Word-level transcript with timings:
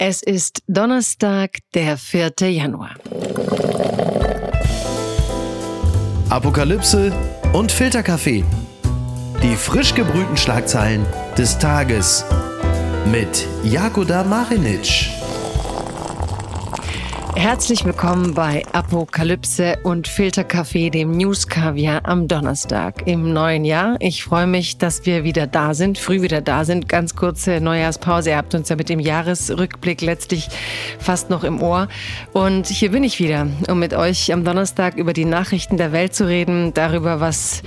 Es 0.00 0.22
ist 0.22 0.62
Donnerstag, 0.68 1.58
der 1.74 1.98
4. 1.98 2.32
Januar. 2.42 2.94
Apokalypse 6.30 7.12
und 7.52 7.72
Filterkaffee. 7.72 8.44
Die 9.42 9.56
frisch 9.56 9.96
gebrühten 9.96 10.36
Schlagzeilen 10.36 11.04
des 11.36 11.58
Tages 11.58 12.24
mit 13.10 13.44
Jakoda 13.64 14.22
Marinic. 14.22 15.17
Herzlich 17.38 17.84
willkommen 17.84 18.34
bei 18.34 18.64
Apokalypse 18.72 19.78
und 19.84 20.08
Filterkaffee, 20.08 20.90
dem 20.90 21.12
News 21.12 21.46
Kaviar 21.46 22.00
am 22.02 22.26
Donnerstag 22.26 23.06
im 23.06 23.32
neuen 23.32 23.64
Jahr. 23.64 23.94
Ich 24.00 24.24
freue 24.24 24.48
mich, 24.48 24.76
dass 24.78 25.06
wir 25.06 25.22
wieder 25.22 25.46
da 25.46 25.72
sind, 25.72 25.98
früh 25.98 26.20
wieder 26.20 26.40
da 26.40 26.64
sind. 26.64 26.88
Ganz 26.88 27.14
kurze 27.14 27.60
Neujahrspause. 27.60 28.30
Ihr 28.30 28.36
habt 28.38 28.56
uns 28.56 28.70
ja 28.70 28.74
mit 28.74 28.88
dem 28.88 28.98
Jahresrückblick 28.98 30.00
letztlich 30.00 30.48
fast 30.98 31.30
noch 31.30 31.44
im 31.44 31.62
Ohr. 31.62 31.86
Und 32.32 32.66
hier 32.66 32.90
bin 32.90 33.04
ich 33.04 33.20
wieder, 33.20 33.46
um 33.68 33.78
mit 33.78 33.94
euch 33.94 34.32
am 34.32 34.42
Donnerstag 34.42 34.96
über 34.96 35.12
die 35.12 35.24
Nachrichten 35.24 35.76
der 35.76 35.92
Welt 35.92 36.16
zu 36.16 36.26
reden, 36.26 36.74
darüber, 36.74 37.20
was 37.20 37.62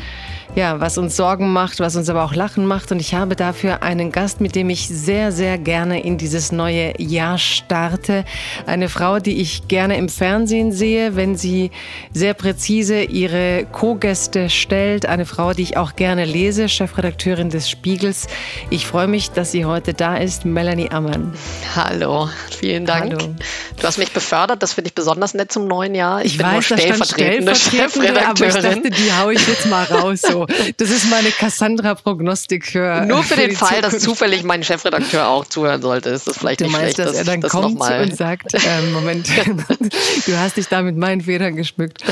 ja, 0.56 0.82
was 0.82 0.98
uns 0.98 1.16
Sorgen 1.16 1.54
macht, 1.54 1.80
was 1.80 1.96
uns 1.96 2.10
aber 2.10 2.24
auch 2.26 2.36
lachen 2.36 2.66
macht. 2.66 2.92
Und 2.92 3.00
ich 3.00 3.14
habe 3.14 3.36
dafür 3.36 3.84
einen 3.84 4.12
Gast, 4.12 4.42
mit 4.42 4.56
dem 4.56 4.70
ich 4.70 4.88
sehr, 4.88 5.32
sehr 5.32 5.58
gerne 5.58 6.04
in 6.04 6.18
dieses 6.18 6.52
neue 6.52 6.94
Jahr 7.02 7.38
starte. 7.38 8.26
Eine 8.66 8.90
Frau, 8.90 9.20
die 9.20 9.40
ich 9.40 9.70
gerne 9.70 9.96
im 9.98 10.10
Fernsehen 10.10 10.74
sehe, 10.74 11.16
wenn 11.16 11.38
sie 11.38 11.72
sehr 12.14 12.34
präzise 12.34 13.02
ihre 13.04 13.66
Co-Gäste 13.72 14.50
stellt. 14.50 15.06
Eine 15.06 15.26
Frau, 15.26 15.54
die 15.54 15.64
ich 15.64 15.78
auch 15.78 15.96
gerne 15.96 16.26
lese, 16.26 16.68
Chefredakteurin 16.68 17.50
des 17.50 17.70
Spiegels. 17.70 18.28
Ich 18.70 18.86
freue 18.86 19.08
mich, 19.08 19.32
dass 19.32 19.52
sie 19.52 19.64
heute 19.64 19.94
da 19.94 20.18
ist, 20.18 20.44
Melanie 20.44 20.90
Ammann. 20.92 21.34
Hallo, 21.76 22.28
vielen 22.60 22.86
Dank. 22.86 23.14
Hallo. 23.14 23.36
Du 23.80 23.88
hast 23.88 23.98
mich 23.98 24.12
befördert, 24.12 24.62
das 24.62 24.74
finde 24.74 24.90
ich 24.90 24.96
besonders 24.96 25.34
nett 25.34 25.52
zum 25.52 25.68
neuen 25.68 25.96
Jahr. 25.96 26.20
Ich, 26.26 26.34
ich 26.34 26.38
bin 26.38 26.48
weiß, 26.48 26.70
nur 26.70 26.78
stellvertretende, 26.78 27.56
stellvertretende 27.56 28.28
aber 28.28 28.48
ich 28.48 28.54
dachte, 28.54 28.90
die 28.90 29.14
haue 29.14 29.34
ich 29.34 29.48
jetzt 29.48 29.68
mal 29.68 29.86
raus. 29.86 30.22
So. 30.22 30.41
Das 30.78 30.90
ist 30.90 31.10
meine 31.10 31.30
Cassandra-Prognostik 31.30 32.66
für. 32.66 33.06
Nur 33.06 33.24
für, 33.24 33.36
für 33.36 33.48
den 33.48 33.56
Fall, 33.56 33.76
Zukunft. 33.76 33.96
dass 33.96 34.04
zufällig 34.04 34.44
mein 34.44 34.64
Chefredakteur 34.64 35.28
auch 35.28 35.46
zuhören 35.46 35.82
sollte, 35.82 36.10
ist 36.10 36.28
das 36.28 36.38
vielleicht 36.38 36.62
du 36.62 36.66
nicht 36.66 36.74
meinst, 36.74 36.96
schlecht. 36.96 37.00
dass 37.00 37.18
das, 37.18 37.28
er 37.28 37.40
dann 37.40 37.42
kommt 37.50 37.80
und 37.80 38.16
sagt, 38.16 38.54
äh, 38.54 38.60
Moment, 38.94 39.28
du 40.26 40.38
hast 40.38 40.58
dich 40.58 40.68
da 40.68 40.82
mit 40.82 40.98
meinen 40.98 41.22
Federn 41.22 41.56
geschmückt. 41.56 42.04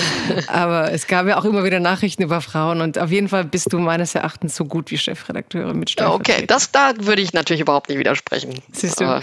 Aber 0.47 0.91
es 0.91 1.07
gab 1.07 1.27
ja 1.27 1.37
auch 1.37 1.45
immer 1.45 1.63
wieder 1.63 1.79
Nachrichten 1.79 2.23
über 2.23 2.41
Frauen 2.41 2.81
und 2.81 2.97
auf 2.97 3.11
jeden 3.11 3.29
Fall 3.29 3.43
bist 3.43 3.71
du 3.73 3.79
meines 3.79 4.15
Erachtens 4.15 4.55
so 4.55 4.65
gut 4.65 4.91
wie 4.91 4.97
Chefredakteurin 4.97 5.77
mit 5.77 5.89
Okay, 6.01 6.45
das 6.45 6.71
da 6.71 6.93
würde 6.97 7.21
ich 7.21 7.33
natürlich 7.33 7.61
überhaupt 7.61 7.89
nicht 7.89 7.99
widersprechen. 7.99 8.59
Siehst 8.71 9.01
du? 9.01 9.21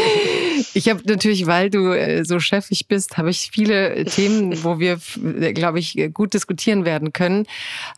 ich 0.74 0.88
habe 0.88 1.00
natürlich, 1.06 1.46
weil 1.46 1.70
du 1.70 1.92
äh, 1.92 2.24
so 2.24 2.38
chefig 2.38 2.86
bist, 2.88 3.16
habe 3.16 3.30
ich 3.30 3.50
viele 3.52 4.04
Themen, 4.04 4.62
wo 4.62 4.78
wir, 4.78 4.98
glaube 5.54 5.78
ich, 5.78 6.10
gut 6.12 6.34
diskutieren 6.34 6.84
werden 6.84 7.12
können. 7.12 7.46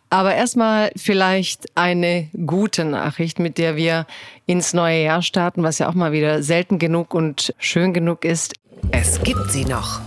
Aber 0.08 0.36
erstmal 0.37 0.91
vielleicht 0.97 1.67
eine 1.75 2.29
gute 2.47 2.84
Nachricht, 2.84 3.39
mit 3.39 3.59
der 3.59 3.77
wir 3.77 4.06
ins 4.47 4.73
neue 4.75 5.03
Jahr 5.03 5.23
starten, 5.23 5.62
was 5.62 5.78
ja 5.78 5.89
auch 5.89 5.95
mal 5.95 6.12
wieder 6.12 6.43
selten 6.43 6.78
genug 6.78 7.15
und 7.15 7.55
schön 7.59 7.93
genug 7.93 8.25
ist. 8.25 8.55
Es 8.93 9.23
gibt 9.23 9.51
sie 9.51 9.65
noch. 9.65 10.01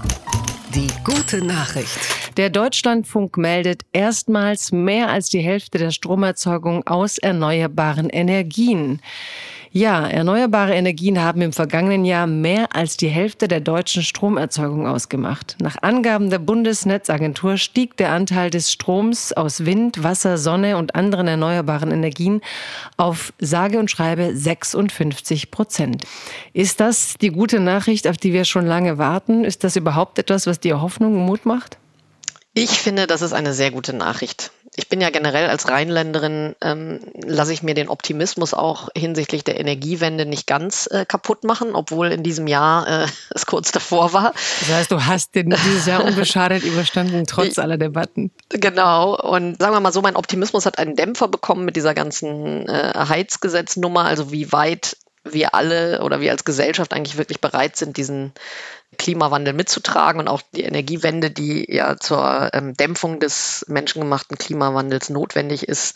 Die 0.76 0.90
gute 1.04 1.44
Nachricht. 1.44 1.98
Der 2.38 2.52
Deutschlandfunk 2.52 3.38
meldet 3.38 3.82
erstmals 3.92 4.72
mehr 4.72 5.10
als 5.10 5.30
die 5.30 5.40
Hälfte 5.40 5.80
der 5.80 5.90
Stromerzeugung 5.90 6.86
aus 6.86 7.18
erneuerbaren 7.18 8.10
Energien. 8.10 9.02
Ja, 9.72 10.08
erneuerbare 10.08 10.74
Energien 10.74 11.22
haben 11.22 11.42
im 11.42 11.54
vergangenen 11.54 12.04
Jahr 12.04 12.26
mehr 12.26 12.76
als 12.76 12.98
die 12.98 13.08
Hälfte 13.08 13.48
der 13.48 13.60
deutschen 13.60 14.02
Stromerzeugung 14.02 14.88
ausgemacht. 14.88 15.58
Nach 15.62 15.76
Angaben 15.84 16.32
der 16.32 16.40
Bundesnetzagentur 16.40 17.58
stieg 17.58 17.96
der 17.96 18.12
Anteil 18.12 18.50
des 18.50 18.72
Stroms 18.72 19.32
aus 19.32 19.66
Wind, 19.66 20.02
Wasser, 20.02 20.40
Sonne 20.40 20.76
und 20.78 20.96
anderen 20.96 21.28
erneuerbaren 21.28 21.92
Energien 21.92 22.42
auf 22.98 23.32
sage 23.38 23.78
und 23.78 23.92
schreibe 23.92 24.36
56 24.36 25.52
Prozent. 25.52 26.04
Ist 26.54 26.80
das 26.80 27.14
die 27.22 27.30
gute 27.30 27.60
Nachricht, 27.60 28.08
auf 28.08 28.18
die 28.18 28.34
wir 28.34 28.46
schon 28.46 28.66
lange 28.66 28.98
warten? 28.98 29.44
Ist 29.44 29.64
das 29.64 29.76
überhaupt 29.76 30.18
etwas, 30.18 30.48
was 30.48 30.60
dir 30.60 30.82
Hoffnung 30.82 31.14
und 31.14 31.26
Mut 31.28 31.46
macht? 31.46 31.78
Ich 32.56 32.72
finde, 32.72 33.06
das 33.06 33.22
ist 33.22 33.34
eine 33.34 33.54
sehr 33.54 33.70
gute 33.70 33.94
Nachricht 33.94 34.52
ich 34.80 34.88
bin 34.88 35.02
ja 35.02 35.10
generell 35.10 35.50
als 35.50 35.68
Rheinländerin, 35.68 36.56
ähm, 36.62 37.02
lasse 37.26 37.52
ich 37.52 37.64
mir 37.64 37.74
den 37.74 37.90
Optimismus 37.90 38.54
auch 38.54 38.88
hinsichtlich 38.96 39.44
der 39.44 39.60
Energiewende 39.60 40.26
nicht 40.26 40.48
ganz 40.48 40.88
äh, 40.88 41.06
kaputt 41.06 41.44
machen, 41.44 41.76
obwohl 41.76 42.14
in 42.14 42.24
diesem 42.24 42.48
Jahr 42.48 42.88
äh, 42.88 43.08
es 43.36 43.46
kurz 43.46 43.74
davor 43.74 44.14
war. 44.14 44.34
Das 44.62 44.70
heißt, 44.72 44.92
du 44.92 45.06
hast 45.06 45.36
den 45.36 45.50
dieses 45.50 45.86
Jahr 45.86 46.06
unbeschadet 46.06 46.64
überstanden, 46.64 47.26
trotz 47.28 47.60
aller 47.60 47.78
Debatten. 47.78 48.32
Genau. 48.48 49.20
Und 49.20 49.60
sagen 49.60 49.74
wir 49.74 49.82
mal 49.82 49.92
so, 49.92 50.02
mein 50.02 50.16
Optimismus 50.16 50.66
hat 50.66 50.80
einen 50.80 50.96
Dämpfer 50.96 51.28
bekommen 51.28 51.66
mit 51.66 51.76
dieser 51.76 51.94
ganzen 51.94 52.68
äh, 52.70 52.94
Heizgesetznummer, 52.96 54.06
also 54.06 54.32
wie 54.32 54.54
weit 54.54 54.96
wir 55.26 55.54
alle 55.54 56.02
oder 56.04 56.22
wir 56.22 56.32
als 56.32 56.46
Gesellschaft 56.46 56.94
eigentlich 56.94 57.18
wirklich 57.18 57.42
bereit 57.42 57.76
sind, 57.76 57.98
diesen 57.98 58.32
Klimawandel 59.00 59.54
mitzutragen 59.54 60.22
und 60.22 60.28
auch 60.28 60.42
die 60.54 60.64
Energiewende, 60.64 61.32
die 61.32 61.66
ja 61.74 61.98
zur 61.98 62.50
ähm, 62.54 62.76
Dämpfung 62.76 63.20
des 63.20 63.66
menschengemachten 63.68 64.38
Klimawandels 64.38 65.10
notwendig 65.10 65.68
ist, 65.68 65.96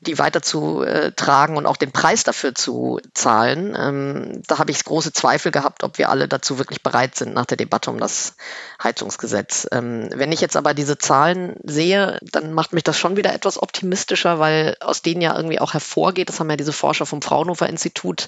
die 0.00 0.18
weiterzutragen 0.18 1.56
und 1.56 1.66
auch 1.66 1.76
den 1.76 1.92
Preis 1.92 2.24
dafür 2.24 2.54
zu 2.54 3.00
zahlen. 3.14 3.74
Ähm, 3.78 4.42
da 4.48 4.58
habe 4.58 4.72
ich 4.72 4.84
große 4.84 5.12
Zweifel 5.12 5.52
gehabt, 5.52 5.84
ob 5.84 5.96
wir 5.96 6.10
alle 6.10 6.26
dazu 6.26 6.58
wirklich 6.58 6.82
bereit 6.82 7.14
sind 7.14 7.34
nach 7.34 7.46
der 7.46 7.56
Debatte 7.56 7.90
um 7.90 7.98
das 7.98 8.34
Heizungsgesetz. 8.82 9.68
Ähm, 9.70 10.10
wenn 10.12 10.32
ich 10.32 10.40
jetzt 10.40 10.56
aber 10.56 10.74
diese 10.74 10.98
Zahlen 10.98 11.54
sehe, 11.62 12.18
dann 12.22 12.52
macht 12.52 12.72
mich 12.72 12.82
das 12.82 12.98
schon 12.98 13.16
wieder 13.16 13.32
etwas 13.32 13.62
optimistischer, 13.62 14.40
weil 14.40 14.76
aus 14.80 15.02
denen 15.02 15.20
ja 15.20 15.36
irgendwie 15.36 15.60
auch 15.60 15.72
hervorgeht, 15.72 16.28
das 16.28 16.40
haben 16.40 16.50
ja 16.50 16.56
diese 16.56 16.72
Forscher 16.72 17.06
vom 17.06 17.22
Fraunhofer 17.22 17.68
Institut 17.68 18.26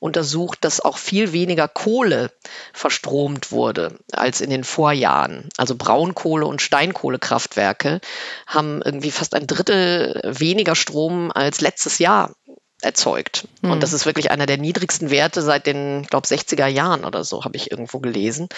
untersucht, 0.00 0.58
dass 0.64 0.80
auch 0.80 0.98
viel 0.98 1.32
weniger 1.32 1.66
Kohle 1.66 2.30
verstromt 2.74 3.53
wurde 3.54 3.98
als 4.12 4.42
in 4.42 4.50
den 4.50 4.64
Vorjahren. 4.64 5.48
Also 5.56 5.74
Braunkohle- 5.74 6.44
und 6.44 6.60
Steinkohlekraftwerke 6.60 8.00
haben 8.46 8.82
irgendwie 8.82 9.10
fast 9.10 9.34
ein 9.34 9.46
Drittel 9.46 10.20
weniger 10.24 10.74
Strom 10.74 11.32
als 11.32 11.62
letztes 11.62 11.98
Jahr 11.98 12.34
erzeugt. 12.84 13.48
Mhm. 13.62 13.72
Und 13.72 13.82
das 13.82 13.92
ist 13.92 14.06
wirklich 14.06 14.30
einer 14.30 14.46
der 14.46 14.58
niedrigsten 14.58 15.10
Werte 15.10 15.42
seit 15.42 15.66
den, 15.66 16.02
ich 16.02 16.08
glaube, 16.08 16.26
60er 16.26 16.66
Jahren 16.66 17.04
oder 17.04 17.24
so, 17.24 17.44
habe 17.44 17.56
ich 17.56 17.70
irgendwo 17.70 17.98
gelesen. 17.98 18.48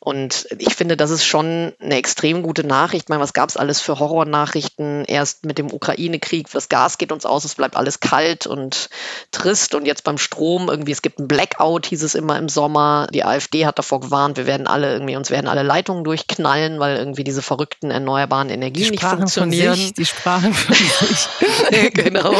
Und 0.00 0.46
ich 0.58 0.74
finde, 0.74 0.96
das 0.96 1.10
ist 1.10 1.24
schon 1.24 1.72
eine 1.80 1.96
extrem 1.96 2.42
gute 2.42 2.64
Nachricht. 2.64 3.04
Ich 3.04 3.08
meine, 3.08 3.22
was 3.22 3.32
gab 3.32 3.48
es 3.48 3.56
alles 3.56 3.80
für 3.80 3.98
Horrornachrichten? 3.98 5.04
Erst 5.06 5.44
mit 5.44 5.58
dem 5.58 5.72
Ukraine-Krieg, 5.72 6.50
das 6.50 6.68
Gas 6.68 6.98
geht 6.98 7.10
uns 7.10 7.26
aus, 7.26 7.44
es 7.44 7.54
bleibt 7.54 7.76
alles 7.76 8.00
kalt 8.00 8.46
und 8.46 8.88
trist. 9.32 9.74
Und 9.74 9.86
jetzt 9.86 10.04
beim 10.04 10.18
Strom, 10.18 10.68
irgendwie, 10.68 10.92
es 10.92 11.02
gibt 11.02 11.18
ein 11.18 11.28
Blackout, 11.28 11.86
hieß 11.86 12.02
es 12.02 12.14
immer 12.14 12.38
im 12.38 12.48
Sommer. 12.48 13.08
Die 13.12 13.24
AfD 13.24 13.66
hat 13.66 13.78
davor 13.78 14.00
gewarnt, 14.00 14.36
wir 14.36 14.46
werden 14.46 14.66
alle 14.66 14.92
irgendwie, 14.92 15.16
uns 15.16 15.30
werden 15.30 15.48
alle 15.48 15.62
Leitungen 15.62 16.04
durchknallen, 16.04 16.78
weil 16.78 16.96
irgendwie 16.96 17.24
diese 17.24 17.42
verrückten 17.42 17.90
erneuerbaren 17.90 18.50
Energien 18.50 18.90
nicht 18.90 19.02
funktionieren. 19.02 19.74
Sich, 19.74 19.94
die 19.94 20.06
sprachen 20.06 20.54
von 20.54 20.74
sich. 21.08 21.94
genau. 21.94 22.34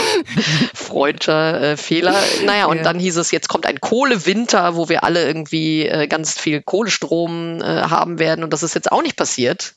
Freund 0.74 1.23
technischer 1.24 1.60
äh, 1.60 1.76
Fehler. 1.76 2.14
Naja, 2.44 2.66
und 2.66 2.78
ja. 2.78 2.82
dann 2.82 2.98
hieß 2.98 3.16
es, 3.16 3.30
jetzt 3.30 3.48
kommt 3.48 3.66
ein 3.66 3.80
Kohlewinter, 3.80 4.76
wo 4.76 4.88
wir 4.88 5.04
alle 5.04 5.26
irgendwie 5.26 5.86
äh, 5.86 6.06
ganz 6.06 6.38
viel 6.38 6.62
Kohlestrom 6.62 7.60
äh, 7.60 7.64
haben 7.64 8.18
werden. 8.18 8.44
Und 8.44 8.52
das 8.52 8.62
ist 8.62 8.74
jetzt 8.74 8.92
auch 8.92 9.02
nicht 9.02 9.16
passiert. 9.16 9.74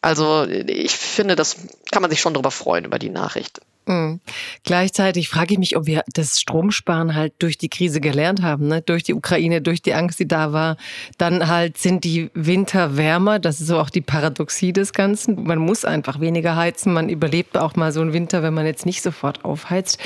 Also 0.00 0.46
ich 0.46 0.92
finde, 0.92 1.36
das 1.36 1.56
kann 1.90 2.02
man 2.02 2.10
sich 2.10 2.20
schon 2.20 2.34
darüber 2.34 2.50
freuen, 2.50 2.84
über 2.84 2.98
die 2.98 3.10
Nachricht. 3.10 3.60
Mhm. 3.86 4.20
Gleichzeitig 4.64 5.28
frage 5.28 5.54
ich 5.54 5.58
mich, 5.58 5.76
ob 5.76 5.86
wir 5.86 6.04
das 6.12 6.40
Stromsparen 6.40 7.14
halt 7.14 7.34
durch 7.40 7.58
die 7.58 7.68
Krise 7.68 8.00
gelernt 8.00 8.42
haben, 8.42 8.68
ne? 8.68 8.80
durch 8.80 9.02
die 9.02 9.14
Ukraine, 9.14 9.60
durch 9.60 9.82
die 9.82 9.94
Angst, 9.94 10.20
die 10.20 10.28
da 10.28 10.52
war. 10.52 10.76
Dann 11.18 11.48
halt 11.48 11.78
sind 11.78 12.04
die 12.04 12.30
Winter 12.34 12.96
wärmer, 12.96 13.38
das 13.38 13.60
ist 13.60 13.66
so 13.66 13.78
auch 13.78 13.90
die 13.90 14.00
Paradoxie 14.00 14.72
des 14.72 14.92
Ganzen. 14.92 15.42
Man 15.42 15.58
muss 15.58 15.84
einfach 15.84 16.20
weniger 16.20 16.54
heizen, 16.54 16.92
man 16.92 17.08
überlebt 17.08 17.58
auch 17.58 17.74
mal 17.74 17.92
so 17.92 18.00
einen 18.00 18.12
Winter, 18.12 18.42
wenn 18.42 18.54
man 18.54 18.66
jetzt 18.66 18.86
nicht 18.86 19.02
sofort 19.02 19.44
aufheizt. 19.44 19.98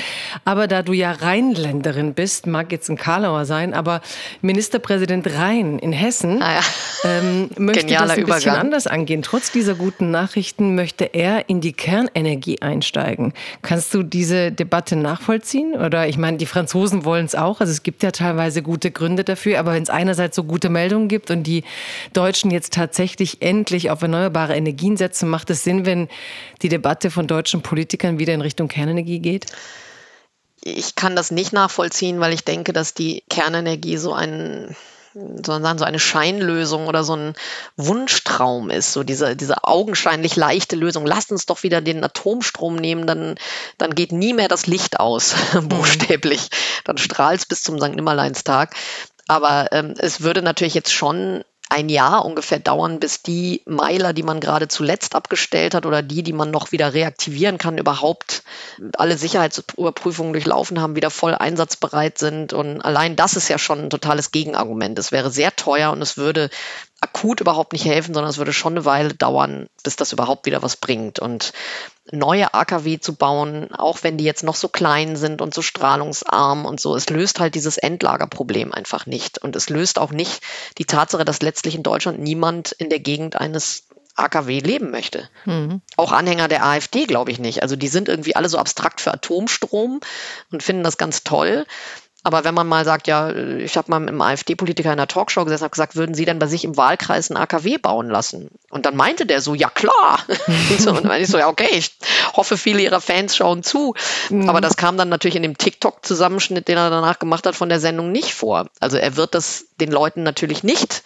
Aber 0.43 0.67
da 0.67 0.81
du 0.81 0.93
ja 0.93 1.11
Rheinländerin 1.11 2.13
bist, 2.15 2.47
mag 2.47 2.71
jetzt 2.71 2.89
ein 2.89 2.97
Karlauer 2.97 3.45
sein, 3.45 3.73
aber 3.73 4.01
Ministerpräsident 4.41 5.27
Rhein 5.35 5.77
in 5.77 5.91
Hessen 5.91 6.41
ah 6.41 6.53
ja. 6.53 6.61
ähm, 7.03 7.49
möchte 7.57 7.85
Genialer 7.85 8.07
das 8.07 8.17
ein 8.17 8.25
bisschen 8.25 8.55
anders 8.55 8.87
angehen. 8.87 9.21
Trotz 9.21 9.51
dieser 9.51 9.75
guten 9.75 10.09
Nachrichten 10.09 10.73
möchte 10.73 11.05
er 11.05 11.47
in 11.47 11.61
die 11.61 11.73
Kernenergie 11.73 12.61
einsteigen. 12.61 13.33
Kannst 13.67 13.93
du 13.93 14.01
diese 14.01 14.53
Debatte 14.53 14.95
nachvollziehen? 14.95 15.73
Oder 15.73 16.07
ich 16.07 16.17
meine, 16.17 16.37
die 16.37 16.45
Franzosen 16.45 17.03
wollen 17.03 17.25
es 17.25 17.35
auch. 17.35 17.59
Also 17.59 17.73
es 17.73 17.83
gibt 17.83 18.01
ja 18.01 18.11
teilweise 18.11 18.61
gute 18.61 18.91
Gründe 18.91 19.25
dafür. 19.25 19.59
Aber 19.59 19.73
wenn 19.73 19.83
es 19.83 19.89
einerseits 19.89 20.37
so 20.37 20.45
gute 20.45 20.69
Meldungen 20.69 21.09
gibt 21.09 21.31
und 21.31 21.43
die 21.43 21.65
Deutschen 22.13 22.49
jetzt 22.49 22.71
tatsächlich 22.71 23.41
endlich 23.41 23.91
auf 23.91 24.01
erneuerbare 24.01 24.55
Energien 24.55 24.95
setzen, 24.95 25.27
macht 25.27 25.49
es 25.49 25.65
Sinn, 25.65 25.85
wenn 25.85 26.07
die 26.61 26.69
Debatte 26.69 27.11
von 27.11 27.27
deutschen 27.27 27.61
Politikern 27.61 28.19
wieder 28.19 28.33
in 28.33 28.39
Richtung 28.39 28.69
Kernenergie 28.69 29.19
geht? 29.19 29.47
Ich 30.63 30.95
kann 30.95 31.17
das 31.17 31.31
nicht 31.31 31.51
nachvollziehen, 31.51 32.21
weil 32.21 32.31
ich 32.31 32.45
denke, 32.45 32.71
dass 32.71 32.93
die 32.93 33.21
Kernenergie 33.29 33.97
so 33.97 34.13
ein 34.13 34.77
sondern 35.45 35.77
so 35.77 35.85
eine 35.85 35.99
Scheinlösung 35.99 36.87
oder 36.87 37.03
so 37.03 37.15
ein 37.15 37.33
Wunschtraum 37.75 38.69
ist, 38.69 38.93
so 38.93 39.03
diese, 39.03 39.35
diese 39.35 39.63
augenscheinlich 39.63 40.35
leichte 40.35 40.75
Lösung. 40.75 41.05
Lasst 41.05 41.31
uns 41.31 41.45
doch 41.45 41.63
wieder 41.63 41.81
den 41.81 42.03
Atomstrom 42.03 42.75
nehmen, 42.75 43.07
dann, 43.07 43.35
dann 43.77 43.95
geht 43.95 44.11
nie 44.11 44.33
mehr 44.33 44.47
das 44.47 44.67
Licht 44.67 44.99
aus, 44.99 45.35
mhm. 45.53 45.69
buchstäblich. 45.69 46.49
Dann 46.83 46.97
strahlt 46.97 47.39
es 47.39 47.45
bis 47.45 47.63
zum 47.63 47.79
St. 47.79 47.95
Nimmerleinstag. 47.95 48.75
Aber 49.27 49.69
ähm, 49.71 49.93
es 49.97 50.21
würde 50.21 50.41
natürlich 50.41 50.73
jetzt 50.73 50.93
schon 50.93 51.43
ein 51.69 51.89
Jahr 51.89 52.23
ungefähr 52.25 52.59
dauern, 52.59 52.99
bis 52.99 53.21
die 53.21 53.61
Meiler, 53.65 54.13
die 54.13 54.23
man 54.23 54.39
gerade 54.39 54.67
zuletzt 54.67 55.15
abgestellt 55.15 55.73
hat 55.73 55.85
oder 55.85 56.01
die, 56.01 56.23
die 56.23 56.33
man 56.33 56.49
noch 56.49 56.71
wieder 56.71 56.93
reaktivieren 56.93 57.57
kann, 57.57 57.77
überhaupt 57.77 58.43
alle 58.97 59.17
Sicherheitsüberprüfungen 59.17 60.33
durchlaufen 60.33 60.79
haben, 60.79 60.95
wieder 60.95 61.09
voll 61.09 61.35
einsatzbereit 61.35 62.17
sind. 62.17 62.53
Und 62.53 62.81
allein 62.81 63.15
das 63.15 63.35
ist 63.35 63.49
ja 63.49 63.57
schon 63.57 63.79
ein 63.79 63.89
totales 63.89 64.31
Gegenargument. 64.31 64.97
Es 64.97 65.11
wäre 65.11 65.29
sehr 65.29 65.55
teuer 65.55 65.91
und 65.91 66.01
es 66.01 66.17
würde 66.17 66.49
akut 67.01 67.41
überhaupt 67.41 67.73
nicht 67.73 67.85
helfen, 67.85 68.13
sondern 68.13 68.29
es 68.29 68.37
würde 68.37 68.53
schon 68.53 68.73
eine 68.73 68.85
Weile 68.85 69.13
dauern, 69.13 69.67
bis 69.83 69.95
das 69.97 70.13
überhaupt 70.13 70.45
wieder 70.45 70.63
was 70.63 70.77
bringt. 70.77 71.19
Und 71.19 71.53
neue 72.11 72.53
AKW 72.53 72.99
zu 72.99 73.15
bauen, 73.15 73.73
auch 73.73 73.99
wenn 74.03 74.17
die 74.17 74.23
jetzt 74.23 74.43
noch 74.43 74.55
so 74.55 74.67
klein 74.67 75.15
sind 75.15 75.41
und 75.41 75.53
so 75.53 75.61
strahlungsarm 75.61 76.65
und 76.65 76.79
so, 76.79 76.95
es 76.95 77.09
löst 77.09 77.39
halt 77.39 77.55
dieses 77.55 77.77
Endlagerproblem 77.77 78.73
einfach 78.73 79.05
nicht. 79.05 79.37
Und 79.37 79.55
es 79.55 79.69
löst 79.69 79.99
auch 79.99 80.11
nicht 80.11 80.41
die 80.77 80.85
Tatsache, 80.85 81.25
dass 81.25 81.41
letztlich 81.41 81.75
in 81.75 81.83
Deutschland 81.83 82.19
niemand 82.19 82.71
in 82.71 82.89
der 82.89 82.99
Gegend 82.99 83.35
eines 83.35 83.83
AKW 84.15 84.59
leben 84.59 84.91
möchte. 84.91 85.29
Mhm. 85.45 85.81
Auch 85.95 86.11
Anhänger 86.11 86.47
der 86.47 86.65
AfD 86.65 87.05
glaube 87.05 87.31
ich 87.31 87.39
nicht. 87.39 87.61
Also 87.61 87.75
die 87.75 87.87
sind 87.87 88.09
irgendwie 88.09 88.35
alle 88.35 88.49
so 88.49 88.57
abstrakt 88.57 88.99
für 88.99 89.13
Atomstrom 89.13 89.99
und 90.51 90.63
finden 90.63 90.83
das 90.83 90.97
ganz 90.97 91.23
toll. 91.23 91.65
Aber 92.23 92.43
wenn 92.43 92.55
man 92.55 92.67
mal 92.67 92.83
sagt, 92.83 93.07
ja, 93.07 93.33
ich 93.33 93.77
habe 93.77 93.89
mal 93.89 93.99
mit 93.99 94.09
einem 94.09 94.21
AfD-Politiker 94.21 94.89
in 94.89 94.99
einer 94.99 95.07
Talkshow 95.07 95.45
gesessen 95.45 95.63
und 95.63 95.71
gesagt, 95.71 95.95
würden 95.95 96.13
Sie 96.13 96.25
denn 96.25 96.39
bei 96.39 96.47
sich 96.47 96.65
im 96.65 96.75
Wahlkreis 96.75 97.29
ein 97.29 97.37
AKW 97.37 97.77
bauen 97.77 98.09
lassen? 98.09 98.49
Und 98.69 98.85
dann 98.85 98.97
meinte 98.97 99.25
der 99.25 99.41
so, 99.41 99.55
ja 99.55 99.69
klar. 99.69 100.19
und 100.47 100.85
dann 100.85 101.07
meinte 101.07 101.23
ich 101.23 101.29
so, 101.29 101.37
ja 101.37 101.47
okay, 101.47 101.69
ich 101.71 101.97
hoffe, 102.33 102.57
viele 102.57 102.81
Ihrer 102.81 102.99
Fans 102.99 103.35
schauen 103.35 103.63
zu. 103.63 103.93
Mhm. 104.29 104.49
Aber 104.49 104.59
das 104.59 104.75
kam 104.75 104.97
dann 104.97 105.09
natürlich 105.09 105.37
in 105.37 105.43
dem 105.43 105.57
TikTok-Zusammenschnitt, 105.57 106.67
den 106.67 106.77
er 106.77 106.89
danach 106.89 107.19
gemacht 107.19 107.45
hat, 107.45 107.55
von 107.55 107.69
der 107.69 107.79
Sendung 107.79 108.11
nicht 108.11 108.33
vor. 108.33 108.67
Also 108.79 108.97
er 108.97 109.15
wird 109.15 109.35
das 109.35 109.65
den 109.79 109.91
Leuten 109.91 110.23
natürlich 110.23 110.63
nicht 110.63 111.03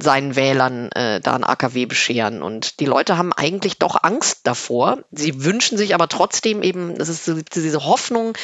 seinen 0.00 0.36
Wählern 0.36 0.90
äh, 0.92 1.20
da 1.20 1.34
ein 1.34 1.44
AKW 1.44 1.86
bescheren. 1.86 2.42
Und 2.42 2.78
die 2.78 2.86
Leute 2.86 3.18
haben 3.18 3.32
eigentlich 3.32 3.78
doch 3.78 4.02
Angst 4.02 4.40
davor. 4.44 4.98
Sie 5.10 5.44
wünschen 5.44 5.76
sich 5.76 5.94
aber 5.94 6.08
trotzdem 6.08 6.62
eben, 6.62 6.96
das 6.96 7.08
ist 7.08 7.24
so 7.24 7.34
diese 7.34 7.84
Hoffnung, 7.84 8.34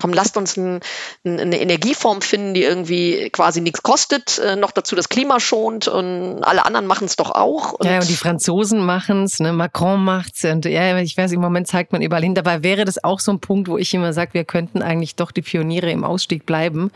komm, 0.00 0.14
lasst 0.14 0.38
uns 0.38 0.56
ein, 0.56 0.80
ein, 1.24 1.40
eine 1.40 1.60
Energieform 1.60 2.22
finden, 2.22 2.54
die 2.54 2.62
irgendwie 2.62 3.28
quasi 3.30 3.60
nichts 3.60 3.82
kostet, 3.82 4.38
äh, 4.38 4.56
noch 4.56 4.70
dazu 4.70 4.96
das 4.96 5.10
Klima 5.10 5.40
schont 5.40 5.88
und 5.88 6.42
alle 6.42 6.64
anderen 6.64 6.86
machen 6.86 7.04
es 7.04 7.16
doch 7.16 7.32
auch. 7.32 7.72
Und 7.74 7.86
ja, 7.86 8.00
und 8.00 8.07
die 8.08 8.16
Franzosen 8.16 8.84
machen 8.84 9.24
es, 9.24 9.40
ne? 9.40 9.52
Macron 9.52 10.02
macht's 10.02 10.44
und 10.44 10.64
ja, 10.64 10.98
ich 10.98 11.16
weiß, 11.16 11.32
im 11.32 11.40
Moment 11.40 11.66
zeigt 11.66 11.92
man 11.92 12.02
überall 12.02 12.22
hin. 12.22 12.34
Dabei 12.34 12.62
wäre 12.62 12.84
das 12.84 13.02
auch 13.02 13.20
so 13.20 13.32
ein 13.32 13.40
Punkt, 13.40 13.68
wo 13.68 13.78
ich 13.78 13.92
immer 13.94 14.12
sage, 14.12 14.34
wir 14.34 14.44
könnten 14.44 14.82
eigentlich 14.82 15.16
doch 15.16 15.30
die 15.30 15.42
Pioniere 15.42 15.90
im 15.90 16.04
Ausstieg 16.04 16.46
bleiben 16.46 16.90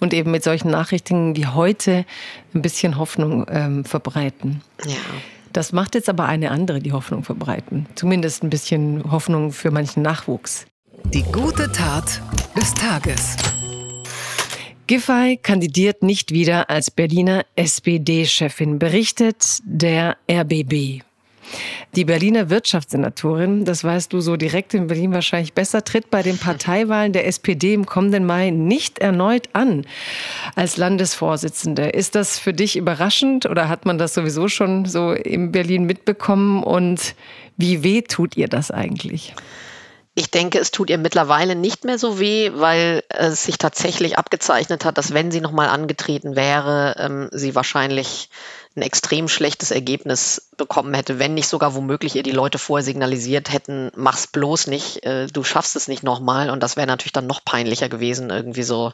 und 0.00 0.14
eben 0.14 0.30
mit 0.30 0.44
solchen 0.44 0.70
Nachrichten 0.70 1.36
wie 1.36 1.46
heute 1.46 2.04
ein 2.54 2.62
bisschen 2.62 2.98
Hoffnung 2.98 3.46
ähm, 3.48 3.84
verbreiten. 3.84 4.62
Ja. 4.84 4.96
Das 5.52 5.72
macht 5.72 5.94
jetzt 5.94 6.08
aber 6.08 6.26
eine 6.26 6.50
andere, 6.50 6.80
die 6.80 6.92
Hoffnung 6.92 7.24
verbreiten. 7.24 7.86
Zumindest 7.94 8.42
ein 8.42 8.50
bisschen 8.50 9.10
Hoffnung 9.10 9.52
für 9.52 9.70
manchen 9.70 10.02
Nachwuchs. 10.02 10.66
Die 11.12 11.24
gute 11.24 11.70
Tat 11.72 12.22
des 12.56 12.72
Tages. 12.74 13.36
Giffey 14.92 15.38
kandidiert 15.38 16.02
nicht 16.02 16.32
wieder 16.32 16.68
als 16.68 16.90
Berliner 16.90 17.46
SPD-Chefin, 17.56 18.78
berichtet 18.78 19.60
der 19.64 20.18
RBB. 20.30 21.00
Die 21.96 22.04
Berliner 22.04 22.50
Wirtschaftssenatorin, 22.50 23.64
das 23.64 23.84
weißt 23.84 24.12
du 24.12 24.20
so 24.20 24.36
direkt 24.36 24.74
in 24.74 24.88
Berlin 24.88 25.14
wahrscheinlich 25.14 25.54
besser, 25.54 25.82
tritt 25.82 26.10
bei 26.10 26.22
den 26.22 26.36
Parteiwahlen 26.36 27.14
der 27.14 27.26
SPD 27.26 27.72
im 27.72 27.86
kommenden 27.86 28.26
Mai 28.26 28.50
nicht 28.50 28.98
erneut 28.98 29.48
an 29.54 29.86
als 30.56 30.76
Landesvorsitzende. 30.76 31.88
Ist 31.88 32.14
das 32.14 32.38
für 32.38 32.52
dich 32.52 32.76
überraschend 32.76 33.46
oder 33.46 33.70
hat 33.70 33.86
man 33.86 33.96
das 33.96 34.12
sowieso 34.12 34.48
schon 34.48 34.84
so 34.84 35.12
in 35.12 35.52
Berlin 35.52 35.86
mitbekommen 35.86 36.62
und 36.62 37.14
wie 37.56 37.82
weh 37.82 38.02
tut 38.02 38.36
ihr 38.36 38.48
das 38.48 38.70
eigentlich? 38.70 39.32
Ich 40.14 40.30
denke, 40.30 40.58
es 40.58 40.70
tut 40.70 40.90
ihr 40.90 40.98
mittlerweile 40.98 41.54
nicht 41.54 41.84
mehr 41.84 41.98
so 41.98 42.20
weh, 42.20 42.50
weil 42.54 43.02
es 43.08 43.44
sich 43.44 43.56
tatsächlich 43.56 44.18
abgezeichnet 44.18 44.84
hat, 44.84 44.98
dass 44.98 45.14
wenn 45.14 45.30
sie 45.30 45.40
nochmal 45.40 45.68
angetreten 45.68 46.36
wäre, 46.36 46.94
ähm, 46.98 47.28
sie 47.32 47.54
wahrscheinlich 47.54 48.28
ein 48.76 48.82
extrem 48.82 49.28
schlechtes 49.28 49.70
Ergebnis 49.70 50.50
bekommen 50.56 50.92
hätte, 50.94 51.18
wenn 51.18 51.34
nicht 51.34 51.48
sogar 51.48 51.74
womöglich 51.74 52.14
ihr 52.14 52.22
die 52.22 52.30
Leute 52.30 52.58
vorher 52.58 52.84
signalisiert 52.84 53.52
hätten, 53.52 53.90
mach's 53.94 54.26
bloß 54.26 54.66
nicht, 54.66 55.04
äh, 55.04 55.28
du 55.28 55.44
schaffst 55.44 55.76
es 55.76 55.88
nicht 55.88 56.02
nochmal. 56.02 56.50
Und 56.50 56.62
das 56.62 56.76
wäre 56.76 56.86
natürlich 56.86 57.12
dann 57.12 57.26
noch 57.26 57.44
peinlicher 57.44 57.88
gewesen, 57.88 58.30
irgendwie 58.30 58.62
so 58.62 58.92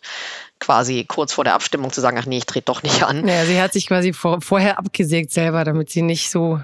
quasi 0.69 1.07
kurz 1.09 1.33
vor 1.33 1.45
der 1.45 1.55
Abstimmung 1.55 1.95
zu 1.95 2.03
sagen, 2.03 2.19
ach 2.21 2.27
nee, 2.27 2.37
ich 2.37 2.45
trete 2.45 2.67
doch 2.67 2.83
nicht 2.83 3.03
an. 3.03 3.27
Ja, 3.27 3.47
sie 3.47 3.59
hat 3.59 3.73
sich 3.73 3.87
quasi 3.87 4.13
vor, 4.13 4.43
vorher 4.43 4.79
abgesägt 4.79 5.33
selber, 5.33 5.65
damit 5.65 5.89
sie 5.89 6.03
nicht 6.03 6.29
so 6.29 6.61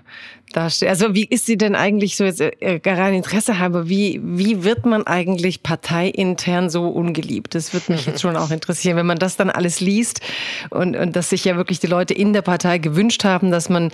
dasteht. 0.53 0.91
Also 0.91 1.15
wie 1.15 1.25
ist 1.25 1.47
sie 1.47 1.57
denn 1.57 1.75
eigentlich 1.75 2.17
so 2.17 2.25
jetzt 2.25 2.43
äh, 2.43 2.81
gerade 2.81 3.17
Interesse 3.17 3.59
habe, 3.59 3.89
wie, 3.89 4.21
wie 4.23 4.63
wird 4.63 4.85
man 4.85 5.07
eigentlich 5.07 5.63
parteiintern 5.63 6.69
so 6.69 6.89
ungeliebt? 6.89 7.55
Das 7.55 7.73
würde 7.73 7.93
mich 7.93 8.05
jetzt 8.05 8.21
schon 8.21 8.37
auch 8.37 8.51
interessieren, 8.51 8.99
wenn 8.99 9.07
man 9.07 9.19
das 9.19 9.39
dann 9.39 9.49
alles 9.49 9.81
liest 9.81 10.21
und, 10.69 10.97
und 10.97 11.17
dass 11.17 11.31
sich 11.31 11.47
ja 11.47 11.57
wirklich 11.57 11.81
die 11.81 11.87
Leute 11.87 12.13
in 12.13 12.35
der 12.35 12.43
Partei 12.43 12.77
gewünscht 12.77 13.25
haben, 13.25 13.51
dass 13.51 13.71
man 13.71 13.91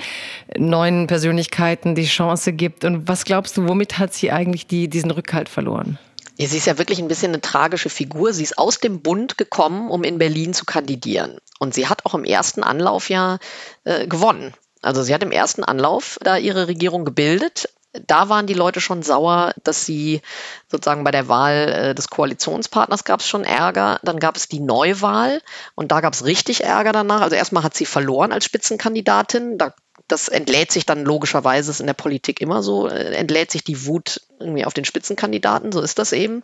neuen 0.59 1.07
Persönlichkeiten 1.07 1.95
die 1.95 2.07
Chance 2.07 2.53
gibt. 2.53 2.85
Und 2.85 3.07
was 3.07 3.25
glaubst 3.25 3.57
du, 3.57 3.69
womit 3.69 3.99
hat 3.99 4.13
sie 4.13 4.33
eigentlich 4.33 4.67
die, 4.67 4.89
diesen 4.89 5.13
Rückhalt 5.13 5.49
verloren? 5.49 6.01
Ja, 6.41 6.49
sie 6.49 6.57
ist 6.57 6.67
ja 6.67 6.79
wirklich 6.79 7.01
ein 7.01 7.09
bisschen 7.09 7.33
eine 7.33 7.43
tragische 7.43 7.91
Figur. 7.91 8.33
Sie 8.33 8.43
ist 8.43 8.57
aus 8.57 8.79
dem 8.79 9.03
Bund 9.03 9.37
gekommen, 9.37 9.91
um 9.91 10.05
in 10.05 10.17
Berlin 10.17 10.55
zu 10.55 10.65
kandidieren. 10.65 11.37
Und 11.59 11.75
sie 11.75 11.87
hat 11.87 12.07
auch 12.07 12.15
im 12.15 12.25
ersten 12.25 12.63
Anlauf 12.63 13.11
ja 13.11 13.39
äh, 13.85 14.07
gewonnen. 14.07 14.55
Also 14.81 15.03
sie 15.03 15.13
hat 15.13 15.23
im 15.23 15.33
ersten 15.33 15.65
Anlauf 15.65 16.19
da 16.23 16.39
ihre 16.39 16.67
Regierung 16.67 17.05
gebildet. 17.05 17.69
Da 17.93 18.31
waren 18.31 18.47
die 18.47 18.55
Leute 18.55 18.81
schon 18.81 19.03
sauer, 19.03 19.53
dass 19.65 19.85
sie 19.85 20.23
sozusagen 20.67 21.05
bei 21.05 21.11
der 21.11 21.29
Wahl 21.29 21.69
äh, 21.69 21.95
des 21.95 22.09
Koalitionspartners 22.09 23.05
gab 23.05 23.21
es 23.21 23.29
schon 23.29 23.45
Ärger. 23.45 24.01
Dann 24.03 24.19
gab 24.19 24.39
es 24.39 24.49
die 24.49 24.61
Neuwahl 24.61 25.43
und 25.75 25.93
da 25.93 26.01
gab 26.01 26.15
es 26.15 26.25
richtig 26.25 26.65
Ärger 26.65 26.93
danach. 26.93 27.21
Also 27.21 27.37
erstmal 27.37 27.65
hat 27.65 27.75
sie 27.75 27.85
verloren 27.85 28.33
als 28.33 28.47
Spitzenkandidatin. 28.47 29.59
Da 29.59 29.75
das 30.11 30.29
entlädt 30.29 30.73
sich 30.73 30.87
dann 30.87 31.05
logischerweise, 31.05 31.71
ist 31.71 31.81
in 31.81 31.87
der 31.87 31.95
Politik 31.95 32.41
immer 32.41 32.63
so, 32.63 32.89
äh, 32.89 33.15
entlädt 33.15 33.51
sich 33.51 33.65
die 33.65 33.87
Wut 33.87 34.21
irgendwie 34.39 34.65
auf 34.65 34.75
den 34.75 34.85
Spitzenkandidaten, 34.85 35.73
so 35.73 35.81
ist 35.81 35.99
das 35.99 36.13
eben. 36.13 36.43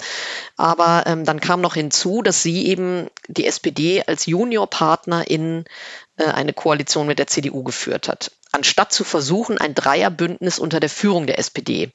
Aber 0.56 1.04
ähm, 1.06 1.24
dann 1.24 1.40
kam 1.40 1.60
noch 1.60 1.74
hinzu, 1.74 2.22
dass 2.22 2.42
sie 2.42 2.66
eben 2.66 3.08
die 3.28 3.46
SPD 3.46 4.02
als 4.06 4.26
Juniorpartner 4.26 5.28
in 5.28 5.64
äh, 6.16 6.24
eine 6.24 6.52
Koalition 6.52 7.06
mit 7.06 7.18
der 7.18 7.26
CDU 7.26 7.62
geführt 7.62 8.08
hat, 8.08 8.32
anstatt 8.52 8.92
zu 8.92 9.04
versuchen, 9.04 9.58
ein 9.58 9.74
Dreierbündnis 9.74 10.58
unter 10.58 10.80
der 10.80 10.90
Führung 10.90 11.26
der 11.26 11.38
SPD 11.38 11.90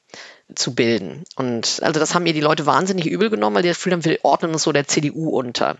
zu 0.55 0.75
bilden. 0.75 1.23
Und 1.35 1.79
also 1.81 1.99
das 1.99 2.13
haben 2.13 2.25
ihr 2.25 2.33
die 2.33 2.41
Leute 2.41 2.65
wahnsinnig 2.65 3.05
übel 3.05 3.29
genommen, 3.29 3.55
weil 3.55 3.63
die 3.63 3.69
das 3.69 3.77
Gefühl 3.77 3.93
haben, 3.93 4.05
wir 4.05 4.19
ordnen 4.23 4.53
uns 4.53 4.63
so 4.63 4.71
der 4.71 4.87
CDU 4.87 5.29
unter. 5.29 5.77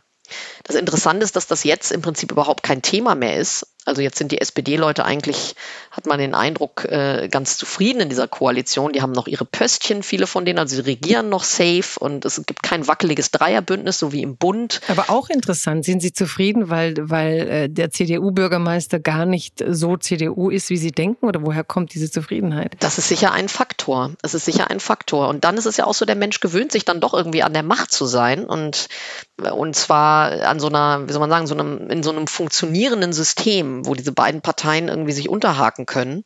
Das 0.64 0.76
Interessante 0.76 1.24
ist, 1.24 1.36
dass 1.36 1.48
das 1.48 1.64
jetzt 1.64 1.92
im 1.92 2.02
Prinzip 2.02 2.32
überhaupt 2.32 2.64
kein 2.64 2.82
Thema 2.82 3.16
mehr 3.16 3.38
ist, 3.38 3.68
also 3.86 4.02
jetzt 4.02 4.18
sind 4.18 4.32
die 4.32 4.40
SPD-Leute 4.40 5.06
eigentlich, 5.06 5.56
hat 5.90 6.06
man 6.06 6.20
den 6.20 6.36
Eindruck, 6.36 6.86
äh, 6.86 7.28
ganz 7.30 7.58
zufrieden 7.58 8.02
in 8.02 8.10
dieser 8.10 8.28
Koalition. 8.28 8.94
Die 8.94 9.02
haben 9.02 9.12
noch 9.12 9.28
ihre 9.28 9.46
Pöstchen, 9.46 10.04
viele 10.04 10.28
von 10.28 10.46
denen, 10.46 10.60
also 10.60 10.76
sie 10.76 10.82
regieren 10.84 11.30
noch 11.30 11.44
safe 11.44 12.00
und 12.00 12.24
es 12.26 12.42
gibt 12.46 12.62
kein 12.62 12.88
wackeliges 12.88 13.32
Dreierbündnis, 13.32 13.98
so 13.98 14.12
wie 14.12 14.22
im 14.22 14.38
Bund. 14.38 14.82
Aber 14.88 15.10
auch 15.10 15.30
interessant, 15.30 15.84
sind 15.84 16.02
Sie 16.02 16.14
zufrieden, 16.14 16.70
weil, 16.70 16.96
weil 17.00 17.40
äh, 17.40 17.70
der 17.70 17.90
CDU-Bürgermeister 17.90 19.00
gar 19.00 19.26
nicht 19.26 19.64
so 19.68 19.98
CDU 19.98 20.50
ist, 20.50 20.70
wie 20.70 20.78
Sie 20.78 20.92
denken? 20.92 21.26
Oder 21.26 21.44
woher 21.44 21.64
kommt 21.64 21.94
diese 21.94 22.12
Zufriedenheit? 22.12 22.76
Das 22.80 23.00
ist 23.00 23.08
sicher 23.08 23.32
ein 23.32 23.50
Faktor. 23.50 24.12
Das 24.22 24.36
ist 24.36 24.46
sicher 24.46 24.70
ein 24.70 24.80
Faktor. 24.80 25.28
Und 25.30 25.44
dann 25.44 25.58
ist 25.58 25.66
es 25.66 25.78
ja 25.78 25.86
auch 25.86 25.96
so, 25.96 26.06
der 26.06 26.16
Mensch 26.16 26.40
gewöhnt 26.40 26.72
sich 26.72 26.86
dann 26.86 27.00
doch 27.00 27.14
irgendwie 27.14 27.42
an 27.42 27.54
der 27.54 27.64
Macht 27.64 27.92
zu 27.92 28.06
sein 28.06 28.46
und, 28.46 28.90
und 29.38 29.76
zwar 29.76 30.44
an 30.44 30.60
so 30.60 30.68
einer, 30.68 31.08
wie 31.08 31.12
soll 31.12 31.20
man 31.20 31.30
sagen, 31.30 31.48
so 31.48 31.56
einem, 31.56 31.90
in 31.90 32.04
so 32.04 32.12
einem 32.12 32.28
funktionierenden 32.28 33.12
System 33.14 33.71
ähm, 33.72 33.86
wo 33.86 33.96
diese 33.96 34.12
beiden 34.12 34.42
Parteien 34.42 34.88
irgendwie 34.88 35.12
sich 35.12 35.30
unterhaken 35.30 35.86
können. 35.86 36.24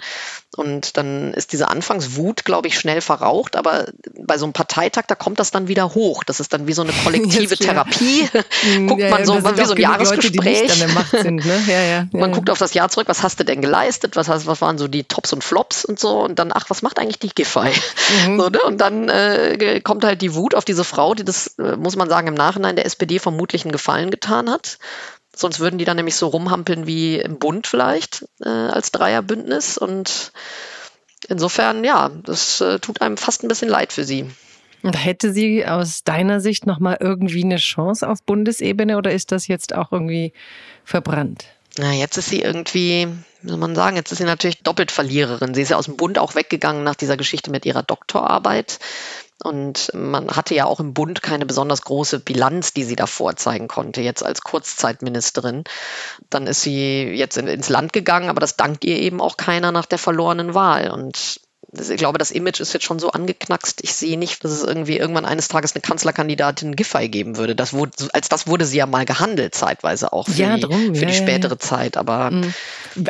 Und 0.55 0.95
dann 0.95 1.33
ist 1.33 1.51
diese 1.51 1.67
Anfangswut, 1.67 2.45
glaube 2.45 2.67
ich, 2.67 2.79
schnell 2.79 3.01
verraucht, 3.01 3.57
aber 3.57 3.87
bei 4.17 4.37
so 4.37 4.45
einem 4.45 4.53
Parteitag, 4.53 5.03
da 5.07 5.15
kommt 5.15 5.39
das 5.39 5.51
dann 5.51 5.67
wieder 5.67 5.93
hoch. 5.95 6.23
Das 6.23 6.39
ist 6.39 6.53
dann 6.53 6.65
wie 6.65 6.73
so 6.73 6.81
eine 6.81 6.93
kollektive 7.03 7.57
Therapie. 7.57 8.29
Guckt 8.87 9.01
Ja, 9.01 9.09
man 9.09 9.25
so, 9.25 9.35
wie 9.35 9.41
so 9.41 9.49
ein 9.49 9.55
Leute, 9.57 9.81
Jahresgespräch. 9.81 10.93
Macht 10.93 11.11
sind, 11.11 11.45
ne? 11.45 11.61
Ja, 11.67 11.81
ja. 11.81 12.07
Man 12.13 12.31
guckt 12.31 12.49
auf 12.49 12.59
das 12.59 12.73
Jahr 12.73 12.89
zurück, 12.89 13.07
was 13.09 13.23
hast 13.23 13.39
du 13.39 13.43
denn 13.43 13.61
geleistet, 13.61 14.15
was, 14.15 14.29
hast, 14.29 14.47
was 14.47 14.61
waren 14.61 14.77
so 14.77 14.87
die 14.87 15.03
Tops 15.03 15.33
und 15.33 15.43
Flops 15.43 15.83
und 15.83 15.99
so 15.99 16.21
und 16.21 16.39
dann, 16.39 16.51
ach, 16.53 16.65
was 16.69 16.81
macht 16.81 16.99
eigentlich 16.99 17.19
die 17.19 17.29
Giffey? 17.29 17.71
Mhm. 18.27 18.39
So, 18.39 18.49
ne? 18.49 18.61
Und 18.61 18.79
dann 18.79 19.09
äh, 19.09 19.81
kommt 19.83 20.05
halt 20.05 20.21
die 20.21 20.35
Wut 20.35 20.55
auf 20.55 20.63
diese 20.63 20.83
Frau, 20.83 21.13
die 21.15 21.25
das, 21.25 21.55
äh, 21.57 21.75
muss 21.75 21.95
man 21.95 22.09
sagen, 22.09 22.27
im 22.27 22.33
Nachhinein 22.33 22.75
der 22.75 22.85
SPD 22.85 23.19
vermutlich 23.19 23.65
einen 23.65 23.71
Gefallen 23.71 24.11
getan 24.11 24.49
hat. 24.49 24.77
Sonst 25.36 25.60
würden 25.60 25.77
die 25.77 25.86
dann 25.86 25.98
nämlich 25.98 26.15
so 26.15 26.27
rumhampeln 26.27 26.88
wie 26.88 27.20
im 27.20 27.39
Bund 27.39 27.68
vielleicht 27.68 28.25
äh, 28.42 28.50
als 28.50 28.92
Dreierbündnis 28.92 29.77
und 29.77 30.32
insofern, 31.27 31.84
ja, 31.84 32.10
das 32.24 32.62
äh, 32.62 32.80
tut 32.80 33.01
einem 33.01 33.18
fast 33.18 33.44
ein 33.44 33.48
bisschen 33.48 33.70
leid 33.70 33.94
für 33.94 34.06
sie. 34.06 34.30
Und 34.82 34.94
hätte 34.94 35.34
sie 35.34 35.65
aus 35.65 36.04
deiner 36.04 36.39
Sicht 36.39 36.68
nochmal 36.68 36.98
irgendwie 37.00 37.44
eine 37.44 37.58
Chance 37.58 38.08
auf 38.08 38.22
Bundesebene 38.24 38.98
oder 38.98 39.12
ist 39.12 39.32
das 39.32 39.48
jetzt 39.48 39.74
auch 39.74 39.92
irgendwie 39.92 40.32
verbrannt? 40.84 41.46
Na, 41.77 41.92
jetzt 41.92 42.18
ist 42.18 42.30
sie 42.30 42.42
irgendwie, 42.42 43.08
wie 43.42 43.50
soll 43.50 43.58
man 43.58 43.75
sagen, 43.75 43.98
jetzt 43.98 44.12
ist 44.12 44.20
sie 44.20 44.25
natürlich 44.25 44.62
doppelt 44.62 44.92
Verliererin. 44.92 45.54
Sie 45.54 45.62
ist 45.62 45.70
ja 45.70 45.77
aus 45.77 45.86
dem 45.86 45.98
Bund 45.98 46.20
auch 46.20 46.36
weggegangen 46.36 46.84
nach 46.84 46.96
dieser 46.96 47.18
Geschichte 47.18 47.51
mit 47.51 47.65
ihrer 47.65 47.84
Doktorarbeit. 47.84 48.80
Und 49.44 49.92
man 49.94 50.30
hatte 50.36 50.56
ja 50.56 50.65
auch 50.65 50.80
im 50.80 50.94
Bund 50.94 51.22
keine 51.22 51.46
besonders 51.46 51.82
große 51.82 52.20
Bilanz, 52.20 52.74
die 52.74 52.84
sie 52.84 52.96
da 52.96 53.06
vorzeigen 53.06 53.68
konnte, 53.68 54.01
jetzt 54.01 54.24
als 54.24 54.42
Kurzzeitministerin. 54.42 55.65
Dann 56.30 56.48
ist 56.48 56.62
sie 56.62 57.04
jetzt 57.04 57.38
in, 57.38 57.48
ins 57.48 57.70
Land 57.70 57.92
gegangen, 57.92 58.30
aber 58.30 58.39
das 58.39 58.56
dankt 58.56 58.86
ihr 58.86 58.98
eben 58.98 59.20
auch 59.20 59.36
keiner 59.36 59.72
nach 59.72 59.86
der 59.86 60.00
verlorenen 60.00 60.54
Wahl. 60.54 60.89
Und 60.89 61.42
ich 61.77 61.98
glaube, 61.98 62.17
das 62.17 62.32
Image 62.32 62.60
ist 62.60 62.74
jetzt 62.74 62.86
schon 62.86 63.00
so 63.00 63.12
angeknackst. 63.12 63.82
Ich 63.84 63.94
sehe 63.94 64.17
nicht, 64.17 64.44
dass 64.44 64.51
es 64.51 64.63
irgendwie 64.63 64.98
irgendwann 64.98 65.25
eines 65.25 65.48
Tages 65.48 65.74
eine 65.74 65.82
Kanzlerkandidatin 65.82 66.75
Giffey 66.75 67.10
geben 67.10 67.38
würde. 67.38 67.55
Das 67.55 67.74
wurde, 67.74 67.91
als 68.13 68.29
das 68.29 68.48
wurde 68.48 68.65
sie 68.65 68.77
ja 68.77 68.86
mal 68.86 69.05
gehandelt, 69.05 69.55
zeitweise 69.55 70.13
auch 70.13 70.27
für 70.27 70.41
Ja, 70.41 70.55
die, 70.55 70.62
drum, 70.62 70.96
für 70.96 71.01
ja, 71.01 71.08
die 71.08 71.13
spätere 71.13 71.53
ja. 71.53 71.60
Zeit. 71.60 71.98
Aber 71.98 72.32
Mhm. 72.32 72.53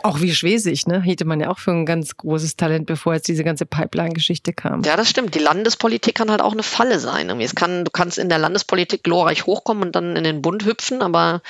Auch 0.04 0.20
wie 0.20 0.34
Schwesig, 0.34 0.88
ne? 0.88 1.02
Hielt 1.02 1.24
man 1.26 1.40
ja 1.40 1.50
auch 1.50 1.60
für 1.60 1.72
ein 1.72 1.86
ganz 1.86 2.18
großes 2.18 2.56
Talent, 2.56 2.88
bevor 2.88 3.14
jetzt 3.14 3.28
diese 3.28 3.44
ganze 3.44 3.66
Pipeline-Geschichte 3.66 4.52
kam. 4.54 4.82
Ja, 4.84 4.98
das 4.98 5.10
stimmt. 5.10 5.36
Die 5.36 5.40
Landespolitik 5.40 6.16
kann 6.16 6.32
halt 6.32 6.42
auch 6.42 6.54
eine 6.54 6.64
Falle 6.64 7.00
sein. 7.00 7.30
Es 7.40 7.56
kann, 7.56 7.86
du 7.86 7.92
kannst 7.92 8.18
in 8.18 8.30
der 8.30 8.40
Landespolitik 8.40 9.04
glorreich 9.04 9.46
hochkommen 9.46 9.84
und 9.84 9.96
dann 9.96 10.16
in 10.16 10.24
den 10.24 10.42
Bund 10.42 10.66
hüpfen, 10.66 11.02
aber 11.02 11.42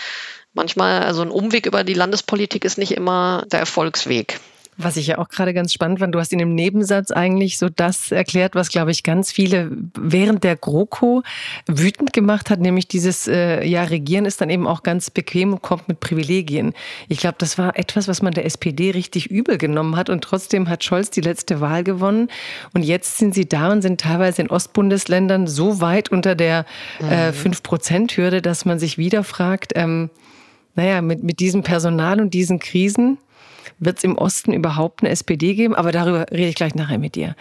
manchmal, 0.53 1.03
also 1.03 1.21
ein 1.21 1.31
Umweg 1.31 1.65
über 1.65 1.83
die 1.83 1.93
Landespolitik 1.93 2.65
ist 2.65 2.77
nicht 2.77 2.91
immer 2.91 3.45
der 3.51 3.59
Erfolgsweg. 3.59 4.39
Was 4.77 4.97
ich 4.97 5.07
ja 5.07 5.17
auch 5.19 5.29
gerade 5.29 5.53
ganz 5.53 5.71
spannend 5.71 5.99
fand, 5.99 6.13
du 6.13 6.19
hast 6.19 6.33
in 6.33 6.39
dem 6.39 6.53
Nebensatz 6.53 7.11
eigentlich 7.11 7.57
so 7.57 7.69
das 7.69 8.11
erklärt, 8.11 8.55
was, 8.55 8.69
glaube 8.69 8.91
ich, 8.91 9.03
ganz 9.03 9.31
viele 9.31 9.71
während 9.97 10.43
der 10.43 10.57
GroKo 10.57 11.23
wütend 11.65 12.11
gemacht 12.11 12.49
hat, 12.49 12.59
nämlich 12.59 12.87
dieses, 12.87 13.27
äh, 13.27 13.65
ja, 13.65 13.83
Regieren 13.83 14.25
ist 14.25 14.41
dann 14.41 14.49
eben 14.49 14.67
auch 14.67 14.83
ganz 14.83 15.09
bequem 15.09 15.53
und 15.53 15.61
kommt 15.61 15.87
mit 15.87 16.01
Privilegien. 16.01 16.73
Ich 17.07 17.19
glaube, 17.19 17.35
das 17.37 17.57
war 17.57 17.77
etwas, 17.77 18.09
was 18.09 18.21
man 18.21 18.33
der 18.33 18.45
SPD 18.45 18.91
richtig 18.91 19.31
übel 19.31 19.57
genommen 19.57 19.95
hat 19.95 20.09
und 20.09 20.23
trotzdem 20.23 20.67
hat 20.67 20.83
Scholz 20.83 21.09
die 21.09 21.21
letzte 21.21 21.61
Wahl 21.61 21.83
gewonnen 21.83 22.29
und 22.73 22.83
jetzt 22.83 23.17
sind 23.17 23.33
sie 23.33 23.47
da 23.47 23.71
und 23.71 23.81
sind 23.81 24.01
teilweise 24.01 24.41
in 24.41 24.49
Ostbundesländern 24.49 25.47
so 25.47 25.79
weit 25.79 26.11
unter 26.11 26.35
der 26.35 26.65
äh, 26.99 27.31
5-Prozent-Hürde, 27.31 28.41
dass 28.41 28.65
man 28.65 28.77
sich 28.79 28.97
wieder 28.97 29.23
fragt, 29.23 29.71
ähm, 29.75 30.09
naja, 30.75 31.01
mit, 31.01 31.23
mit 31.23 31.39
diesem 31.39 31.63
Personal 31.63 32.19
und 32.19 32.33
diesen 32.33 32.59
Krisen, 32.59 33.17
wird 33.79 33.97
es 33.97 34.03
im 34.03 34.17
Osten 34.17 34.53
überhaupt 34.53 35.01
eine 35.01 35.11
SPD 35.11 35.53
geben? 35.55 35.75
Aber 35.75 35.91
darüber 35.91 36.25
rede 36.31 36.49
ich 36.49 36.55
gleich 36.55 36.75
nachher 36.75 36.97
mit 36.97 37.15
dir. 37.15 37.35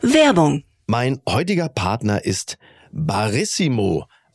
Werbung. 0.00 0.64
Mein 0.86 1.20
heutiger 1.28 1.68
Partner 1.68 2.24
ist 2.24 2.56
Barissimo, 2.92 4.06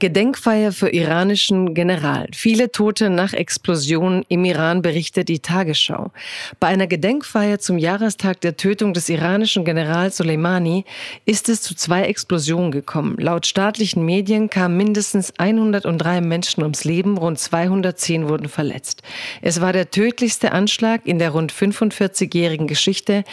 Gedenkfeier 0.00 0.72
für 0.72 0.88
iranischen 0.88 1.72
General. 1.72 2.26
Viele 2.32 2.72
Tote 2.72 3.10
nach 3.10 3.32
Explosion 3.32 4.24
im 4.28 4.44
Iran 4.44 4.82
berichtet 4.82 5.28
die 5.28 5.38
Tagesschau. 5.38 6.10
Bei 6.58 6.66
einer 6.66 6.88
Gedenkfeier 6.88 7.60
zum 7.60 7.78
Jahrestag 7.78 8.40
der 8.40 8.56
Tötung 8.56 8.92
des 8.92 9.08
iranischen 9.08 9.64
Generals 9.64 10.16
Soleimani 10.16 10.84
ist 11.26 11.48
es 11.48 11.62
zu 11.62 11.76
zwei 11.76 12.02
Explosionen 12.02 12.72
gekommen. 12.72 13.16
Laut 13.18 13.46
staatlichen 13.46 14.04
Medien 14.04 14.50
kamen 14.50 14.76
mindestens 14.76 15.32
103 15.38 16.20
Menschen 16.20 16.62
ums 16.62 16.84
Leben, 16.84 17.16
rund 17.16 17.38
210 17.38 18.28
wurden 18.28 18.48
verletzt. 18.48 19.02
Es 19.42 19.60
war 19.60 19.72
der 19.72 19.90
tödlichste 19.90 20.52
Anschlag 20.52 21.02
in 21.04 21.20
der 21.20 21.30
rund 21.30 21.52
45-jährigen 21.52 22.66
Geschichte 22.66 23.24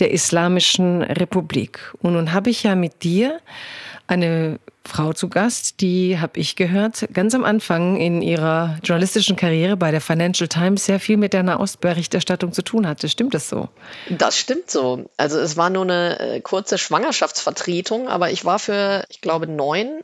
der 0.00 0.10
Islamischen 0.10 1.02
Republik. 1.02 1.94
Und 2.00 2.14
nun 2.14 2.32
habe 2.32 2.50
ich 2.50 2.64
ja 2.64 2.74
mit 2.74 3.04
dir 3.04 3.40
eine 4.08 4.58
Frau 4.84 5.12
zu 5.12 5.28
Gast, 5.28 5.80
die, 5.80 6.18
habe 6.18 6.40
ich 6.40 6.56
gehört, 6.56 7.06
ganz 7.12 7.34
am 7.34 7.44
Anfang 7.44 7.96
in 7.96 8.22
ihrer 8.22 8.78
journalistischen 8.82 9.36
Karriere 9.36 9.76
bei 9.76 9.90
der 9.90 10.00
Financial 10.00 10.48
Times 10.48 10.86
sehr 10.86 10.98
viel 10.98 11.18
mit 11.18 11.34
der 11.34 11.42
Nahostberichterstattung 11.42 12.52
zu 12.52 12.62
tun 12.62 12.86
hatte. 12.86 13.08
Stimmt 13.08 13.34
das 13.34 13.50
so? 13.50 13.68
Das 14.08 14.38
stimmt 14.38 14.70
so. 14.70 15.04
Also 15.18 15.38
es 15.38 15.58
war 15.58 15.68
nur 15.68 15.82
eine 15.82 16.18
äh, 16.18 16.40
kurze 16.40 16.78
Schwangerschaftsvertretung, 16.78 18.08
aber 18.08 18.30
ich 18.30 18.46
war 18.46 18.58
für, 18.58 19.04
ich 19.10 19.20
glaube, 19.20 19.46
neun 19.46 20.00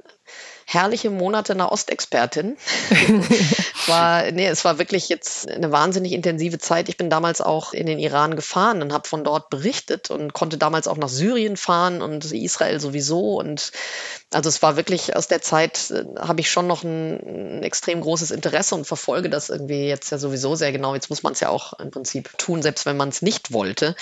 herrliche 0.66 1.10
Monate 1.10 1.54
Nahostexpertin. 1.54 2.56
war, 3.86 4.30
nee, 4.32 4.46
es 4.46 4.64
war 4.64 4.78
wirklich 4.78 5.08
jetzt 5.08 5.50
eine 5.50 5.72
wahnsinnig 5.72 6.12
intensive 6.12 6.58
Zeit. 6.58 6.88
Ich 6.88 6.96
bin 6.96 7.10
damals 7.10 7.40
auch 7.40 7.72
in 7.72 7.86
den 7.86 7.98
Iran 7.98 8.36
gefahren 8.36 8.82
und 8.82 8.92
habe 8.92 9.08
von 9.08 9.24
dort 9.24 9.50
berichtet 9.50 10.10
und 10.10 10.32
konnte 10.32 10.58
damals 10.58 10.88
auch 10.88 10.96
nach 10.96 11.08
Syrien 11.08 11.56
fahren 11.56 12.02
und 12.02 12.32
Israel 12.32 12.80
sowieso. 12.80 13.36
Und 13.36 13.72
Also 14.34 14.48
es 14.48 14.62
war 14.62 14.76
wirklich 14.76 15.14
aus 15.14 15.28
der 15.28 15.40
Zeit, 15.40 15.90
äh, 15.90 16.04
habe 16.18 16.40
ich 16.40 16.50
schon 16.50 16.66
noch 16.66 16.82
ein, 16.82 17.58
ein, 17.58 17.62
extrem 17.62 18.00
großes 18.00 18.32
Interesse 18.32 18.74
und 18.74 18.84
verfolge 18.84 19.30
das 19.30 19.48
irgendwie 19.48 19.86
jetzt 19.86 20.10
ja 20.10 20.18
sowieso 20.18 20.56
sehr 20.56 20.72
genau. 20.72 20.94
Jetzt 20.94 21.08
muss 21.08 21.22
man 21.22 21.34
es 21.34 21.40
ja 21.40 21.50
auch 21.50 21.72
im 21.74 21.90
Prinzip 21.90 22.36
tun, 22.36 22.60
selbst 22.60 22.84
wenn 22.84 22.96
man 22.96 23.10
es 23.10 23.22
nicht 23.22 23.52
wollte. 23.52 23.94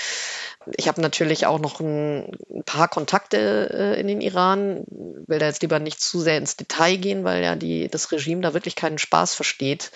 Ich 0.77 0.89
habe 0.89 1.03
natürlich 1.03 1.47
auch 1.47 1.59
noch 1.59 1.81
ein, 1.81 2.33
ein 2.51 2.65
paar 2.65 2.89
Kontakte 2.89 3.69
äh, 3.73 4.01
in 4.01 4.09
den 4.09 4.21
Iran, 4.23 4.85
will 4.89 5.39
da 5.39 5.47
jetzt 5.47 5.63
lieber 5.63 5.79
nicht 5.79 6.01
zu 6.01 6.21
sehr 6.21 6.39
ins 6.39 6.57
Detail 6.57 6.97
gehen, 6.97 7.25
weil 7.25 7.43
ja 7.43 7.55
die, 7.55 7.89
das 7.89 8.11
Regime 8.11 8.41
da 8.41 8.55
wirklich 8.55 8.75
keinen 8.75 8.99
Spaß 8.99 9.35
versteht 9.35 9.91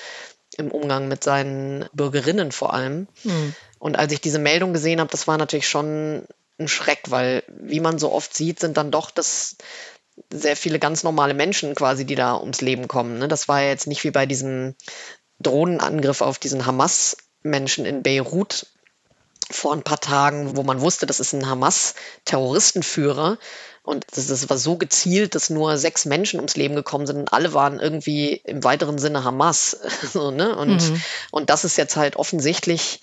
im 0.58 0.70
Umgang 0.70 1.08
mit 1.08 1.24
seinen 1.24 1.86
Bürgerinnen 1.92 2.52
vor 2.52 2.74
allem. 2.74 3.08
Mhm. 3.24 3.54
Und 3.78 3.98
als 3.98 4.12
ich 4.12 4.20
diese 4.20 4.38
Meldung 4.38 4.72
gesehen 4.72 5.00
habe, 5.00 5.10
das 5.10 5.26
war 5.26 5.38
natürlich 5.38 5.68
schon 5.68 6.26
ein 6.58 6.68
Schreck, 6.68 7.04
weil 7.08 7.42
wie 7.48 7.80
man 7.80 7.98
so 7.98 8.12
oft 8.12 8.34
sieht, 8.34 8.60
sind 8.60 8.76
dann 8.76 8.90
doch 8.90 9.10
das 9.10 9.56
sehr 10.32 10.56
viele 10.56 10.78
ganz 10.78 11.02
normale 11.02 11.34
Menschen 11.34 11.74
quasi, 11.74 12.04
die 12.04 12.14
da 12.14 12.36
ums 12.36 12.60
Leben 12.60 12.88
kommen. 12.88 13.18
Ne? 13.18 13.28
Das 13.28 13.48
war 13.48 13.60
ja 13.62 13.68
jetzt 13.68 13.86
nicht 13.86 14.04
wie 14.04 14.10
bei 14.10 14.26
diesem 14.26 14.74
Drohnenangriff 15.40 16.20
auf 16.20 16.38
diesen 16.38 16.66
Hamas-Menschen 16.66 17.84
in 17.84 18.02
Beirut 18.02 18.66
vor 19.50 19.72
ein 19.72 19.82
paar 19.82 20.00
Tagen, 20.00 20.56
wo 20.56 20.62
man 20.62 20.80
wusste, 20.80 21.06
das 21.06 21.20
ist 21.20 21.32
ein 21.32 21.48
Hamas-Terroristenführer. 21.48 23.38
Und 23.82 24.04
das, 24.10 24.26
das, 24.26 24.50
war 24.50 24.58
so 24.58 24.76
gezielt, 24.76 25.36
dass 25.36 25.48
nur 25.48 25.78
sechs 25.78 26.06
Menschen 26.06 26.40
ums 26.40 26.56
Leben 26.56 26.74
gekommen 26.74 27.06
sind 27.06 27.18
und 27.18 27.32
alle 27.32 27.54
waren 27.54 27.78
irgendwie 27.78 28.32
im 28.44 28.64
weiteren 28.64 28.98
Sinne 28.98 29.22
Hamas. 29.22 29.78
so, 30.12 30.32
ne? 30.32 30.56
und, 30.56 30.90
mhm. 30.90 31.02
und 31.30 31.50
das 31.50 31.64
ist 31.64 31.76
jetzt 31.76 31.94
halt 31.96 32.16
offensichtlich 32.16 33.00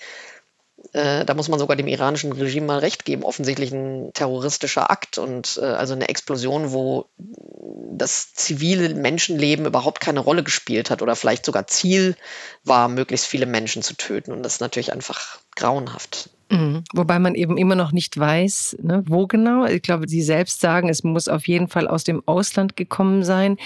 äh, 0.94 1.26
da 1.26 1.34
muss 1.34 1.50
man 1.50 1.60
sogar 1.60 1.76
dem 1.76 1.88
iranischen 1.88 2.32
Regime 2.32 2.68
mal 2.68 2.80
recht 2.80 3.04
geben, 3.04 3.24
offensichtlich 3.24 3.72
ein 3.72 4.12
terroristischer 4.14 4.92
Akt 4.92 5.18
und 5.18 5.60
äh, 5.62 5.66
also 5.66 5.94
eine 5.94 6.08
Explosion, 6.08 6.72
wo 6.72 7.10
das 7.18 8.34
zivile 8.34 8.94
Menschenleben 8.94 9.66
überhaupt 9.66 10.00
keine 10.00 10.20
Rolle 10.20 10.44
gespielt 10.44 10.90
hat 10.90 11.02
oder 11.02 11.16
vielleicht 11.16 11.46
sogar 11.46 11.68
Ziel 11.68 12.16
war, 12.64 12.88
möglichst 12.88 13.26
viele 13.26 13.46
Menschen 13.46 13.82
zu 13.82 13.96
töten. 13.96 14.32
Und 14.32 14.44
das 14.44 14.56
ist 14.56 14.62
natürlich 14.62 14.94
einfach 14.94 15.40
grauenhaft. 15.56 16.30
Mhm. 16.54 16.84
Wobei 16.94 17.18
man 17.18 17.34
eben 17.34 17.58
immer 17.58 17.76
noch 17.76 17.92
nicht 17.92 18.18
weiß, 18.18 18.78
ne, 18.82 19.04
wo 19.08 19.26
genau. 19.26 19.66
Ich 19.66 19.82
glaube, 19.82 20.08
Sie 20.08 20.22
selbst 20.22 20.62
sagen, 20.62 20.88
es 20.88 21.04
muss 21.04 21.28
auf 21.28 21.48
jeden 21.48 21.68
Fall 21.68 21.88
aus 21.88 22.04
dem 22.04 22.22
Ausland 22.28 22.76
gekommen 22.76 23.24
sein. 23.24 23.58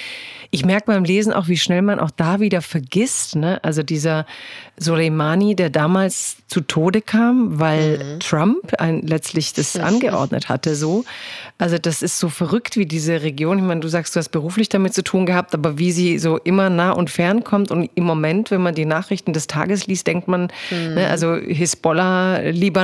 Ich 0.52 0.66
merke 0.66 0.88
beim 0.88 1.04
Lesen 1.04 1.34
auch, 1.34 1.50
wie 1.50 1.58
schnell 1.58 1.82
man 1.82 2.00
auch 2.00 2.12
da 2.12 2.40
wieder 2.40 2.62
vergisst. 2.62 3.36
Ne? 3.36 3.62
Also 3.64 3.84
dieser 3.84 4.26
Soleimani, 4.78 5.56
der 5.56 5.70
damals 5.70 6.38
zu 6.48 6.62
Tode 6.62 7.02
kam, 7.02 7.60
weil 7.60 7.98
mhm. 7.98 8.20
Trump 8.22 8.74
ein, 8.80 9.02
letztlich 9.02 9.54
das 9.54 9.76
angeordnet 9.78 10.48
hatte, 10.48 10.76
so. 10.76 11.04
Also 11.58 11.78
das 11.80 12.02
ist 12.02 12.20
so 12.20 12.30
verrückt, 12.30 12.78
wie 12.78 12.86
diese 12.86 13.24
Region. 13.24 13.58
Ich 13.58 13.64
meine, 13.64 13.82
du 13.82 13.88
sagst, 13.88 14.16
du 14.16 14.20
hast 14.20 14.30
beruflich 14.30 14.70
damit 14.70 14.94
zu 14.94 15.04
tun 15.04 15.26
gehabt, 15.26 15.56
aber 15.56 15.80
wie 15.80 15.92
sie 15.92 16.20
so 16.20 16.38
immer 16.38 16.70
nah 16.70 16.92
und 16.92 17.10
fern 17.10 17.44
kommt. 17.44 17.72
Und 17.72 17.90
im 17.96 18.04
Moment, 18.04 18.52
wenn 18.52 18.62
man 18.62 18.76
die 18.76 18.86
Nachrichten 18.86 19.34
des 19.34 19.48
Tages 19.48 19.88
liest, 19.88 20.06
denkt 20.08 20.28
man, 20.28 20.48
ne, 20.70 20.78
mhm. 20.78 20.94
ne, 20.94 21.08
also 21.08 21.36
Hisbollah, 21.36 22.40
Libanon, 22.50 22.77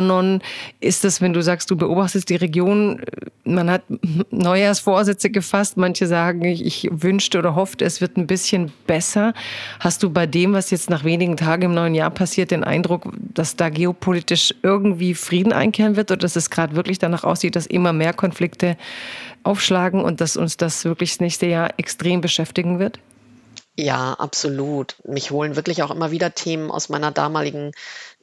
ist 0.79 1.03
das, 1.03 1.21
wenn 1.21 1.33
du 1.33 1.41
sagst, 1.41 1.69
du 1.69 1.75
beobachtest 1.75 2.29
die 2.29 2.35
Region, 2.35 3.01
man 3.43 3.69
hat 3.69 3.83
Neujahrsvorsätze 4.31 5.29
gefasst. 5.29 5.77
Manche 5.77 6.07
sagen, 6.07 6.43
ich, 6.45 6.65
ich 6.65 6.89
wünschte 6.91 7.39
oder 7.39 7.55
hoffte, 7.55 7.85
es 7.85 8.01
wird 8.01 8.17
ein 8.17 8.27
bisschen 8.27 8.71
besser. 8.87 9.33
Hast 9.79 10.03
du 10.03 10.09
bei 10.09 10.25
dem, 10.25 10.53
was 10.53 10.71
jetzt 10.71 10.89
nach 10.89 11.03
wenigen 11.03 11.37
Tagen 11.37 11.63
im 11.63 11.73
neuen 11.73 11.95
Jahr 11.95 12.11
passiert, 12.11 12.51
den 12.51 12.63
Eindruck, 12.63 13.11
dass 13.33 13.55
da 13.55 13.69
geopolitisch 13.69 14.53
irgendwie 14.63 15.13
Frieden 15.13 15.53
einkehren 15.53 15.95
wird 15.95 16.11
oder 16.11 16.19
dass 16.19 16.35
es 16.35 16.49
gerade 16.49 16.75
wirklich 16.75 16.99
danach 16.99 17.23
aussieht, 17.23 17.55
dass 17.55 17.65
immer 17.65 17.93
mehr 17.93 18.13
Konflikte 18.13 18.77
aufschlagen 19.43 20.01
und 20.01 20.21
dass 20.21 20.37
uns 20.37 20.57
das 20.57 20.85
wirklich 20.85 21.11
das 21.11 21.19
nächste 21.19 21.45
Jahr 21.45 21.71
extrem 21.77 22.21
beschäftigen 22.21 22.79
wird? 22.79 22.99
Ja, 23.75 24.13
absolut. 24.13 24.95
Mich 25.03 25.31
holen 25.31 25.55
wirklich 25.55 25.81
auch 25.81 25.89
immer 25.89 26.11
wieder 26.11 26.35
Themen 26.35 26.69
aus 26.69 26.89
meiner 26.89 27.11
damaligen 27.11 27.71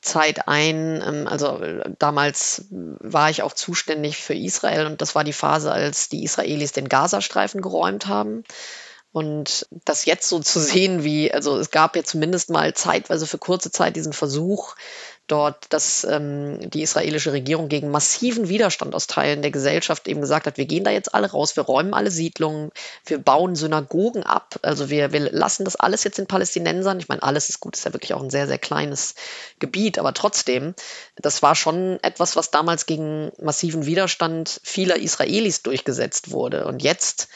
Zeit 0.01 0.49
ein. 0.49 1.03
Ähm, 1.07 1.27
also 1.27 1.61
damals 1.99 2.67
war 2.71 3.31
ich 3.31 3.43
auch 3.43 3.53
zuständig 3.53 4.19
für 4.19 4.35
Israel 4.35 4.87
und 4.87 5.01
das 5.01 5.15
war 5.15 5.25
die 5.25 5.33
Phase, 5.33 5.73
als 5.73 6.09
die 6.09 6.25
Israelis 6.25 6.73
den 6.73 6.89
Gazastreifen 6.89 7.61
geräumt 7.61 8.07
haben. 8.07 8.45
Und 9.13 9.67
das 9.85 10.05
jetzt 10.05 10.29
so 10.29 10.39
zu 10.39 10.61
sehen, 10.61 11.03
wie, 11.03 11.33
also 11.33 11.59
es 11.59 11.73
gab 11.73 11.97
ja 11.97 12.05
zumindest 12.05 12.49
mal 12.49 12.75
zeitweise 12.75 13.27
für 13.27 13.39
kurze 13.39 13.73
Zeit 13.73 13.97
diesen 13.97 14.13
Versuch, 14.13 14.77
dort, 15.31 15.67
dass 15.71 16.05
ähm, 16.05 16.59
die 16.71 16.83
israelische 16.83 17.33
Regierung 17.33 17.69
gegen 17.69 17.91
massiven 17.91 18.49
Widerstand 18.49 18.95
aus 18.95 19.07
Teilen 19.07 19.43
der 19.43 19.51
Gesellschaft 19.51 20.09
eben 20.09 20.21
gesagt 20.21 20.47
hat, 20.47 20.57
wir 20.57 20.67
gehen 20.67 20.85
da 20.85 20.91
jetzt 20.91 21.15
alle 21.15 21.31
raus, 21.31 21.57
wir 21.57 21.65
räumen 21.65 21.95
alle 21.95 22.11
Siedlungen, 22.11 22.71
wir 23.07 23.19
bauen 23.19 23.55
Synagogen 23.55 24.23
ab, 24.23 24.59
also 24.63 24.91
wir, 24.91 25.13
wir 25.13 25.31
lassen 25.33 25.65
das 25.65 25.77
alles 25.77 26.05
jetzt 26.05 26.19
in 26.19 26.27
Palästinensern. 26.27 26.99
Ich 26.99 27.09
meine, 27.09 27.23
alles 27.23 27.49
ist 27.49 27.61
gut, 27.61 27.77
ist 27.77 27.85
ja 27.85 27.93
wirklich 27.93 28.15
auch 28.15 28.23
ein 28.23 28.31
sehr, 28.31 28.47
sehr 28.47 28.59
kleines 28.59 29.15
Gebiet, 29.59 29.99
aber 29.99 30.15
trotzdem, 30.15 30.75
das 31.17 31.43
war 31.43 31.55
schon 31.55 31.99
etwas, 32.03 32.37
was 32.37 32.51
damals 32.51 32.87
gegen 32.87 33.31
massiven 33.41 33.87
Widerstand 33.87 34.61
vieler 34.65 34.97
Israelis 34.97 35.63
durchgesetzt 35.63 36.31
wurde. 36.31 36.67
Und 36.67 36.83
jetzt 36.83 37.29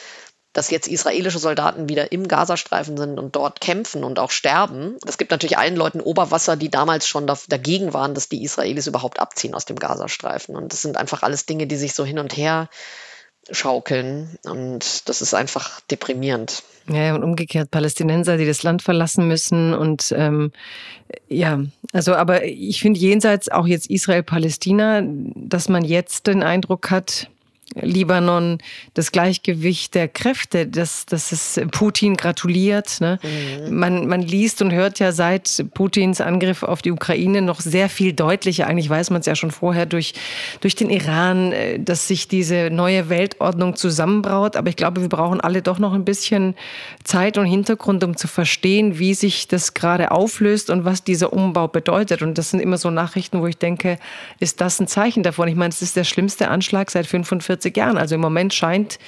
dass 0.54 0.70
jetzt 0.70 0.88
israelische 0.88 1.38
Soldaten 1.38 1.88
wieder 1.88 2.12
im 2.12 2.28
Gazastreifen 2.28 2.96
sind 2.96 3.18
und 3.18 3.36
dort 3.36 3.60
kämpfen 3.60 4.04
und 4.04 4.18
auch 4.18 4.30
sterben. 4.30 4.96
Das 5.04 5.18
gibt 5.18 5.32
natürlich 5.32 5.58
allen 5.58 5.76
Leuten 5.76 6.00
Oberwasser, 6.00 6.56
die 6.56 6.70
damals 6.70 7.06
schon 7.06 7.26
dagegen 7.48 7.92
waren, 7.92 8.14
dass 8.14 8.28
die 8.28 8.42
Israelis 8.42 8.86
überhaupt 8.86 9.20
abziehen 9.20 9.54
aus 9.54 9.66
dem 9.66 9.76
Gazastreifen. 9.76 10.56
Und 10.56 10.72
das 10.72 10.80
sind 10.80 10.96
einfach 10.96 11.22
alles 11.24 11.44
Dinge, 11.44 11.66
die 11.66 11.76
sich 11.76 11.92
so 11.92 12.04
hin 12.04 12.20
und 12.20 12.36
her 12.36 12.70
schaukeln. 13.50 14.38
Und 14.44 15.08
das 15.08 15.20
ist 15.20 15.34
einfach 15.34 15.80
deprimierend. 15.90 16.62
Ja, 16.88 17.14
und 17.16 17.24
umgekehrt 17.24 17.70
Palästinenser, 17.70 18.36
die 18.36 18.46
das 18.46 18.62
Land 18.62 18.82
verlassen 18.82 19.26
müssen. 19.26 19.74
Und 19.74 20.14
ähm, 20.16 20.52
ja, 21.28 21.60
also 21.92 22.14
aber 22.14 22.44
ich 22.44 22.80
finde 22.80 23.00
jenseits 23.00 23.48
auch 23.50 23.66
jetzt 23.66 23.90
Israel-Palästina, 23.90 25.02
dass 25.04 25.68
man 25.68 25.84
jetzt 25.84 26.28
den 26.28 26.44
Eindruck 26.44 26.90
hat, 26.90 27.28
Libanon, 27.80 28.58
das 28.94 29.10
Gleichgewicht 29.10 29.94
der 29.94 30.06
Kräfte, 30.06 30.66
dass, 30.66 31.06
dass 31.06 31.32
es 31.32 31.60
Putin 31.72 32.16
gratuliert. 32.16 33.00
Ne? 33.00 33.18
Mhm. 33.22 33.76
Man, 33.76 34.06
man 34.06 34.22
liest 34.22 34.62
und 34.62 34.72
hört 34.72 34.98
ja 35.00 35.12
seit 35.12 35.64
Putins 35.74 36.20
Angriff 36.20 36.62
auf 36.62 36.82
die 36.82 36.92
Ukraine 36.92 37.42
noch 37.42 37.60
sehr 37.60 37.88
viel 37.88 38.12
deutlicher, 38.12 38.66
eigentlich 38.66 38.88
weiß 38.88 39.10
man 39.10 39.20
es 39.20 39.26
ja 39.26 39.34
schon 39.34 39.50
vorher 39.50 39.86
durch, 39.86 40.14
durch 40.60 40.76
den 40.76 40.90
Iran, 40.90 41.52
äh, 41.52 41.80
dass 41.80 42.06
sich 42.06 42.28
diese 42.28 42.70
neue 42.70 43.08
Weltordnung 43.08 43.76
zusammenbraut. 43.76 44.56
Aber 44.56 44.68
ich 44.68 44.76
glaube, 44.76 45.00
wir 45.00 45.08
brauchen 45.08 45.40
alle 45.40 45.62
doch 45.62 45.78
noch 45.78 45.94
ein 45.94 46.04
bisschen 46.04 46.54
Zeit 47.02 47.38
und 47.38 47.46
Hintergrund, 47.46 48.04
um 48.04 48.16
zu 48.16 48.28
verstehen, 48.28 48.98
wie 48.98 49.14
sich 49.14 49.48
das 49.48 49.74
gerade 49.74 50.12
auflöst 50.12 50.70
und 50.70 50.84
was 50.84 51.02
dieser 51.02 51.32
Umbau 51.32 51.66
bedeutet. 51.66 52.22
Und 52.22 52.38
das 52.38 52.50
sind 52.50 52.60
immer 52.60 52.78
so 52.78 52.90
Nachrichten, 52.90 53.40
wo 53.40 53.46
ich 53.46 53.58
denke, 53.58 53.98
ist 54.38 54.60
das 54.60 54.78
ein 54.80 54.86
Zeichen 54.86 55.22
davon? 55.22 55.48
Ich 55.48 55.56
meine, 55.56 55.70
es 55.70 55.82
ist 55.82 55.96
der 55.96 56.04
schlimmste 56.04 56.48
Anschlag 56.48 56.90
seit 56.90 57.06
45 57.06 57.53
40 57.54 57.76
Jahren. 57.76 57.98
Also 57.98 58.14
im 58.16 58.20
Moment 58.20 58.52
scheint 58.52 58.98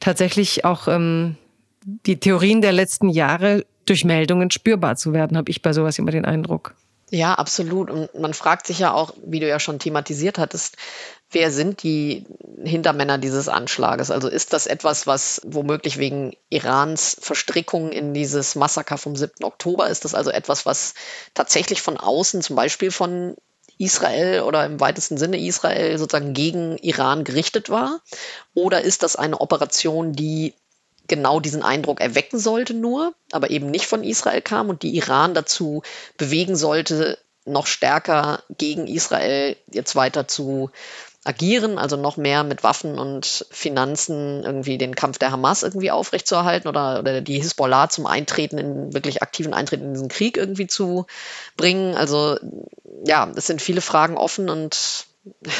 tatsächlich 0.00 0.64
auch 0.64 0.88
ähm, 0.88 1.36
die 1.84 2.18
Theorien 2.18 2.60
der 2.60 2.72
letzten 2.72 3.08
Jahre 3.08 3.64
durch 3.86 4.04
Meldungen 4.04 4.50
spürbar 4.50 4.96
zu 4.96 5.12
werden, 5.12 5.36
habe 5.36 5.50
ich 5.50 5.62
bei 5.62 5.72
sowas 5.72 5.98
immer 5.98 6.10
den 6.10 6.24
Eindruck. 6.24 6.74
Ja, 7.10 7.34
absolut. 7.34 7.90
Und 7.90 8.12
man 8.18 8.34
fragt 8.34 8.66
sich 8.66 8.78
ja 8.78 8.92
auch, 8.92 9.12
wie 9.24 9.38
du 9.38 9.46
ja 9.46 9.60
schon 9.60 9.78
thematisiert 9.78 10.38
hattest, 10.38 10.76
wer 11.30 11.50
sind 11.50 11.82
die 11.82 12.24
Hintermänner 12.64 13.18
dieses 13.18 13.48
Anschlages? 13.48 14.10
Also 14.10 14.28
ist 14.28 14.52
das 14.52 14.66
etwas, 14.66 15.06
was 15.06 15.40
womöglich 15.44 15.98
wegen 15.98 16.34
Irans 16.48 17.16
Verstrickung 17.20 17.92
in 17.92 18.14
dieses 18.14 18.54
Massaker 18.54 18.98
vom 18.98 19.16
7. 19.16 19.44
Oktober, 19.44 19.88
ist 19.88 20.04
das 20.04 20.14
also 20.14 20.30
etwas, 20.30 20.64
was 20.66 20.94
tatsächlich 21.34 21.82
von 21.82 21.98
außen, 21.98 22.42
zum 22.42 22.56
Beispiel 22.56 22.90
von 22.90 23.36
Israel 23.78 24.42
oder 24.42 24.64
im 24.64 24.80
weitesten 24.80 25.18
Sinne 25.18 25.38
Israel 25.38 25.98
sozusagen 25.98 26.34
gegen 26.34 26.78
Iran 26.78 27.24
gerichtet 27.24 27.70
war? 27.70 28.00
Oder 28.54 28.82
ist 28.82 29.02
das 29.02 29.16
eine 29.16 29.40
Operation, 29.40 30.12
die 30.12 30.54
genau 31.06 31.40
diesen 31.40 31.62
Eindruck 31.62 32.00
erwecken 32.00 32.38
sollte 32.38 32.74
nur, 32.74 33.14
aber 33.32 33.50
eben 33.50 33.70
nicht 33.70 33.86
von 33.86 34.02
Israel 34.02 34.40
kam 34.42 34.68
und 34.68 34.82
die 34.82 34.96
Iran 34.96 35.34
dazu 35.34 35.82
bewegen 36.16 36.56
sollte, 36.56 37.18
noch 37.44 37.66
stärker 37.66 38.42
gegen 38.56 38.86
Israel 38.86 39.56
jetzt 39.70 39.96
weiter 39.96 40.26
zu 40.26 40.70
agieren, 41.24 41.78
also 41.78 41.96
noch 41.96 42.18
mehr 42.18 42.44
mit 42.44 42.62
Waffen 42.62 42.98
und 42.98 43.46
Finanzen 43.50 44.44
irgendwie 44.44 44.76
den 44.76 44.94
Kampf 44.94 45.18
der 45.18 45.32
Hamas 45.32 45.62
irgendwie 45.62 45.90
aufrechtzuerhalten 45.90 46.68
oder, 46.68 46.98
oder 46.98 47.22
die 47.22 47.40
Hisbollah 47.40 47.88
zum 47.88 48.06
Eintreten 48.06 48.58
in 48.58 48.92
wirklich 48.92 49.22
aktiven 49.22 49.54
Eintreten 49.54 49.84
in 49.84 49.94
diesen 49.94 50.08
Krieg 50.08 50.36
irgendwie 50.36 50.66
zu 50.66 51.06
bringen. 51.56 51.96
Also 51.96 52.38
ja, 53.06 53.30
es 53.34 53.46
sind 53.46 53.62
viele 53.62 53.80
Fragen 53.80 54.18
offen 54.18 54.50
und 54.50 55.06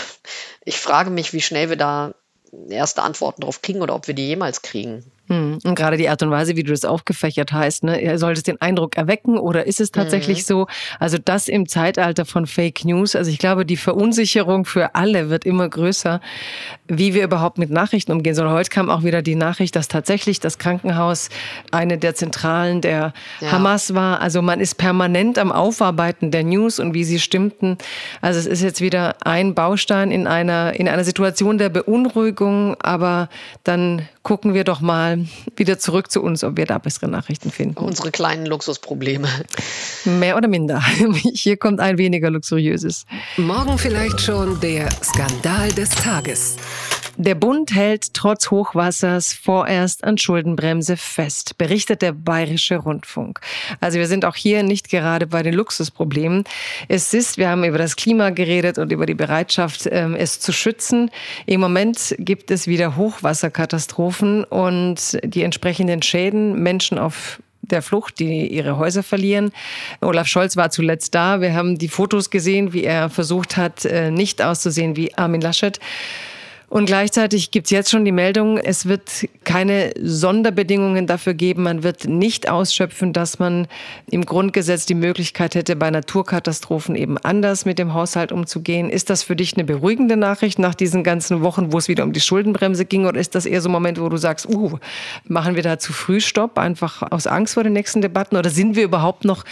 ich 0.65 0.79
frage 0.79 1.09
mich, 1.09 1.33
wie 1.33 1.41
schnell 1.41 1.71
wir 1.71 1.77
da 1.77 2.13
erste 2.69 3.03
Antworten 3.03 3.41
drauf 3.41 3.63
kriegen 3.63 3.81
oder 3.81 3.95
ob 3.95 4.07
wir 4.07 4.15
die 4.15 4.27
jemals 4.27 4.61
kriegen. 4.61 5.11
Hm. 5.29 5.59
Und 5.65 5.75
gerade 5.75 5.97
die 5.97 6.11
Art 6.11 6.23
und 6.23 6.31
Weise, 6.31 6.55
wie 6.55 6.63
du 6.63 6.71
das 6.71 6.85
aufgefächert 6.85 7.53
hast, 7.53 7.83
ne, 7.83 8.19
soll 8.19 8.33
es 8.33 8.43
den 8.43 8.61
Eindruck 8.61 8.99
erwecken 8.99 9.39
oder 9.39 9.67
ist 9.67 9.81
es 9.81 9.91
tatsächlich 9.91 10.39
mhm. 10.41 10.43
so? 10.43 10.67
Also 11.01 11.17
das 11.23 11.49
im 11.49 11.67
Zeitalter 11.67 12.27
von 12.27 12.47
Fake 12.47 12.85
News, 12.85 13.17
also 13.17 13.31
ich 13.31 13.39
glaube, 13.39 13.65
die 13.65 13.79
Verunsicherung 13.79 14.67
für 14.67 14.95
alle 14.95 15.31
wird 15.31 15.47
immer 15.47 15.67
größer, 15.67 16.21
wie 16.89 17.15
wir 17.15 17.25
überhaupt 17.25 17.57
mit 17.57 17.71
Nachrichten 17.71 18.13
umgehen 18.13 18.35
sollen. 18.35 18.51
Heute 18.51 18.69
kam 18.69 18.91
auch 18.91 19.03
wieder 19.03 19.23
die 19.23 19.35
Nachricht, 19.35 19.75
dass 19.77 19.89
tatsächlich 19.89 20.41
das 20.41 20.59
Krankenhaus 20.59 21.31
eine 21.71 21.97
der 21.97 22.15
Zentralen 22.15 22.83
der 22.83 23.15
ja. 23.41 23.53
Hamas 23.53 23.95
war. 23.95 24.21
Also 24.21 24.43
man 24.43 24.61
ist 24.61 24.75
permanent 24.75 25.39
am 25.39 25.53
Aufarbeiten 25.53 26.33
der 26.33 26.45
News 26.45 26.79
und 26.79 26.93
wie 26.93 27.05
sie 27.05 27.19
stimmten. 27.19 27.79
Also 28.21 28.39
es 28.39 28.47
ist 28.47 28.63
jetzt 28.63 28.83
wieder 28.83 29.17
ein 29.25 29.55
Baustein 29.55 30.11
in 30.11 30.27
einer, 30.27 30.75
in 30.75 30.87
einer 30.87 31.05
Situation 31.05 31.57
der 31.57 31.71
Beunruhigung, 31.71 32.77
aber 32.81 33.31
dann 33.63 34.07
gucken 34.25 34.55
wir 34.55 34.65
doch 34.65 34.81
mal, 34.81 35.27
wieder 35.55 35.79
zurück 35.79 36.11
zu 36.11 36.21
uns, 36.23 36.43
ob 36.43 36.57
wir 36.57 36.67
da 36.67 36.79
bessere 36.79 37.09
Nachrichten 37.09 37.53
finden. 37.53 37.77
Unsere 37.77 38.11
kleinen 38.11 38.47
Luxusprobleme. 38.47 39.29
Mehr 40.05 40.37
oder 40.37 40.49
minder. 40.49 40.83
Hier 41.35 41.57
kommt 41.57 41.79
ein 41.79 41.99
weniger 41.99 42.31
luxuriöses. 42.31 43.07
Morgen 43.37 43.79
vielleicht 43.79 44.21
schon 44.21 44.59
der 44.61 44.91
Skandal 45.03 45.71
des 45.73 45.91
Tages. 45.91 46.57
Der 47.17 47.35
Bund 47.35 47.75
hält 47.75 48.13
trotz 48.15 48.51
Hochwassers 48.51 49.33
vorerst 49.33 50.03
an 50.05 50.19
Schuldenbremse 50.19 50.97
fest, 50.97 51.57
berichtet 51.59 52.03
der 52.03 52.13
Bayerische 52.13 52.77
Rundfunk. 52.77 53.41
Also 53.81 53.99
wir 53.99 54.09
sind 54.09 54.25
auch 54.25 54.35
hier 54.35 54.63
nicht 54.63 54.91
gerade 54.91 55.27
bei 55.27 55.43
den 55.43 55.55
Luxusproblemen. 55.55 56.45
Es 56.89 57.15
ist, 57.15 57.39
wir 57.39 57.49
haben 57.49 57.65
über 57.65 57.79
das 57.79 57.97
Klima 57.97 58.31
geredet 58.31 58.79
und 58.79 58.91
über 58.91 59.07
die 59.07 59.15
Bereitschaft, 59.15 59.89
ähm, 59.91 60.17
es 60.17 60.41
zu 60.41 60.53
schützen. 60.53 61.11
Im 61.47 61.61
Moment 61.61 62.17
gibt 62.19 62.51
es 62.51 62.67
wieder 62.67 62.97
Hochwasserkatastrophen 62.97 64.45
und 64.45 65.19
die 65.23 65.43
entsprechenden 65.43 66.03
Schäden, 66.03 66.63
Menschen 66.63 66.99
auf 66.99 67.41
der 67.63 67.83
Flucht, 67.83 68.19
die 68.19 68.49
ihre 68.49 68.77
Häuser 68.77 69.03
verlieren. 69.03 69.53
Olaf 70.01 70.27
Scholz 70.27 70.57
war 70.57 70.71
zuletzt 70.71 71.15
da. 71.15 71.41
Wir 71.41 71.55
haben 71.55 71.79
die 71.79 71.89
Fotos 71.89 72.31
gesehen, 72.31 72.73
wie 72.73 72.85
er 72.85 73.09
versucht 73.09 73.57
hat, 73.57 73.85
äh, 73.85 74.11
nicht 74.11 74.43
auszusehen 74.43 74.97
wie 74.97 75.15
Armin 75.15 75.41
Laschet. 75.41 75.79
Und 76.75 76.87
gleichzeitig 76.87 77.53
gibt 77.53 77.69
es 77.69 77.71
jetzt 77.71 77.93
schon 77.93 78.05
die 78.05 78.11
Meldung, 78.11 78.59
es 78.59 78.87
wird 78.87 79.29
keine 79.45 79.93
Sonderbedingungen 80.03 81.07
dafür 81.07 81.33
geben. 81.33 81.63
Man 81.63 81.85
wird 81.85 82.07
nicht 82.07 82.49
ausschöpfen, 82.51 83.13
dass 83.13 83.39
man 83.39 83.69
im 84.11 84.27
Grundgesetz 84.27 84.85
die 84.85 84.97
Möglichkeit 84.97 85.55
hätte, 85.55 85.77
bei 85.77 85.89
Naturkatastrophen 85.93 86.97
eben 86.97 87.17
anders 87.17 87.65
mit 87.65 87.79
dem 87.79 87.95
Haushalt 87.95 88.33
umzugehen. 88.33 88.91
Ist 88.91 89.09
das 89.09 89.23
für 89.23 89.37
dich 89.37 89.55
eine 89.55 89.63
beruhigende 89.63 90.17
Nachricht 90.17 90.59
nach 90.59 90.75
diesen 90.75 91.05
ganzen 91.05 91.43
Wochen, 91.43 91.73
wo 91.73 91.79
es 91.79 91.87
wieder 91.87 92.03
um 92.03 92.13
die 92.13 92.19
Schuldenbremse 92.19 92.87
ging? 92.87 93.07
Oder 93.07 93.21
ist 93.21 93.37
das 93.37 93.47
eher 93.47 93.61
so 93.61 93.69
ein 93.69 93.73
Moment, 93.73 94.01
wo 94.01 94.09
du 94.09 94.17
sagst, 94.17 94.49
uh, 94.49 94.77
machen 95.29 95.55
wir 95.55 95.63
da 95.63 95.79
zu 95.79 95.93
früh 95.93 96.21
Stopp, 96.21 96.59
einfach 96.59 97.03
aus 97.13 97.29
Angst 97.29 97.55
vor 97.55 97.63
den 97.63 97.75
nächsten 97.75 98.03
Debatten? 98.03 98.35
Oder 98.35 98.51
sind 98.51 98.75
wir 98.75 98.83
überhaupt 98.83 99.25
noch 99.25 99.45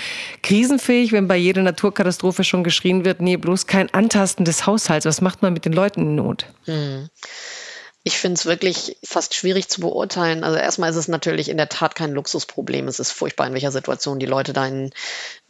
krisenfähig, 0.42 1.12
wenn 1.12 1.28
bei 1.28 1.36
jeder 1.36 1.62
Naturkatastrophe 1.62 2.42
schon 2.42 2.64
geschrien 2.64 3.04
wird, 3.04 3.20
nee, 3.20 3.36
bloß 3.36 3.68
kein 3.68 3.94
Antasten 3.94 4.44
des 4.44 4.66
Haushalts? 4.66 5.06
Was 5.06 5.20
macht 5.20 5.40
man 5.40 5.52
mit 5.52 5.64
den 5.64 5.72
Leuten 5.72 6.00
in 6.00 6.14
Not? 6.16 6.46
Hm. 6.64 7.08
Ich 8.04 8.18
finde 8.18 8.34
es 8.34 8.46
wirklich 8.46 8.96
fast 9.04 9.34
schwierig 9.34 9.68
zu 9.68 9.80
beurteilen. 9.80 10.42
Also 10.42 10.58
erstmal 10.58 10.90
ist 10.90 10.96
es 10.96 11.06
natürlich 11.06 11.48
in 11.48 11.56
der 11.56 11.68
Tat 11.68 11.94
kein 11.94 12.10
Luxusproblem. 12.12 12.88
Es 12.88 12.98
ist 12.98 13.12
furchtbar, 13.12 13.46
in 13.46 13.52
welcher 13.52 13.70
Situation 13.70 14.18
die 14.18 14.26
Leute 14.26 14.52
da 14.52 14.66
in 14.66 14.90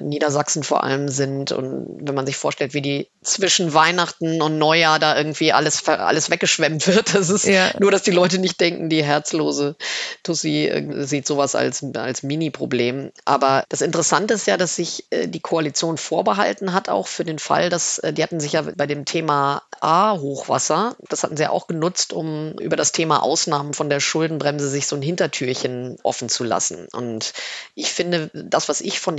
Niedersachsen 0.08 0.62
vor 0.62 0.84
allem 0.84 1.08
sind. 1.08 1.52
Und 1.52 1.86
wenn 2.00 2.14
man 2.14 2.26
sich 2.26 2.36
vorstellt, 2.36 2.74
wie 2.74 2.82
die 2.82 3.08
zwischen 3.22 3.74
Weihnachten 3.74 4.42
und 4.42 4.58
Neujahr 4.58 4.98
da 4.98 5.16
irgendwie 5.16 5.52
alles, 5.52 5.86
alles 5.88 6.30
weggeschwemmt 6.30 6.86
wird, 6.86 7.14
das 7.14 7.30
ist 7.30 7.46
ja. 7.46 7.70
nur, 7.78 7.90
dass 7.90 8.02
die 8.02 8.10
Leute 8.10 8.38
nicht 8.38 8.60
denken, 8.60 8.88
die 8.88 9.04
herzlose 9.04 9.76
Tussi 10.22 10.66
äh, 10.66 11.04
sieht 11.04 11.26
sowas 11.26 11.54
als, 11.54 11.84
als 11.94 12.22
Mini-Problem. 12.22 13.12
Aber 13.24 13.64
das 13.68 13.80
Interessante 13.80 14.34
ist 14.34 14.46
ja, 14.46 14.56
dass 14.56 14.76
sich 14.76 15.06
äh, 15.10 15.28
die 15.28 15.40
Koalition 15.40 15.96
vorbehalten 15.96 16.72
hat, 16.72 16.88
auch 16.88 17.06
für 17.06 17.24
den 17.24 17.38
Fall, 17.38 17.70
dass 17.70 17.98
äh, 17.98 18.12
die 18.12 18.22
hatten 18.22 18.40
sich 18.40 18.52
ja 18.52 18.62
bei 18.62 18.86
dem 18.86 19.04
Thema 19.04 19.62
A-Hochwasser, 19.80 20.96
das 21.08 21.22
hatten 21.22 21.36
sie 21.36 21.44
ja 21.44 21.50
auch 21.50 21.66
genutzt, 21.66 22.12
um 22.12 22.52
über 22.60 22.76
das 22.76 22.92
Thema 22.92 23.22
Ausnahmen 23.22 23.74
von 23.74 23.90
der 23.90 24.00
Schuldenbremse 24.00 24.68
sich 24.68 24.86
so 24.86 24.96
ein 24.96 25.02
Hintertürchen 25.02 25.96
offen 26.02 26.28
zu 26.28 26.44
lassen. 26.44 26.86
Und 26.92 27.32
ich 27.74 27.92
finde, 27.92 28.30
das, 28.32 28.68
was 28.68 28.80
ich 28.80 29.00
von 29.00 29.18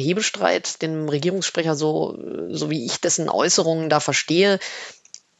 Dem 0.81 1.09
Regierungssprecher, 1.09 1.75
so, 1.75 2.17
so 2.49 2.69
wie 2.69 2.85
ich 2.85 2.99
dessen 3.01 3.29
Äußerungen 3.29 3.89
da 3.89 3.99
verstehe, 3.99 4.59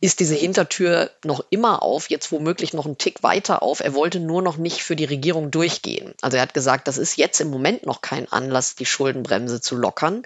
ist 0.03 0.19
diese 0.19 0.35
Hintertür 0.35 1.11
noch 1.23 1.45
immer 1.49 1.81
auf, 1.81 2.09
jetzt 2.09 2.33
womöglich 2.33 2.73
noch 2.73 2.85
einen 2.85 2.97
Tick 2.97 3.23
weiter 3.23 3.63
auf. 3.63 3.79
Er 3.79 3.93
wollte 3.93 4.19
nur 4.19 4.41
noch 4.41 4.57
nicht 4.57 4.83
für 4.83 4.97
die 4.97 5.05
Regierung 5.05 5.49
durchgehen. 5.49 6.13
Also 6.21 6.35
er 6.35 6.43
hat 6.43 6.53
gesagt, 6.53 6.89
das 6.89 6.97
ist 6.97 7.15
jetzt 7.15 7.39
im 7.39 7.49
Moment 7.49 7.85
noch 7.85 8.01
kein 8.01 8.29
Anlass, 8.29 8.75
die 8.75 8.85
Schuldenbremse 8.85 9.61
zu 9.61 9.77
lockern. 9.77 10.23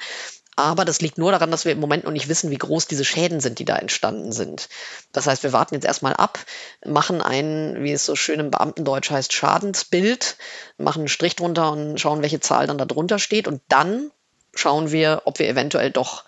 Aber 0.55 0.83
das 0.83 0.99
liegt 0.99 1.19
nur 1.19 1.31
daran, 1.31 1.51
dass 1.51 1.65
wir 1.65 1.73
im 1.73 1.79
Moment 1.79 2.05
noch 2.05 2.11
nicht 2.11 2.27
wissen, 2.27 2.49
wie 2.49 2.57
groß 2.57 2.87
diese 2.87 3.05
Schäden 3.05 3.39
sind, 3.39 3.59
die 3.59 3.65
da 3.65 3.75
entstanden 3.75 4.31
sind. 4.31 4.67
Das 5.11 5.27
heißt, 5.27 5.43
wir 5.43 5.53
warten 5.53 5.75
jetzt 5.75 5.85
erstmal 5.85 6.15
ab, 6.15 6.39
machen 6.83 7.21
ein, 7.21 7.75
wie 7.83 7.91
es 7.91 8.03
so 8.03 8.15
schön 8.15 8.39
im 8.39 8.49
Beamtendeutsch 8.49 9.11
heißt, 9.11 9.31
Schadensbild, 9.31 10.37
machen 10.79 11.01
einen 11.01 11.07
Strich 11.07 11.35
drunter 11.35 11.71
und 11.71 11.99
schauen, 11.99 12.23
welche 12.23 12.39
Zahl 12.39 12.65
dann 12.65 12.79
da 12.79 12.85
drunter 12.85 13.19
steht. 13.19 13.47
Und 13.47 13.61
dann 13.67 14.09
schauen 14.59 14.91
wir, 14.91 15.21
ob 15.25 15.39
wir 15.39 15.47
eventuell 15.47 15.91
doch 15.91 16.23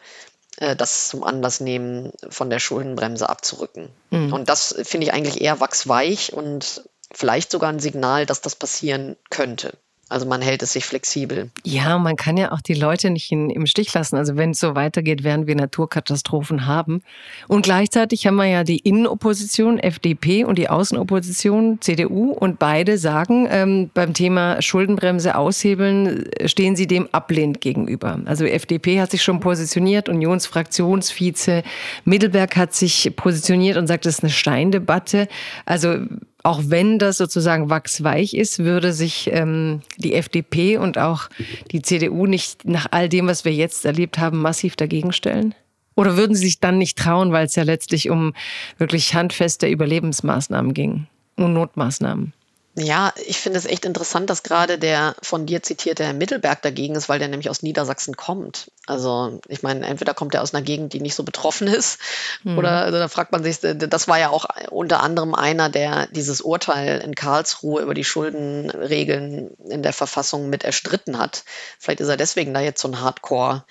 äh, 0.58 0.76
das 0.76 1.10
zum 1.10 1.24
Anlass 1.24 1.60
nehmen, 1.60 2.12
von 2.30 2.50
der 2.50 2.60
Schuldenbremse 2.60 3.30
abzurücken. 3.30 3.90
Mhm. 4.12 4.34
Und 4.34 4.50
das 4.50 4.76
finde 4.84 5.08
ich 5.08 5.14
eigentlich 5.14 5.42
eher 5.42 5.60
wachsweich 5.60 6.34
und 6.34 6.84
vielleicht 7.12 7.52
sogar 7.52 7.72
ein 7.72 7.80
Signal, 7.80 8.26
dass 8.26 8.42
das 8.42 8.56
passieren 8.56 9.16
könnte. 9.30 9.74
Also 10.10 10.26
man 10.26 10.42
hält 10.42 10.64
es 10.64 10.74
sich 10.74 10.86
flexibel. 10.86 11.52
Ja, 11.64 11.98
man 12.00 12.16
kann 12.16 12.36
ja 12.36 12.52
auch 12.52 12.62
die 12.62 12.74
Leute 12.74 13.12
nicht 13.12 13.32
in, 13.32 13.52
im 13.52 13.68
Stich 13.68 13.94
lassen. 13.94 14.16
Also 14.18 14.36
wenn 14.36 14.52
es 14.52 14.60
so 14.60 14.76
weitergeht, 14.76 15.24
werden 15.24 15.46
wir 15.46 15.56
Naturkatastrophen 15.56 16.66
haben. 16.66 17.04
Und 17.48 17.62
gleichzeitig 17.62 18.26
haben 18.26 18.36
wir 18.36 18.46
ja 18.46 18.64
die 18.64 18.80
Innenopposition, 18.80 19.78
FDP, 19.78 20.44
und 20.44 20.58
die 20.58 20.68
Außenopposition, 20.68 21.80
CDU. 21.80 22.32
Und 22.32 22.58
beide 22.58 22.98
sagen, 22.98 23.48
ähm, 23.52 23.92
beim 23.94 24.16
Thema 24.16 24.62
Schuldenbremse 24.64 25.36
aushebeln, 25.36 26.28
stehen 26.46 26.76
sie 26.76 26.88
dem 26.88 27.08
ablehnend 27.12 27.62
gegenüber. 27.62 28.20
Also 28.26 28.46
FDP 28.46 29.00
hat 29.00 29.12
sich 29.12 29.22
schon 29.22 29.40
positioniert, 29.40 30.10
Unionsfraktionsvize 30.10 31.64
Mittelberg 32.06 32.56
hat 32.56 32.74
sich 32.74 33.16
positioniert 33.16 33.78
und 33.78 33.88
sagt, 33.88 34.06
das 34.06 34.16
ist 34.16 34.24
eine 34.24 34.32
Steindebatte. 34.32 35.28
Also 35.66 35.98
auch 36.44 36.62
wenn 36.66 37.00
das 37.00 37.18
sozusagen 37.18 37.70
wachsweich 37.70 38.34
ist, 38.34 38.60
würde 38.60 38.94
sich 38.94 39.30
ähm, 39.32 39.82
die 39.98 40.14
FDP 40.14 40.78
und 40.78 40.98
auch 40.98 41.30
die 41.72 41.82
CDU 41.82 42.26
nicht 42.26 42.66
nach 42.66 42.88
all 42.92 43.10
dem, 43.10 43.28
was 43.28 43.46
wir 43.46 43.54
jetzt 43.54 43.86
erlebt 43.86 44.18
haben, 44.18 44.42
massiv 44.42 44.76
dagegen 44.76 45.12
stellen? 45.12 45.54
Oder 45.96 46.16
würden 46.16 46.36
sie 46.36 46.46
sich 46.46 46.60
dann 46.62 46.78
nicht 46.78 46.98
trauen, 46.98 47.34
weil 47.34 47.46
es 47.46 47.56
ja 47.56 47.64
letztlich 47.64 48.10
um 48.10 48.34
wirklich 48.78 49.14
handfeste 49.14 49.68
Überlebensmaßnahmen 49.68 50.74
ging 50.74 51.08
und 51.36 51.54
Notmaßnahmen? 51.54 52.32
Ja, 52.76 53.14
ich 53.26 53.38
finde 53.40 53.58
es 53.58 53.66
echt 53.66 53.84
interessant, 53.84 54.30
dass 54.30 54.44
gerade 54.44 54.78
der 54.78 55.16
von 55.22 55.46
dir 55.46 55.64
zitierte 55.64 56.06
Herr 56.06 56.14
Mittelberg 56.14 56.62
dagegen 56.62 56.96
ist, 56.96 57.10
weil 57.10 57.20
der 57.20 57.28
nämlich 57.28 57.50
aus 57.50 57.64
Niedersachsen 57.64 58.16
kommt. 58.16 58.72
Also 58.86 59.42
ich 59.48 59.64
meine, 59.64 59.86
entweder 59.86 60.14
kommt 60.14 60.36
er 60.36 60.44
aus 60.44 60.54
einer 60.54 60.64
Gegend, 60.64 60.94
die 60.94 61.02
nicht 61.02 61.16
so 61.16 61.24
betroffen 61.24 61.68
ist, 61.68 62.00
mhm. 62.44 62.58
oder 62.58 62.72
also 62.84 63.00
da 63.00 63.08
fragt 63.08 63.32
man 63.32 63.44
sich, 63.44 63.60
das 63.60 64.08
war 64.08 64.20
ja 64.20 64.30
auch 64.30 64.46
unter 64.70 65.02
anderem 65.02 65.34
einer, 65.34 65.70
der 65.70 66.08
dieses 66.08 66.42
Urteil 66.42 67.00
in 67.00 67.16
Karlsruhe 67.16 67.82
über 67.82 67.96
die 67.96 68.06
Schuldenregeln 68.06 69.52
in 69.68 69.82
der 69.82 69.94
Verfassung 69.94 70.50
mit 70.50 70.64
erstritten 70.64 71.18
hat. 71.18 71.44
Vielleicht 71.80 72.02
ist 72.02 72.10
er 72.10 72.18
deswegen 72.18 72.54
da 72.54 72.62
jetzt 72.62 72.82
so 72.82 72.88
ein 72.88 73.02
Hardcore. 73.02 73.66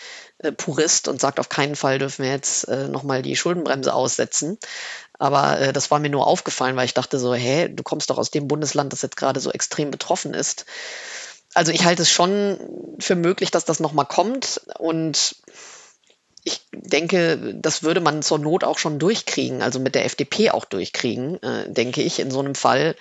Purist 0.57 1.09
und 1.09 1.21
sagt, 1.21 1.41
auf 1.41 1.49
keinen 1.49 1.75
Fall 1.75 1.99
dürfen 1.99 2.25
wir 2.25 2.31
jetzt 2.31 2.69
äh, 2.69 2.89
nochmal 2.89 3.23
die 3.23 3.37
Schuldenbremse 3.37 3.93
aussetzen. 3.93 4.59
Aber 5.19 5.61
äh, 5.61 5.73
das 5.73 5.91
war 5.91 5.99
mir 5.99 6.11
nur 6.11 6.27
aufgefallen, 6.27 6.77
weil 6.77 6.85
ich 6.85 6.95
dachte 6.95 7.19
so, 7.19 7.35
hä, 7.35 7.69
du 7.69 7.83
kommst 7.83 8.11
doch 8.11 8.19
aus 8.19 8.31
dem 8.31 8.47
Bundesland, 8.47 8.93
das 8.93 9.03
jetzt 9.03 9.17
gerade 9.17 9.41
so 9.41 9.51
extrem 9.51 9.91
betroffen 9.91 10.35
ist. 10.35 10.65
Also 11.55 11.73
ich 11.73 11.85
halte 11.85 12.03
es 12.03 12.11
schon 12.11 12.59
für 13.01 13.17
möglich, 13.17 13.51
dass 13.51 13.65
das 13.65 13.81
nochmal 13.81 14.07
kommt. 14.07 14.61
Und 14.79 15.37
ich 16.45 16.61
denke, 16.73 17.55
das 17.55 17.83
würde 17.83 18.01
man 18.01 18.23
zur 18.23 18.39
Not 18.39 18.63
auch 18.63 18.79
schon 18.79 19.01
durchkriegen, 19.01 19.61
also 19.61 19.81
mit 19.81 19.95
der 19.97 20.05
FDP 20.05 20.51
auch 20.51 20.65
durchkriegen, 20.65 21.43
äh, 21.43 21.71
denke 21.71 22.03
ich, 22.03 22.21
in 22.21 22.31
so 22.31 22.39
einem 22.39 22.55
Fall. 22.55 22.95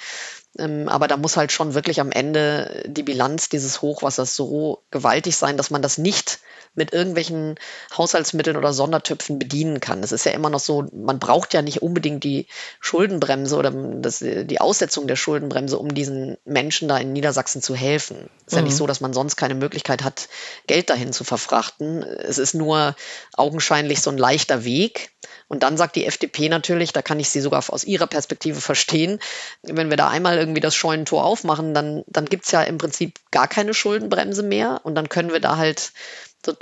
Ähm, 0.57 0.89
aber 0.89 1.07
da 1.07 1.17
muss 1.17 1.37
halt 1.37 1.51
schon 1.51 1.75
wirklich 1.75 2.01
am 2.01 2.11
Ende 2.11 2.83
die 2.87 3.03
Bilanz 3.03 3.49
dieses 3.49 3.81
Hochwassers 3.83 4.35
so 4.35 4.83
gewaltig 4.89 5.37
sein, 5.37 5.55
dass 5.55 5.69
man 5.69 5.83
das 5.83 5.99
nicht 5.99 6.39
mit 6.77 6.93
irgendwelchen 6.93 7.55
Haushaltsmitteln 7.97 8.55
oder 8.55 8.71
Sondertöpfen 8.71 9.39
bedienen 9.39 9.79
kann. 9.79 10.03
Es 10.03 10.11
ist 10.11 10.25
ja 10.25 10.31
immer 10.31 10.49
noch 10.49 10.59
so, 10.59 10.85
man 10.93 11.19
braucht 11.19 11.53
ja 11.53 11.61
nicht 11.61 11.81
unbedingt 11.81 12.23
die 12.23 12.45
Schuldenbremse 12.79 13.55
oder 13.55 13.71
das, 13.71 14.19
die 14.19 14.61
Aussetzung 14.61 15.07
der 15.07 15.15
Schuldenbremse, 15.15 15.77
um 15.77 15.93
diesen 15.93 16.37
Menschen 16.45 16.87
da 16.87 16.97
in 16.97 17.13
Niedersachsen 17.13 17.61
zu 17.61 17.75
helfen. 17.75 18.29
Es 18.45 18.47
ist 18.47 18.53
mhm. 18.53 18.57
ja 18.57 18.63
nicht 18.63 18.73
mhm. 18.73 18.77
so, 18.77 18.87
dass 18.87 19.01
man 19.01 19.13
sonst 19.13 19.35
keine 19.35 19.55
Möglichkeit 19.55 20.03
hat, 20.03 20.29
Geld 20.67 20.89
dahin 20.89 21.11
zu 21.11 21.23
verfrachten. 21.23 22.03
Es 22.03 22.37
ist 22.37 22.53
nur 22.53 22.95
augenscheinlich 23.33 24.01
so 24.01 24.11
ein 24.11 24.17
leichter 24.17 24.63
Weg. 24.63 25.11
Und 25.49 25.63
dann 25.63 25.77
sagt 25.77 25.95
die 25.95 26.05
FDP 26.05 26.49
natürlich, 26.49 26.91
da 26.91 27.01
kann 27.01 27.19
ich 27.19 27.29
sie 27.29 27.41
sogar 27.41 27.63
aus 27.69 27.83
ihrer 27.85 28.07
Perspektive 28.07 28.59
verstehen, 28.59 29.19
wenn 29.63 29.89
wir 29.89 29.97
da 29.97 30.09
einmal 30.09 30.37
irgendwie 30.37 30.59
das 30.59 30.75
Scheunentor 30.75 31.23
aufmachen, 31.23 31.73
dann, 31.73 32.03
dann 32.07 32.25
gibt 32.25 32.45
es 32.45 32.51
ja 32.51 32.61
im 32.61 32.77
Prinzip 32.77 33.19
gar 33.31 33.47
keine 33.47 33.73
Schuldenbremse 33.73 34.43
mehr 34.43 34.81
und 34.83 34.95
dann 34.95 35.09
können 35.09 35.31
wir 35.31 35.39
da 35.39 35.57
halt, 35.57 35.91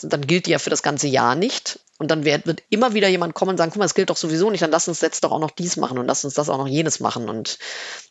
dann 0.02 0.21
gilt 0.26 0.48
die 0.48 0.52
ja 0.52 0.60
für 0.60 0.69
das 0.69 0.84
ganze 0.84 1.08
Jahr 1.08 1.36
nicht. 1.36 1.80
Und 1.98 2.12
dann 2.12 2.26
wird, 2.26 2.45
wird 2.45 2.62
immer 2.69 2.93
wieder 2.93 3.08
jemand 3.08 3.36
kommen 3.36 3.52
und 3.52 3.58
sagen, 3.58 3.71
guck 3.71 3.80
mal, 3.80 3.86
es 3.86 3.93
gilt 3.93 4.10
doch 4.10 4.17
sowieso 4.17 4.52
nicht, 4.52 4.62
dann 4.62 4.71
lass 4.71 4.89
uns 4.89 5.00
jetzt 5.00 5.24
doch 5.24 5.32
auch 5.32 5.39
noch 5.39 5.52
dies 5.52 5.78
machen 5.78 5.98
und 5.98 6.08
lass 6.08 6.26
uns 6.26 6.34
das 6.34 6.50
auch 6.50 6.58
noch 6.58 6.67
jenes 6.67 7.00
machen. 7.00 7.30
Und 7.30 7.58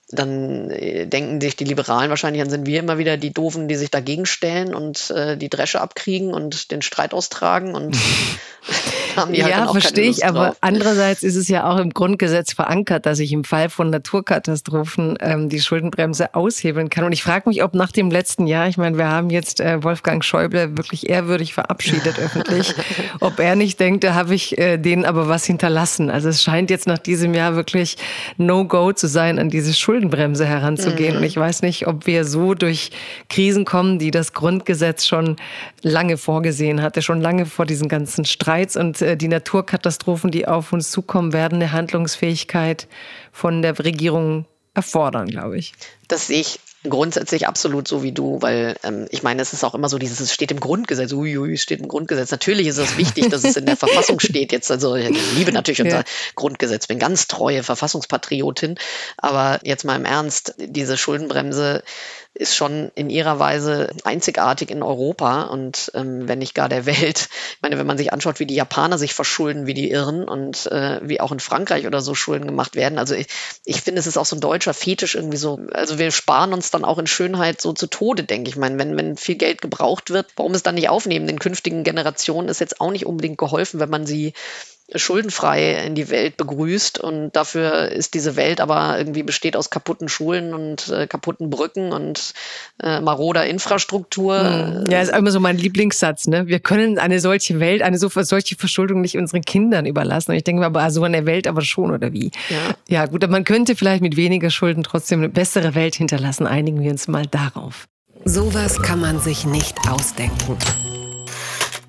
dann 0.08 0.70
äh, 0.70 1.06
denken 1.06 1.40
sich 1.40 1.54
die 1.54 1.64
Liberalen 1.64 2.08
wahrscheinlich, 2.08 2.40
dann 2.40 2.50
sind 2.50 2.66
wir 2.66 2.78
immer 2.78 2.96
wieder 2.96 3.18
die 3.18 3.32
Doofen, 3.32 3.68
die 3.68 3.74
sich 3.74 3.90
dagegen 3.90 4.24
stellen 4.24 4.74
und 4.74 5.10
äh, 5.10 5.36
die 5.36 5.50
Dresche 5.50 5.82
abkriegen 5.82 6.32
und 6.32 6.70
den 6.70 6.80
Streit 6.80 7.12
austragen 7.12 7.74
und 7.74 7.94
haben 9.16 9.32
die 9.32 9.42
halt 9.42 9.54
Ja, 9.54 9.66
verstehe 9.68 10.10
ich, 10.10 10.26
aber 10.26 10.56
andererseits 10.60 11.22
ist 11.22 11.36
es 11.36 11.48
ja 11.48 11.68
auch 11.70 11.78
im 11.78 11.90
Grundgesetz 11.90 12.52
verankert, 12.52 13.06
dass 13.06 13.18
ich 13.18 13.32
im 13.32 13.44
Fall 13.44 13.68
von 13.70 13.90
Naturkatastrophen 13.90 15.16
ähm, 15.20 15.48
die 15.48 15.60
Schuldenbremse 15.60 16.34
aushebeln 16.34 16.90
kann. 16.90 17.04
Und 17.04 17.12
ich 17.12 17.22
frage 17.22 17.48
mich, 17.48 17.62
ob 17.62 17.74
nach 17.74 17.92
dem 17.92 18.10
letzten 18.10 18.46
Jahr, 18.46 18.68
ich 18.68 18.76
meine, 18.76 18.96
wir 18.98 19.08
haben 19.08 19.30
jetzt 19.30 19.60
äh, 19.60 19.82
Wolfgang 19.82 20.24
Schäuble 20.24 20.76
wirklich 20.76 21.08
ehrwürdig 21.08 21.54
verabschiedet 21.54 22.18
öffentlich, 22.18 22.74
ob 23.20 23.38
er 23.38 23.56
nicht 23.56 23.80
denkt, 23.80 24.04
da 24.04 24.14
habe 24.14 24.34
ich 24.34 24.58
äh, 24.58 24.78
denen 24.78 25.04
aber 25.04 25.28
was 25.28 25.44
hinterlassen. 25.44 26.10
Also 26.10 26.28
es 26.28 26.42
scheint 26.42 26.70
jetzt 26.70 26.86
nach 26.86 26.98
diesem 26.98 27.34
Jahr 27.34 27.56
wirklich 27.56 27.96
No-Go 28.36 28.92
zu 28.92 29.08
sein, 29.08 29.38
an 29.38 29.50
diese 29.50 29.74
Schuldenbremse 29.74 30.46
heranzugehen. 30.46 31.14
Mhm. 31.14 31.18
Und 31.18 31.24
ich 31.24 31.36
weiß 31.36 31.62
nicht, 31.62 31.86
ob 31.86 32.06
wir 32.06 32.24
so 32.24 32.54
durch 32.54 32.90
Krisen 33.28 33.64
kommen, 33.64 33.98
die 33.98 34.10
das 34.10 34.32
Grundgesetz 34.32 35.06
schon 35.06 35.36
lange 35.82 36.16
vorgesehen 36.16 36.82
hatte, 36.82 37.02
schon 37.02 37.20
lange 37.20 37.46
vor 37.46 37.66
diesen 37.66 37.88
ganzen 37.88 38.24
Streits 38.24 38.76
und 38.76 39.00
die 39.16 39.28
Naturkatastrophen, 39.28 40.30
die 40.30 40.46
auf 40.46 40.72
uns 40.72 40.90
zukommen 40.90 41.32
werden, 41.32 41.56
eine 41.56 41.72
Handlungsfähigkeit 41.72 42.88
von 43.32 43.62
der 43.62 43.78
Regierung 43.78 44.46
erfordern, 44.74 45.28
glaube 45.28 45.56
ich. 45.56 45.72
Das 46.08 46.26
sehe 46.26 46.40
ich 46.40 46.58
grundsätzlich 46.88 47.48
absolut 47.48 47.88
so 47.88 48.02
wie 48.02 48.12
du, 48.12 48.42
weil 48.42 48.76
ähm, 48.82 49.06
ich 49.10 49.22
meine, 49.22 49.40
es 49.40 49.52
ist 49.52 49.64
auch 49.64 49.74
immer 49.74 49.88
so 49.88 49.98
dieses, 49.98 50.20
es 50.20 50.34
steht 50.34 50.50
im 50.50 50.60
Grundgesetz, 50.60 51.12
uiui, 51.12 51.54
es 51.54 51.62
steht 51.62 51.80
im 51.80 51.88
Grundgesetz. 51.88 52.30
Natürlich 52.30 52.66
ist 52.66 52.78
es 52.78 52.98
wichtig, 52.98 53.30
dass 53.30 53.44
es 53.44 53.56
in 53.56 53.66
der 53.66 53.76
Verfassung 53.78 54.20
steht 54.20 54.52
jetzt. 54.52 54.70
Also 54.70 54.94
ich 54.94 55.10
liebe 55.36 55.52
natürlich 55.52 55.80
unser 55.80 55.98
ja. 55.98 56.04
Grundgesetz, 56.34 56.86
bin 56.86 56.98
ganz 56.98 57.26
treue 57.26 57.62
Verfassungspatriotin, 57.62 58.76
aber 59.16 59.60
jetzt 59.62 59.84
mal 59.84 59.96
im 59.96 60.04
Ernst, 60.04 60.54
diese 60.58 60.98
Schuldenbremse 60.98 61.82
ist 62.34 62.56
schon 62.56 62.90
in 62.96 63.10
ihrer 63.10 63.38
Weise 63.38 63.90
einzigartig 64.02 64.70
in 64.70 64.82
Europa 64.82 65.44
und 65.44 65.92
ähm, 65.94 66.26
wenn 66.26 66.40
nicht 66.40 66.54
gar 66.54 66.68
der 66.68 66.84
Welt. 66.84 67.28
Ich 67.30 67.62
meine, 67.62 67.78
wenn 67.78 67.86
man 67.86 67.96
sich 67.96 68.12
anschaut, 68.12 68.40
wie 68.40 68.46
die 68.46 68.56
Japaner 68.56 68.98
sich 68.98 69.14
verschulden, 69.14 69.66
wie 69.66 69.74
die 69.74 69.90
Irren 69.90 70.28
und 70.28 70.66
äh, 70.66 71.00
wie 71.02 71.20
auch 71.20 71.30
in 71.30 71.38
Frankreich 71.38 71.86
oder 71.86 72.00
so 72.00 72.14
Schulden 72.14 72.46
gemacht 72.46 72.74
werden. 72.74 72.98
Also 72.98 73.14
ich, 73.14 73.28
ich 73.64 73.80
finde, 73.80 74.00
es 74.00 74.08
ist 74.08 74.18
auch 74.18 74.26
so 74.26 74.36
ein 74.36 74.40
deutscher 74.40 74.74
Fetisch 74.74 75.14
irgendwie 75.14 75.36
so. 75.36 75.60
Also 75.72 75.98
wir 75.98 76.10
sparen 76.10 76.52
uns 76.52 76.72
dann 76.72 76.84
auch 76.84 76.98
in 76.98 77.06
Schönheit 77.06 77.60
so 77.60 77.72
zu 77.72 77.86
Tode, 77.86 78.24
denke 78.24 78.48
ich. 78.48 78.56
ich 78.56 78.60
meine, 78.60 78.78
wenn, 78.78 78.96
wenn 78.96 79.16
viel 79.16 79.36
Geld 79.36 79.62
gebraucht 79.62 80.10
wird, 80.10 80.26
warum 80.36 80.54
es 80.54 80.64
dann 80.64 80.74
nicht 80.74 80.88
aufnehmen? 80.88 81.28
Den 81.28 81.38
künftigen 81.38 81.84
Generationen 81.84 82.48
ist 82.48 82.60
jetzt 82.60 82.80
auch 82.80 82.90
nicht 82.90 83.06
unbedingt 83.06 83.38
geholfen, 83.38 83.78
wenn 83.78 83.90
man 83.90 84.06
sie 84.06 84.34
schuldenfrei 84.94 85.84
in 85.86 85.94
die 85.94 86.10
Welt 86.10 86.36
begrüßt 86.36 86.98
und 86.98 87.34
dafür 87.34 87.90
ist 87.90 88.14
diese 88.14 88.36
Welt 88.36 88.60
aber 88.60 88.98
irgendwie 88.98 89.22
besteht 89.22 89.56
aus 89.56 89.70
kaputten 89.70 90.08
Schulen 90.08 90.54
und 90.54 90.88
äh, 90.88 91.06
kaputten 91.06 91.50
Brücken 91.50 91.92
und 91.92 92.32
äh, 92.82 93.00
maroder 93.00 93.46
Infrastruktur. 93.46 94.38
Hm. 94.38 94.84
Ja, 94.90 95.00
ist 95.00 95.14
immer 95.14 95.30
so 95.30 95.40
mein 95.40 95.58
Lieblingssatz. 95.58 96.26
Ne? 96.26 96.46
Wir 96.46 96.60
können 96.60 96.98
eine 96.98 97.20
solche 97.20 97.60
Welt, 97.60 97.82
eine 97.82 97.98
so, 97.98 98.08
solche 98.08 98.56
Verschuldung 98.56 99.00
nicht 99.00 99.16
unseren 99.16 99.42
Kindern 99.42 99.86
überlassen. 99.86 100.32
Und 100.32 100.36
ich 100.36 100.44
denke 100.44 100.60
mir 100.60 100.66
aber, 100.66 100.90
so 100.90 101.02
eine 101.02 101.26
Welt 101.26 101.46
aber 101.46 101.62
schon 101.62 101.90
oder 101.90 102.12
wie? 102.12 102.30
Ja. 102.48 102.56
ja, 102.88 103.06
gut, 103.06 103.24
aber 103.24 103.32
man 103.32 103.44
könnte 103.44 103.76
vielleicht 103.76 104.02
mit 104.02 104.16
weniger 104.16 104.50
Schulden 104.50 104.82
trotzdem 104.82 105.20
eine 105.20 105.28
bessere 105.28 105.74
Welt 105.74 105.94
hinterlassen. 105.94 106.46
Einigen 106.46 106.80
wir 106.80 106.90
uns 106.90 107.08
mal 107.08 107.26
darauf. 107.26 107.86
Sowas 108.24 108.80
kann 108.80 109.00
man 109.00 109.20
sich 109.20 109.44
nicht 109.44 109.76
ausdenken. 109.88 110.56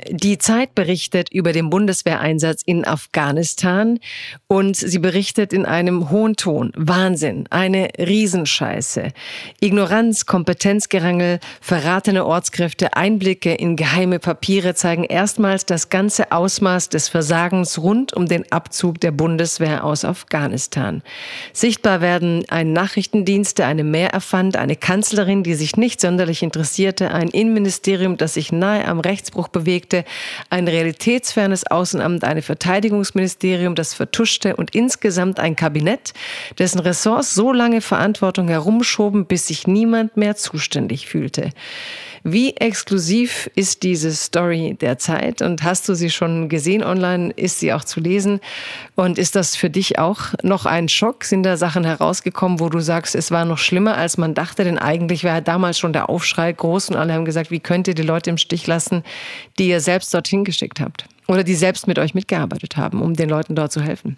Die 0.10 0.38
Zeit 0.38 0.76
berichtet 0.76 1.32
über 1.32 1.52
den 1.52 1.70
Bundeswehreinsatz 1.70 2.62
in 2.64 2.86
Afghanistan 2.86 4.00
und 4.48 4.76
sie 4.76 5.00
berichtet 5.00 5.52
in 5.52 5.66
einem 5.66 6.12
hohen 6.12 6.36
Ton. 6.36 6.72
Wahnsinn, 6.76 7.48
eine 7.50 7.90
Riesenscheiße. 7.98 9.10
Ignoranz, 9.62 10.26
Kompetenzgerangel, 10.26 11.40
verratene 11.60 12.26
Ortskräfte, 12.26 12.96
Einblicke 12.96 13.54
in 13.54 13.76
geheime 13.76 14.20
Papiere 14.20 14.76
zeigen 14.76 15.06
erstmals 15.06 15.66
das 15.66 15.90
ganze 15.90 16.32
Ausmaß 16.32 16.90
des 16.90 17.10
Versagens 17.10 17.80
rund 17.80 18.14
um 18.14 18.28
den 18.28 18.52
Abzug 18.52 19.00
der 19.02 19.12
Bundeswehr 19.12 19.84
aus 19.84 20.06
Afghanistan. 20.06 21.02
Sichtbar 21.54 22.02
werden 22.02 22.46
ein 22.50 22.74
Nachrichtendienst, 22.74 23.58
der 23.58 23.68
eine 23.68 23.84
Mehr 23.84 24.10
erfand, 24.10 24.58
eine 24.58 24.76
Kanzlerin, 24.76 25.44
die 25.44 25.56
sich 25.56 25.78
nicht 25.78 26.00
sonderlich 26.02 26.44
interessierte, 26.44 27.12
ein 27.12 27.30
Innenministerium, 27.30 28.18
das 28.18 28.36
sich 28.36 28.52
nahe 28.52 28.86
am 28.86 29.00
Rechtsbruch 29.00 29.48
bewegte, 29.48 29.95
Konflikte, 29.96 30.06
ein 30.50 30.68
realitätsfernes 30.68 31.66
Außenamt, 31.68 32.24
ein 32.24 32.42
Verteidigungsministerium, 32.42 33.76
das 33.76 33.94
vertuschte 33.94 34.56
und 34.56 34.76
insgesamt 34.76 35.40
ein 35.40 35.56
Kabinett, 35.56 36.14
dessen 36.58 36.80
Ressorts 36.80 37.34
so 37.34 37.54
lange 37.54 37.82
Verantwortung 37.82 38.48
herumschoben, 38.48 39.26
bis 39.26 39.48
sich 39.48 39.68
niemand 39.68 40.18
mehr 40.18 40.36
zuständig 40.36 41.08
fühlte. 41.08 41.52
Wie 42.28 42.58
exklusiv 42.58 43.52
ist 43.54 43.84
diese 43.84 44.12
Story 44.12 44.76
derzeit 44.82 45.44
und 45.44 45.62
hast 45.62 45.88
du 45.88 45.94
sie 45.94 46.10
schon 46.10 46.50
gesehen 46.50 46.84
online? 46.84 47.32
Ist 47.36 47.60
sie 47.60 47.72
auch 47.72 47.84
zu 47.84 48.00
lesen? 48.00 48.40
Und 48.96 49.20
ist 49.20 49.36
das 49.36 49.56
für 49.56 49.70
dich 49.70 50.00
auch 50.00 50.34
noch 50.42 50.66
ein 50.66 50.90
Schock? 50.90 51.24
Sind 51.24 51.44
da 51.44 51.56
Sachen 51.56 51.84
herausgekommen, 51.84 52.60
wo 52.60 52.70
du 52.70 52.80
sagst, 52.80 53.14
es 53.14 53.30
war 53.30 53.46
noch 53.46 53.60
schlimmer, 53.60 53.96
als 53.96 54.18
man 54.18 54.34
dachte? 54.34 54.64
Denn 54.64 54.80
eigentlich 54.80 55.24
war 55.24 55.40
damals 55.40 55.78
schon 55.78 55.94
der 55.94 56.10
Aufschrei 56.10 56.52
groß 56.52 56.90
und 56.90 56.96
alle 56.96 57.14
haben 57.14 57.26
gesagt, 57.26 57.52
wie 57.52 57.60
könnt 57.60 57.88
ihr 57.88 57.94
die 57.94 58.02
Leute 58.02 58.32
im 58.32 58.40
Stich 58.40 58.66
lassen, 58.66 59.04
die 59.60 59.68
ihr 59.68 59.80
selbst 59.80 60.12
dorthin 60.12 60.46
geschickt 60.46 60.80
habt? 60.80 61.06
Oder 61.28 61.44
die 61.44 61.54
selbst 61.54 61.86
mit 61.86 62.00
euch 62.00 62.16
mitgearbeitet 62.16 62.76
haben, 62.76 63.04
um 63.04 63.14
den 63.14 63.30
Leuten 63.30 63.54
dort 63.54 63.72
zu 63.72 63.82
helfen? 63.82 64.18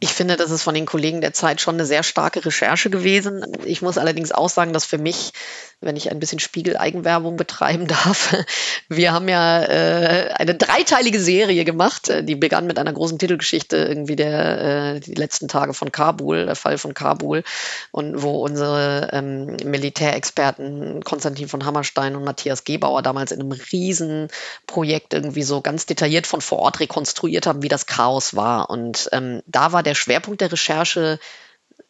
Ich 0.00 0.10
finde, 0.10 0.36
das 0.36 0.52
ist 0.52 0.62
von 0.62 0.74
den 0.74 0.86
Kollegen 0.86 1.20
der 1.20 1.32
Zeit 1.32 1.60
schon 1.60 1.74
eine 1.74 1.84
sehr 1.84 2.04
starke 2.04 2.44
Recherche 2.44 2.88
gewesen. 2.88 3.44
Ich 3.64 3.82
muss 3.82 3.98
allerdings 3.98 4.30
auch 4.30 4.48
sagen, 4.48 4.72
dass 4.72 4.84
für 4.84 4.98
mich 4.98 5.32
wenn 5.80 5.96
ich 5.96 6.10
ein 6.10 6.18
bisschen 6.18 6.40
Spiegel-Eigenwerbung 6.40 7.36
betreiben 7.36 7.86
darf. 7.86 8.36
Wir 8.88 9.12
haben 9.12 9.28
ja 9.28 9.62
äh, 9.62 10.30
eine 10.34 10.56
dreiteilige 10.56 11.20
Serie 11.20 11.64
gemacht, 11.64 12.08
äh, 12.08 12.24
die 12.24 12.34
begann 12.34 12.66
mit 12.66 12.78
einer 12.78 12.92
großen 12.92 13.18
Titelgeschichte, 13.18 13.76
irgendwie 13.76 14.16
der 14.16 14.96
äh, 14.96 15.00
die 15.00 15.14
letzten 15.14 15.46
Tage 15.46 15.74
von 15.74 15.92
Kabul, 15.92 16.46
der 16.46 16.56
Fall 16.56 16.78
von 16.78 16.94
Kabul, 16.94 17.44
und 17.92 18.22
wo 18.22 18.42
unsere 18.42 19.10
ähm, 19.12 19.56
Militärexperten 19.64 21.04
Konstantin 21.04 21.48
von 21.48 21.64
Hammerstein 21.64 22.16
und 22.16 22.24
Matthias 22.24 22.64
Gebauer 22.64 23.02
damals 23.02 23.30
in 23.30 23.40
einem 23.40 23.52
Riesenprojekt 23.52 25.14
irgendwie 25.14 25.44
so 25.44 25.60
ganz 25.60 25.86
detailliert 25.86 26.26
von 26.26 26.40
vor 26.40 26.58
Ort 26.58 26.80
rekonstruiert 26.80 27.46
haben, 27.46 27.62
wie 27.62 27.68
das 27.68 27.86
Chaos 27.86 28.34
war. 28.34 28.68
Und 28.68 29.08
ähm, 29.12 29.42
da 29.46 29.70
war 29.70 29.84
der 29.84 29.94
Schwerpunkt 29.94 30.40
der 30.40 30.50
Recherche 30.50 31.20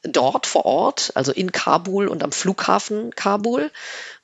dort 0.03 0.47
vor 0.47 0.65
Ort, 0.65 1.13
also 1.15 1.33
in 1.33 1.53
Kabul 1.53 2.09
und 2.09 2.23
am 2.23 2.33
Flughafen 2.33 3.15
Kabul. 3.15 3.71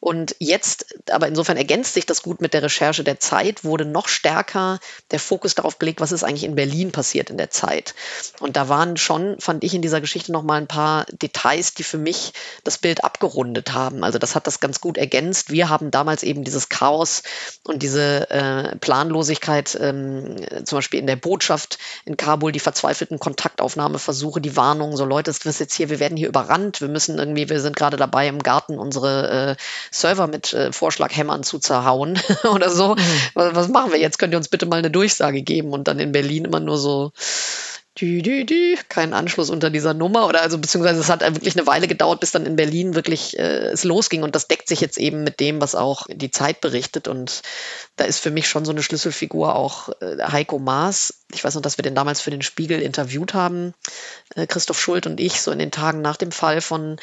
Und 0.05 0.37
jetzt, 0.39 0.95
aber 1.11 1.29
insofern 1.29 1.57
ergänzt 1.57 1.95
sich 1.95 2.05
das 2.05 2.23
gut 2.23 2.43
mit 2.43 2.53
der 2.53 2.63
Recherche 2.63 3.05
der 3.05 3.21
Zeit, 3.21 3.65
wurde 3.65 3.87
noch 3.87 4.07
stärker 4.07 4.79
der 5.13 5.19
Fokus 5.19 5.55
darauf 5.55 5.79
gelegt, 5.79 6.03
was 6.03 6.13
ist 6.13 6.23
eigentlich 6.23 6.45
in 6.45 6.57
Berlin 6.57 6.93
passiert 6.93 7.31
in 7.31 7.39
der 7.39 7.49
Zeit. 7.49 7.95
Und 8.39 8.57
da 8.57 8.69
waren 8.69 8.99
schon, 8.99 9.41
fand 9.41 9.65
ich 9.65 9.73
in 9.73 9.81
dieser 9.81 10.03
Geschichte 10.03 10.31
noch 10.31 10.43
mal 10.43 10.61
ein 10.61 10.67
paar 10.67 11.07
Details, 11.07 11.73
die 11.73 11.85
für 11.85 11.97
mich 11.97 12.35
das 12.65 12.77
Bild 12.77 13.03
abgerundet 13.03 13.73
haben. 13.73 14.05
Also 14.05 14.19
das 14.19 14.35
hat 14.35 14.47
das 14.47 14.61
ganz 14.61 14.83
gut 14.83 14.99
ergänzt. 14.99 15.51
Wir 15.51 15.71
haben 15.71 15.91
damals 15.91 16.23
eben 16.23 16.45
dieses 16.45 16.69
Chaos 16.69 17.23
und 17.63 17.83
diese 17.83 18.29
äh, 18.29 18.77
Planlosigkeit, 18.77 19.75
ähm, 19.81 20.37
zum 20.67 20.77
Beispiel 20.77 21.01
in 21.01 21.07
der 21.07 21.17
Botschaft 21.17 21.79
in 22.05 22.19
Kabul, 22.19 22.53
die 22.53 22.61
verzweifelten 22.61 23.19
Kontaktaufnahmeversuche, 23.19 24.43
die 24.43 24.55
Warnungen, 24.55 24.99
so 24.99 25.07
Leute, 25.07 25.31
es 25.31 25.39
ist 25.39 25.61
jetzt 25.61 25.75
hier, 25.75 25.89
wir 25.89 25.99
werden 25.99 26.19
hier 26.19 26.29
überrannt, 26.29 26.83
wir 26.83 26.89
müssen 26.89 27.19
irgendwie, 27.19 27.49
wir 27.49 27.63
sind 27.63 27.75
gerade 27.75 27.97
dabei 27.97 28.29
im 28.29 28.43
Garten 28.43 28.79
unsere 28.79 29.53
äh, 29.53 29.57
Server 29.95 30.27
mit 30.27 30.53
äh, 30.53 30.73
Vorschlaghämmern 30.73 31.43
zu 31.43 31.59
zerhauen 31.59 32.19
oder 32.45 32.71
so. 32.71 32.95
Mhm. 32.95 33.01
Was, 33.35 33.55
was, 33.55 33.69
machen 33.69 33.93
wir 33.93 34.01
jetzt? 34.01 34.19
Könnt 34.19 34.35
ihr 34.35 34.39
uns 34.39 34.49
bitte 34.49 34.67
mal 34.67 34.79
eine 34.79 34.91
Durchsage 34.91 35.43
geben? 35.43 35.73
Und 35.73 35.89
dann 35.89 35.99
in 35.99 36.13
Berlin 36.13 36.45
immer 36.45 36.61
nur 36.61 36.79
so, 36.79 37.13
dü, 38.01 38.23
dü, 38.23 38.45
dü, 38.45 38.77
keinen 38.89 39.13
Anschluss 39.13 39.51
unter 39.51 39.71
dieser 39.71 39.95
Nummer 39.95 40.27
oder 40.27 40.43
also 40.43 40.59
beziehungsweise 40.59 41.01
es 41.01 41.09
hat 41.09 41.21
wirklich 41.21 41.57
eine 41.57 41.67
Weile 41.67 41.87
gedauert, 41.87 42.21
bis 42.21 42.33
dann 42.33 42.45
in 42.45 42.57
Berlin 42.57 42.95
wirklich 42.95 43.39
äh, 43.39 43.69
es 43.69 43.85
losging 43.85 44.25
und 44.25 44.35
das 44.35 44.49
deckt 44.49 44.69
sich 44.69 44.81
jetzt 44.81 44.99
eben 44.99 45.23
mit 45.23 45.39
dem, 45.39 45.61
was 45.61 45.77
auch 45.77 46.07
die 46.09 46.33
Zeit 46.33 46.61
berichtet 46.61 47.07
und 47.07 47.43
da 47.97 48.05
ist 48.05 48.19
für 48.19 48.33
mich 48.33 48.49
schon 48.49 48.65
so 48.65 48.73
eine 48.73 48.83
Schlüsselfigur 48.83 49.55
auch 49.55 49.91
äh, 50.01 50.17
Heiko 50.25 50.59
Maas. 50.59 51.23
Ich 51.33 51.45
weiß 51.45 51.55
noch, 51.55 51.63
dass 51.63 51.79
wir 51.79 51.85
den 51.85 51.95
damals 51.95 52.21
für 52.21 52.33
den 52.33 52.43
Spiegel 52.43 52.83
interviewt 52.83 53.33
haben, 53.33 53.75
äh, 54.35 54.47
Christoph 54.49 54.81
Schult 54.81 55.07
und 55.07 55.21
ich, 55.21 55.41
so 55.41 55.53
in 55.53 55.61
den 55.61 55.71
Tagen 55.71 56.03
nach 56.03 56.17
dem 56.17 56.33
Fall 56.33 56.61
von 56.61 56.97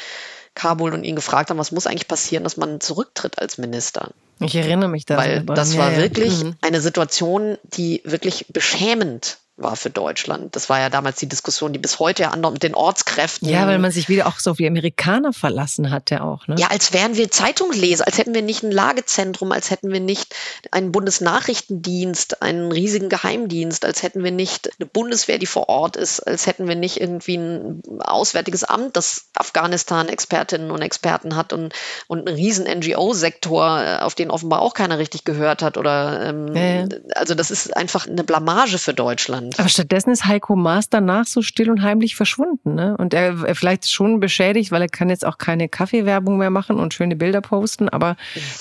Kabul 0.54 0.92
und 0.92 1.04
ihn 1.04 1.16
gefragt 1.16 1.50
haben, 1.50 1.58
was 1.58 1.72
muss 1.72 1.86
eigentlich 1.86 2.08
passieren, 2.08 2.44
dass 2.44 2.56
man 2.56 2.80
zurücktritt 2.80 3.38
als 3.38 3.58
Minister. 3.58 4.10
Ich 4.40 4.54
erinnere 4.54 4.88
mich 4.88 5.06
daran. 5.06 5.24
Weil 5.24 5.56
das 5.56 5.76
war 5.76 5.92
ja, 5.92 5.98
wirklich 5.98 6.44
mhm. 6.44 6.56
eine 6.60 6.80
Situation, 6.80 7.58
die 7.64 8.02
wirklich 8.04 8.46
beschämend 8.48 9.38
war 9.56 9.76
für 9.76 9.90
Deutschland. 9.90 10.56
Das 10.56 10.70
war 10.70 10.80
ja 10.80 10.88
damals 10.88 11.18
die 11.18 11.28
Diskussion, 11.28 11.72
die 11.72 11.78
bis 11.78 11.98
heute 11.98 12.22
ja 12.22 12.30
andauert 12.30 12.54
mit 12.54 12.62
den 12.62 12.74
Ortskräften. 12.74 13.48
Ja, 13.48 13.66
weil 13.66 13.78
man 13.78 13.90
sich 13.90 14.08
wieder 14.08 14.26
auch 14.26 14.38
so 14.38 14.54
die 14.54 14.66
Amerikaner 14.66 15.32
verlassen 15.32 15.90
hatte 15.90 16.22
auch. 16.22 16.46
Ne? 16.46 16.56
Ja, 16.58 16.68
als 16.68 16.92
wären 16.92 17.16
wir 17.16 17.30
Zeitungsleser, 17.30 18.06
als 18.06 18.16
hätten 18.16 18.34
wir 18.34 18.42
nicht 18.42 18.62
ein 18.62 18.72
Lagezentrum, 18.72 19.52
als 19.52 19.70
hätten 19.70 19.92
wir 19.92 20.00
nicht 20.00 20.34
einen 20.70 20.90
Bundesnachrichtendienst, 20.90 22.42
einen 22.42 22.72
riesigen 22.72 23.10
Geheimdienst, 23.10 23.84
als 23.84 24.02
hätten 24.02 24.24
wir 24.24 24.30
nicht 24.30 24.70
eine 24.78 24.86
Bundeswehr, 24.86 25.38
die 25.38 25.46
vor 25.46 25.68
Ort 25.68 25.96
ist, 25.96 26.20
als 26.20 26.46
hätten 26.46 26.66
wir 26.66 26.76
nicht 26.76 27.00
irgendwie 27.00 27.36
ein 27.36 27.82
auswärtiges 28.00 28.64
Amt, 28.64 28.96
das 28.96 29.26
Afghanistan-Expertinnen 29.34 30.70
und 30.70 30.80
Experten 30.80 31.36
hat 31.36 31.52
und, 31.52 31.74
und 32.08 32.26
einen 32.26 32.36
riesen 32.36 32.66
NGO-Sektor, 32.66 34.02
auf 34.02 34.14
den 34.14 34.30
offenbar 34.30 34.62
auch 34.62 34.74
keiner 34.74 34.98
richtig 34.98 35.24
gehört 35.24 35.62
hat. 35.62 35.76
Oder 35.76 36.26
ähm, 36.28 36.56
ja, 36.56 36.62
ja. 36.62 36.88
also 37.14 37.34
das 37.34 37.50
ist 37.50 37.76
einfach 37.76 38.06
eine 38.06 38.24
Blamage 38.24 38.78
für 38.78 38.94
Deutschland. 38.94 39.51
Deutschland. 39.52 39.60
Aber 39.60 39.68
stattdessen 39.68 40.10
ist 40.10 40.26
Heiko 40.26 40.56
Maas 40.56 40.88
danach 40.88 41.26
so 41.26 41.42
still 41.42 41.70
und 41.70 41.82
heimlich 41.82 42.16
verschwunden. 42.16 42.74
Ne? 42.74 42.96
Und 42.96 43.14
er, 43.14 43.44
er 43.44 43.54
vielleicht 43.54 43.90
schon 43.90 44.20
beschädigt, 44.20 44.72
weil 44.72 44.82
er 44.82 44.88
kann 44.88 45.10
jetzt 45.10 45.24
auch 45.24 45.38
keine 45.38 45.68
Kaffeewerbung 45.68 46.38
mehr 46.38 46.50
machen 46.50 46.78
und 46.78 46.94
schöne 46.94 47.16
Bilder 47.16 47.40
posten. 47.40 47.88
Aber 47.88 48.16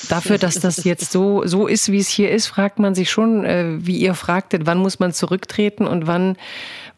dafür, 0.09 0.37
dass 0.37 0.55
das 0.55 0.83
jetzt 0.83 1.11
so, 1.11 1.45
so 1.45 1.67
ist, 1.67 1.91
wie 1.91 1.99
es 1.99 2.09
hier 2.09 2.31
ist, 2.31 2.47
fragt 2.47 2.79
man 2.79 2.95
sich 2.95 3.09
schon, 3.09 3.45
äh, 3.45 3.77
wie 3.79 3.97
ihr 3.97 4.13
fragtet, 4.13 4.65
wann 4.65 4.77
muss 4.77 4.99
man 4.99 5.13
zurücktreten 5.13 5.87
und 5.87 6.07
wann 6.07 6.35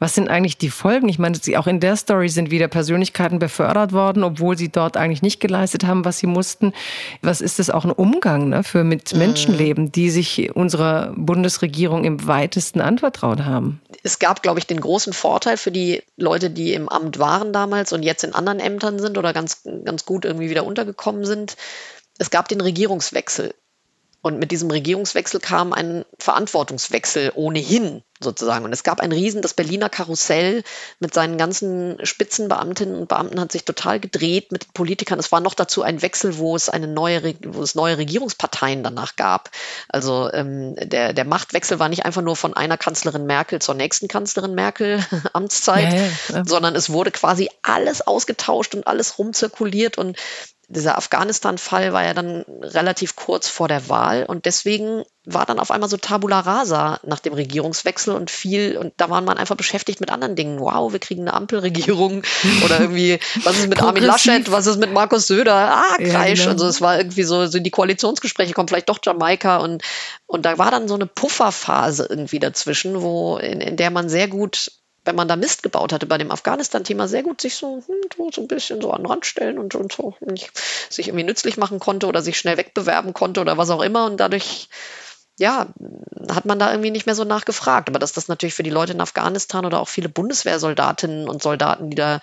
was 0.04 0.16
sind 0.16 0.30
eigentlich 0.30 0.58
die 0.58 0.70
Folgen? 0.70 1.08
Ich 1.08 1.18
meine, 1.18 1.38
auch 1.56 1.66
in 1.66 1.80
der 1.80 1.96
Story 1.96 2.28
sind 2.28 2.52
wieder 2.52 2.68
Persönlichkeiten 2.68 3.40
befördert 3.40 3.94
worden, 3.94 4.26
obwohl 4.26 4.58
sie 4.58 4.68
dort 4.68 4.98
eigentlich 4.98 5.22
nicht 5.22 5.40
geleistet 5.40 5.86
haben, 5.86 6.04
was 6.04 6.18
sie 6.18 6.28
mussten. 6.28 6.74
Was 7.22 7.40
ist 7.40 7.58
das 7.58 7.70
auch 7.70 7.86
ein 7.86 7.92
Umgang 7.92 8.50
ne, 8.50 8.66
für 8.66 8.84
mit 8.84 9.14
mhm. 9.14 9.20
Menschenleben, 9.20 9.94
die 9.94 10.10
sich 10.10 10.54
unserer 10.54 11.14
Bundesregierung 11.16 12.04
im 12.04 12.28
weitesten 12.28 12.82
anvertraut 12.82 13.46
haben? 13.46 13.73
Es 14.04 14.20
gab, 14.20 14.42
glaube 14.42 14.60
ich, 14.60 14.68
den 14.68 14.82
großen 14.82 15.14
Vorteil 15.14 15.58
für 15.58 15.72
die 15.72 16.04
Leute, 16.18 16.50
die 16.50 16.74
im 16.74 16.90
Amt 16.90 17.20
waren 17.20 17.54
damals 17.54 17.94
und 17.94 18.04
jetzt 18.04 18.24
in 18.24 18.34
anderen 18.34 18.60
Ämtern 18.60 19.00
sind 19.00 19.18
oder 19.18 19.34
ganz, 19.34 19.64
ganz 19.86 20.06
gut 20.06 20.26
irgendwie 20.26 20.50
wieder 20.50 20.66
untergekommen 20.66 21.26
sind. 21.26 21.56
Es 22.18 22.30
gab 22.30 22.48
den 22.48 22.62
Regierungswechsel. 22.62 23.54
Und 24.24 24.40
mit 24.40 24.52
diesem 24.52 24.72
Regierungswechsel 24.72 25.42
kam 25.42 25.74
ein 25.74 26.06
Verantwortungswechsel 26.18 27.34
ohnehin 27.36 28.04
sozusagen. 28.22 28.64
Und 28.64 28.72
es 28.72 28.84
gab 28.84 29.02
ein 29.02 29.12
Riesen, 29.12 29.42
das 29.42 29.54
Berliner 29.54 29.90
Karussell 29.90 30.64
mit 31.02 31.14
seinen 31.14 31.38
ganzen 31.38 31.98
Spitzenbeamtinnen 32.06 32.96
und 32.96 33.10
Beamten 33.10 33.38
hat 33.38 33.52
sich 33.52 33.66
total 33.66 34.00
gedreht 34.00 34.54
mit 34.54 34.64
den 34.64 34.72
Politikern. 34.74 35.20
Es 35.20 35.34
war 35.34 35.42
noch 35.42 35.54
dazu 35.54 35.82
ein 35.82 36.02
Wechsel, 36.02 36.38
wo 36.38 36.56
es 36.56 36.70
eine 36.70 36.88
neue, 36.88 37.36
wo 37.44 37.62
es 37.62 37.76
neue 37.76 37.98
Regierungsparteien 37.98 38.82
danach 38.82 39.18
gab. 39.18 39.52
Also 39.90 40.32
ähm, 40.32 40.76
der, 40.78 41.12
der 41.12 41.26
Machtwechsel 41.26 41.80
war 41.80 41.90
nicht 41.90 42.06
einfach 42.06 42.22
nur 42.22 42.38
von 42.38 42.54
einer 42.54 42.78
Kanzlerin 42.78 43.26
Merkel 43.26 43.62
zur 43.62 43.76
nächsten 43.76 44.08
Kanzlerin 44.08 44.56
Merkel 44.56 45.06
Amtszeit, 45.34 45.92
ja, 45.92 46.00
ja, 46.00 46.10
ja. 46.30 46.46
sondern 46.46 46.78
es 46.78 46.92
wurde 46.92 47.12
quasi 47.12 47.50
alles 47.62 48.08
ausgetauscht 48.08 48.74
und 48.74 48.88
alles 48.88 49.20
rumzirkuliert 49.20 49.98
und 49.98 50.18
dieser 50.74 50.98
Afghanistan-Fall 50.98 51.94
war 51.94 52.04
ja 52.04 52.14
dann 52.14 52.44
relativ 52.62 53.16
kurz 53.16 53.48
vor 53.48 53.68
der 53.68 53.90
Wahl 53.90 54.26
und 54.26 54.46
deswegen 54.46 55.04
war 55.26 55.46
dann 55.46 55.60
auf 55.60 55.72
einmal 55.72 55.90
so 55.90 55.96
Tabula 55.96 56.42
rasa 56.42 57.00
nach 57.04 57.20
dem 57.20 57.34
Regierungswechsel 57.34 58.14
und 58.14 58.30
viel, 58.30 58.78
und 58.78 58.94
da 58.98 59.10
war 59.10 59.22
man 59.22 59.38
einfach 59.38 59.56
beschäftigt 59.56 60.02
mit 60.02 60.12
anderen 60.12 60.36
Dingen. 60.36 60.60
Wow, 60.60 60.92
wir 60.92 61.00
kriegen 61.00 61.22
eine 61.22 61.34
Ampelregierung 61.34 62.24
oder 62.66 62.82
irgendwie, 62.82 63.20
was 63.44 63.60
ist 63.60 63.70
mit 63.70 63.82
Armin 63.82 64.04
Laschet, 64.04 64.52
was 64.52 64.68
ist 64.68 64.80
mit 64.80 64.92
Markus 64.92 65.28
Söder? 65.28 65.54
Ah, 65.54 65.96
Kreisch. 65.98 66.40
Ja, 66.40 66.46
genau. 66.46 66.52
Also 66.52 66.68
es 66.68 66.82
war 66.82 66.98
irgendwie 66.98 67.24
so, 67.24 67.46
so 67.46 67.60
die 67.60 67.72
Koalitionsgespräche 67.72 68.54
kommen 68.54 68.68
vielleicht 68.68 68.90
doch 68.90 69.00
Jamaika 69.02 69.58
und, 69.58 69.82
und 70.26 70.46
da 70.46 70.58
war 70.58 70.72
dann 70.72 70.90
so 70.90 70.96
eine 70.96 71.06
Pufferphase 71.06 72.08
irgendwie 72.10 72.40
dazwischen, 72.40 73.02
wo, 73.02 73.38
in, 73.38 73.62
in 73.62 73.78
der 73.78 73.92
man 73.92 74.10
sehr 74.10 74.28
gut 74.28 74.72
wenn 75.06 75.16
man 75.16 75.28
da 75.28 75.36
Mist 75.36 75.64
gebaut 75.64 75.92
hatte 75.92 76.06
bei 76.06 76.18
dem 76.18 76.32
Afghanistan-Thema, 76.32 77.08
sehr 77.08 77.24
gut 77.24 77.42
sich 77.42 77.56
so, 77.56 77.84
hm, 77.86 78.32
so 78.32 78.42
ein 78.42 78.48
bisschen 78.48 78.82
so 78.82 78.92
an 78.92 79.02
den 79.02 79.08
Rand 79.08 79.26
stellen 79.26 79.60
und, 79.60 79.76
und 79.76 79.92
so 79.92 80.16
nicht, 80.22 80.52
sich 80.90 81.08
irgendwie 81.08 81.26
nützlich 81.26 81.58
machen 81.58 81.80
konnte 81.80 82.08
oder 82.08 82.22
sich 82.22 82.38
schnell 82.38 82.58
wegbewerben 82.58 83.14
konnte 83.14 83.42
oder 83.42 83.58
was 83.58 83.70
auch 83.70 83.82
immer. 83.82 84.06
Und 84.06 84.18
dadurch, 84.18 84.70
ja, 85.38 85.68
hat 86.32 86.46
man 86.46 86.60
da 86.60 86.72
irgendwie 86.72 86.92
nicht 86.92 87.06
mehr 87.06 87.16
so 87.16 87.26
nachgefragt. 87.26 87.90
Aber 87.90 88.00
dass 88.00 88.14
das 88.14 88.28
natürlich 88.28 88.54
für 88.54 88.64
die 88.64 88.70
Leute 88.70 88.94
in 88.94 89.02
Afghanistan 89.02 89.66
oder 89.66 89.80
auch 89.82 89.90
viele 89.90 90.10
Bundeswehrsoldatinnen 90.10 91.28
und 91.28 91.42
Soldaten, 91.42 91.90
die 91.90 91.98
da 91.98 92.22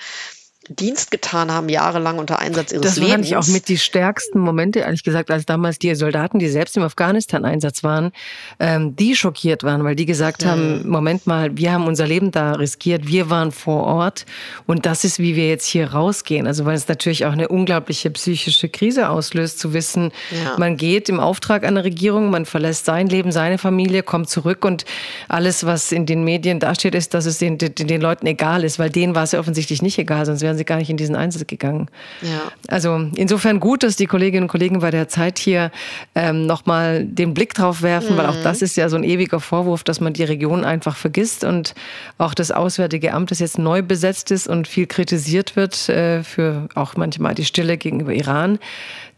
Dienst 0.70 1.11
getan 1.11 1.50
haben, 1.50 1.68
jahrelang 1.68 2.18
unter 2.18 2.38
Einsatz 2.38 2.70
ihres 2.70 2.83
das 2.83 2.96
Lebens. 2.96 3.28
Das 3.28 3.33
waren 3.33 3.42
auch 3.42 3.48
mit 3.48 3.68
die 3.68 3.76
stärksten 3.76 4.38
Momente, 4.38 4.80
ehrlich 4.80 5.02
gesagt, 5.02 5.30
als 5.30 5.44
damals 5.44 5.80
die 5.80 5.92
Soldaten, 5.96 6.38
die 6.38 6.48
selbst 6.48 6.76
im 6.76 6.85
Afghanistan-Einsatz 6.85 7.83
waren, 7.83 8.12
ähm, 8.61 8.94
die 8.94 9.16
schockiert 9.16 9.64
waren, 9.64 9.83
weil 9.83 9.96
die 9.96 10.06
gesagt 10.06 10.44
hm. 10.44 10.48
haben, 10.48 10.88
Moment 10.88 11.26
mal, 11.26 11.56
wir 11.56 11.72
haben 11.72 11.88
unser 11.88 12.06
Leben 12.06 12.30
da 12.30 12.52
riskiert, 12.52 13.09
wir 13.09 13.30
waren 13.30 13.50
vor 13.50 13.85
Ort 13.85 14.26
und 14.66 14.87
das 14.87 15.02
ist, 15.02 15.18
wie 15.18 15.35
wir 15.35 15.48
jetzt 15.48 15.66
hier 15.66 15.92
rausgehen. 15.92 16.46
Also 16.46 16.64
weil 16.64 16.76
es 16.76 16.87
natürlich 16.87 17.26
auch 17.26 17.33
eine 17.33 17.48
unglaubliche 17.48 18.11
psychische 18.11 18.68
Krise 18.68 19.09
auslöst, 19.09 19.59
zu 19.59 19.74
wissen, 19.74 20.12
ja. 20.30 20.56
man 20.56 20.76
geht 20.76 21.09
im 21.09 21.18
Auftrag 21.18 21.64
einer 21.64 21.83
Regierung, 21.83 22.30
man 22.30 22.46
verlässt 22.46 22.85
sein 22.85 23.09
Leben, 23.09 23.33
seine 23.33 23.59
Familie, 23.59 24.04
kommt 24.04 24.28
zurück 24.28 24.64
und 24.64 24.85
alles, 25.28 25.66
was 25.66 25.90
in 25.90 26.06
den 26.06 26.22
Medien 26.22 26.61
dasteht, 26.61 26.94
ist, 26.94 27.12
dass 27.12 27.26
es 27.26 27.38
den, 27.38 27.59
den, 27.59 27.74
den 27.74 28.00
Leuten 28.00 28.26
egal 28.26 28.62
ist, 28.62 28.78
weil 28.78 28.90
denen 28.90 29.16
war 29.16 29.24
es 29.24 29.33
ja 29.33 29.40
offensichtlich 29.40 29.83
nicht 29.83 29.98
egal, 29.98 30.26
sonst 30.26 30.42
wären 30.42 30.56
sie 30.56 30.60
gar 30.64 30.77
nicht 30.77 30.90
in 30.90 30.96
diesen 30.96 31.14
Einsatz 31.14 31.46
gegangen. 31.46 31.88
Ja. 32.23 32.53
Also 32.68 33.09
insofern 33.14 33.61
gut, 33.61 33.83
dass 33.83 33.96
die 33.96 34.07
Kolleginnen 34.07 34.44
und 34.44 34.49
Kollegen 34.49 34.81
bei 34.81 34.90
der 34.90 35.09
Zeit 35.09 35.38
hier 35.38 35.70
ähm, 36.14 36.46
nochmal 36.46 37.05
den 37.05 37.35
Blick 37.35 37.55
drauf 37.55 37.83
werfen, 37.83 38.14
mhm. 38.14 38.18
weil 38.18 38.27
auch 38.27 38.37
mhm. 38.37 38.42
das 38.42 38.62
ist 38.62 38.77
ja 38.77 38.88
so 38.88 38.96
ein 38.96 39.05
ewiger 39.05 39.40
Vorwurf, 39.40 39.85
dass 39.85 40.01
man 40.01 40.12
die 40.12 40.25
Region 40.25 40.64
einfach 40.64 40.96
vergisst 40.96 41.44
und 41.44 41.75
auch 42.18 42.35
das 42.35 42.51
Auswärtige 42.51 43.12
Amt, 43.12 43.31
das 43.31 43.38
jetzt 43.38 43.59
neu 43.59 43.83
besetzt 43.83 44.31
ist 44.31 44.46
und 44.46 44.68
viel 44.68 44.87
kritisiert 44.87 45.57
wird 45.57 45.88
äh, 45.88 46.23
für 46.23 46.68
auch 46.75 46.96
manchmal 46.96 47.35
die 47.35 47.44
Stille 47.44 47.77
gegenüber 47.77 48.12
Iran. 48.12 48.59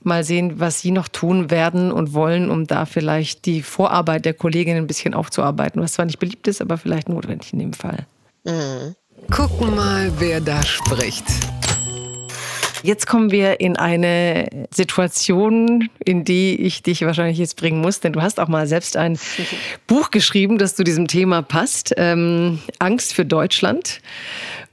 Mal 0.04 0.24
sehen, 0.24 0.58
was 0.58 0.80
Sie 0.80 0.90
noch 0.90 1.06
tun 1.08 1.50
werden 1.50 1.92
und 1.92 2.12
wollen, 2.12 2.50
um 2.50 2.66
da 2.66 2.86
vielleicht 2.86 3.46
die 3.46 3.62
Vorarbeit 3.62 4.24
der 4.24 4.34
Kolleginnen 4.34 4.78
ein 4.78 4.86
bisschen 4.88 5.14
aufzuarbeiten, 5.14 5.80
was 5.80 5.92
zwar 5.92 6.06
nicht 6.06 6.18
beliebt 6.18 6.48
ist, 6.48 6.60
aber 6.60 6.76
vielleicht 6.76 7.08
notwendig 7.08 7.52
in 7.52 7.60
dem 7.60 7.72
Fall. 7.72 8.06
Mhm. 8.44 8.96
Gucken 9.30 9.74
mal, 9.74 10.12
wer 10.18 10.40
da 10.40 10.62
spricht. 10.62 11.24
Jetzt 12.82 13.06
kommen 13.06 13.30
wir 13.30 13.60
in 13.60 13.76
eine 13.76 14.48
Situation, 14.74 15.88
in 16.04 16.24
die 16.24 16.60
ich 16.60 16.82
dich 16.82 17.02
wahrscheinlich 17.02 17.38
jetzt 17.38 17.56
bringen 17.56 17.80
muss, 17.80 18.00
denn 18.00 18.12
du 18.12 18.20
hast 18.20 18.40
auch 18.40 18.48
mal 18.48 18.66
selbst 18.66 18.96
ein 18.96 19.18
Buch 19.86 20.10
geschrieben, 20.10 20.58
das 20.58 20.74
zu 20.74 20.82
diesem 20.82 21.06
Thema 21.06 21.42
passt. 21.42 21.94
Ähm, 21.96 22.58
Angst 22.78 23.14
für 23.14 23.24
Deutschland. 23.24 24.00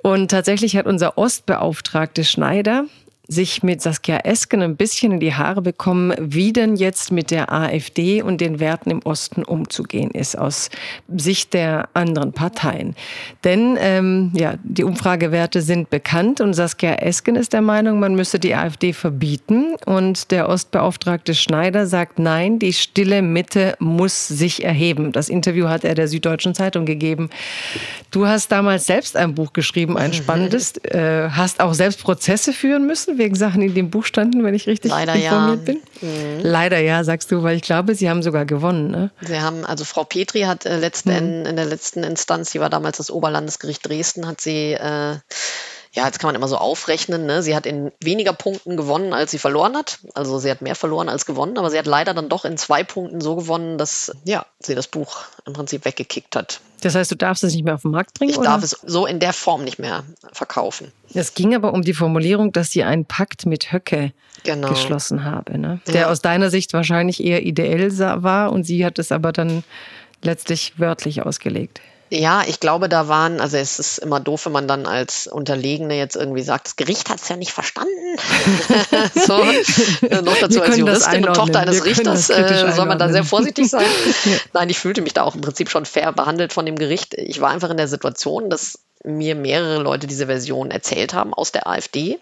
Und 0.02 0.32
tatsächlich 0.32 0.76
hat 0.76 0.88
unser 0.88 1.18
Ostbeauftragte 1.18 2.24
Schneider 2.24 2.86
sich 3.30 3.62
mit 3.62 3.80
Saskia 3.80 4.18
Esken 4.24 4.64
ein 4.64 4.76
bisschen 4.76 5.12
in 5.12 5.20
die 5.20 5.36
Haare 5.36 5.62
bekommen, 5.62 6.14
wie 6.20 6.52
denn 6.52 6.76
jetzt 6.76 7.12
mit 7.12 7.30
der 7.30 7.54
AfD 7.54 8.24
und 8.24 8.42
den 8.42 8.60
Werten 8.60 8.90
im 8.90 9.02
Osten 9.04 9.44
umzugehen 9.44 10.10
ist 10.10 10.36
aus 10.36 10.72
Sicht 11.16 11.54
der 11.54 11.90
anderen 11.94 12.34
Parteien. 12.34 12.96
Denn 13.44 13.78
ähm, 13.80 14.32
ja, 14.34 14.56
die 14.64 14.84
Umfragewerte 14.84 15.62
sind 15.62 15.92
bekannt 15.92 16.42
und 16.42 16.56
Saskia 16.56 16.96
Esken 16.96 17.36
ist 17.36 17.54
der 17.54 17.62
Meinung, 17.62 18.00
man 18.00 18.16
müsse 18.16 18.40
die 18.40 18.56
AfD 18.56 18.94
verbieten 18.94 19.76
und 19.86 20.32
der 20.32 20.50
Ostbeauftragte 20.50 21.36
Schneider 21.36 21.86
sagt, 21.86 22.18
nein, 22.18 22.58
die 22.58 22.74
stille 22.74 23.22
Mitte 23.22 23.76
muss 23.78 24.28
sich 24.28 24.64
erheben. 24.64 25.12
Das 25.12 25.30
Interview 25.30 25.68
hat 25.68 25.84
er 25.84 25.94
der 25.94 26.08
Süddeutschen 26.08 26.56
Zeitung 26.56 26.88
gegeben. 26.88 27.30
Du 28.10 28.26
hast 28.26 28.52
damals 28.52 28.88
selbst 28.88 29.16
ein 29.16 29.36
Buch 29.36 29.54
geschrieben, 29.54 29.98
ein 29.98 30.14
spannendes, 30.14 30.78
äh, 30.78 31.30
hast 31.30 31.60
auch 31.60 31.76
selbst 31.76 32.02
Prozesse 32.02 32.54
führen 32.54 32.88
müssen 32.88 33.19
wegen 33.20 33.36
Sachen, 33.36 33.62
die 33.62 33.68
in 33.68 33.76
dem 33.76 33.90
Buch 33.92 34.06
standen, 34.06 34.44
wenn 34.44 34.56
ich 34.56 34.66
richtig 34.66 34.92
Leider 34.92 35.14
informiert 35.14 35.68
ja. 35.68 35.74
bin? 35.74 35.82
Mhm. 36.02 36.40
Leider 36.42 36.80
ja, 36.80 37.04
sagst 37.04 37.32
du, 37.32 37.44
weil 37.44 37.58
ich 37.58 37.62
glaube, 37.62 37.94
sie 37.94 38.10
haben 38.10 38.24
sogar 38.24 38.46
gewonnen. 38.46 38.90
Ne? 38.90 39.12
Sie 39.22 39.40
haben, 39.40 39.66
also 39.66 39.86
Frau 39.86 40.04
Petri 40.04 40.42
hat 40.42 40.66
äh, 40.66 40.78
letzten 40.78 41.12
mhm. 41.12 41.18
in, 41.18 41.46
in 41.46 41.56
der 41.56 41.66
letzten 41.66 42.04
Instanz, 42.04 42.52
sie 42.52 42.60
war 42.60 42.72
damals 42.72 42.98
das 42.98 43.12
Oberlandesgericht 43.12 43.88
Dresden, 43.88 44.28
hat 44.28 44.42
sie 44.42 44.74
äh, 44.74 45.18
ja, 45.94 46.06
jetzt 46.06 46.20
kann 46.20 46.28
man 46.28 46.36
immer 46.36 46.48
so 46.48 46.58
aufrechnen, 46.58 47.26
ne? 47.26 47.42
sie 47.42 47.56
hat 47.56 47.66
in 47.66 47.92
weniger 48.00 48.34
Punkten 48.34 48.78
gewonnen, 48.78 49.12
als 49.14 49.32
sie 49.32 49.40
verloren 49.40 49.76
hat. 49.76 50.00
Also 50.14 50.38
sie 50.38 50.52
hat 50.52 50.62
mehr 50.62 50.76
verloren 50.76 51.10
als 51.10 51.26
gewonnen, 51.26 51.58
aber 51.58 51.72
sie 51.72 51.80
hat 51.80 51.88
leider 51.88 52.14
dann 52.14 52.30
doch 52.30 52.46
in 52.46 52.58
zwei 52.58 52.84
Punkten 52.84 53.22
so 53.22 53.36
gewonnen, 53.36 53.78
dass 53.78 54.12
ja, 54.24 54.46
sie 54.60 54.76
das 54.76 54.88
Buch 54.88 55.22
im 55.46 55.54
Prinzip 55.54 55.86
weggekickt 55.86 56.36
hat. 56.36 56.62
Das 56.82 56.96
heißt, 56.96 57.12
du 57.12 57.16
darfst 57.16 57.44
es 57.44 57.54
nicht 57.54 57.66
mehr 57.66 57.76
auf 57.76 57.82
den 57.82 57.92
Markt 57.92 58.14
bringen? 58.14 58.32
Ich 58.32 58.38
oder? 58.38 58.50
darf 58.50 58.64
es 58.64 58.72
so 58.86 59.06
in 59.06 59.20
der 59.20 59.34
Form 59.34 59.64
nicht 59.64 59.80
mehr 59.80 60.04
verkaufen. 60.32 60.92
Es 61.14 61.34
ging 61.34 61.56
aber 61.56 61.74
um 61.74 61.82
die 61.82 61.94
Formulierung, 61.94 62.54
dass 62.54 62.72
sie 62.72 62.84
einen 62.84 63.06
Pakt 63.06 63.46
mit 63.46 63.72
Höcke 63.72 64.14
Genau. 64.44 64.70
geschlossen 64.70 65.26
habe, 65.26 65.58
ne? 65.58 65.82
der 65.88 66.02
Ja. 66.02 66.10
aus 66.10 66.22
deiner 66.22 66.50
Sicht 66.50 66.72
wahrscheinlich 66.72 67.22
eher 67.22 67.46
ideell 67.46 67.92
war 68.24 68.54
und 68.54 68.64
sie 68.64 68.86
hat 68.86 68.98
es 69.00 69.12
aber 69.12 69.34
dann 69.34 69.64
letztlich 70.22 70.80
wörtlich 70.80 71.24
ausgelegt. 71.24 71.82
Ja, 72.12 72.44
ich 72.48 72.60
glaube, 72.60 72.90
da 72.90 73.08
waren, 73.08 73.40
also 73.40 73.58
es 73.58 73.78
ist 73.78 74.00
immer 74.00 74.20
doof, 74.20 74.46
wenn 74.46 74.52
man 74.52 74.68
dann 74.68 74.88
als 74.88 75.28
Unterlegene 75.28 75.96
jetzt 75.96 76.16
irgendwie 76.16 76.42
sagt, 76.42 76.66
das 76.66 76.76
Gericht 76.76 77.10
hat 77.10 77.22
es 77.22 77.30
ja 77.30 77.36
nicht 77.36 77.52
verstanden. 77.52 77.92
so, 79.16 79.40
äh, 80.08 80.22
noch 80.22 80.38
dazu 80.38 80.62
als 80.62 80.78
Juristin 80.78 81.28
und 81.28 81.36
Tochter 81.36 81.60
eines 81.60 81.86
Richters 81.86 82.32
äh, 82.32 82.72
soll 82.74 82.88
man 82.88 82.98
da 82.98 83.10
sehr 83.10 83.24
vorsichtig 83.24 83.70
sein. 83.70 83.86
Nein, 84.54 84.70
ich 84.70 84.80
fühlte 84.80 85.02
mich 85.02 85.14
da 85.14 85.24
auch 85.24 85.36
im 85.36 85.42
Prinzip 85.42 85.70
schon 85.70 85.86
fair 85.86 86.12
behandelt 86.12 86.52
von 86.52 86.66
dem 86.66 86.78
Gericht. 86.78 87.14
Ich 87.14 87.42
war 87.42 87.52
einfach 87.52 87.70
in 87.70 87.78
der 87.78 87.88
Situation, 87.88 88.50
dass 88.50 88.80
mir 89.04 89.36
mehrere 89.36 89.82
Leute 89.82 90.08
diese 90.08 90.26
Version 90.26 90.72
erzählt 90.72 91.14
haben 91.14 91.34
aus 91.36 91.52
der 91.52 91.68
AfD. 91.68 92.20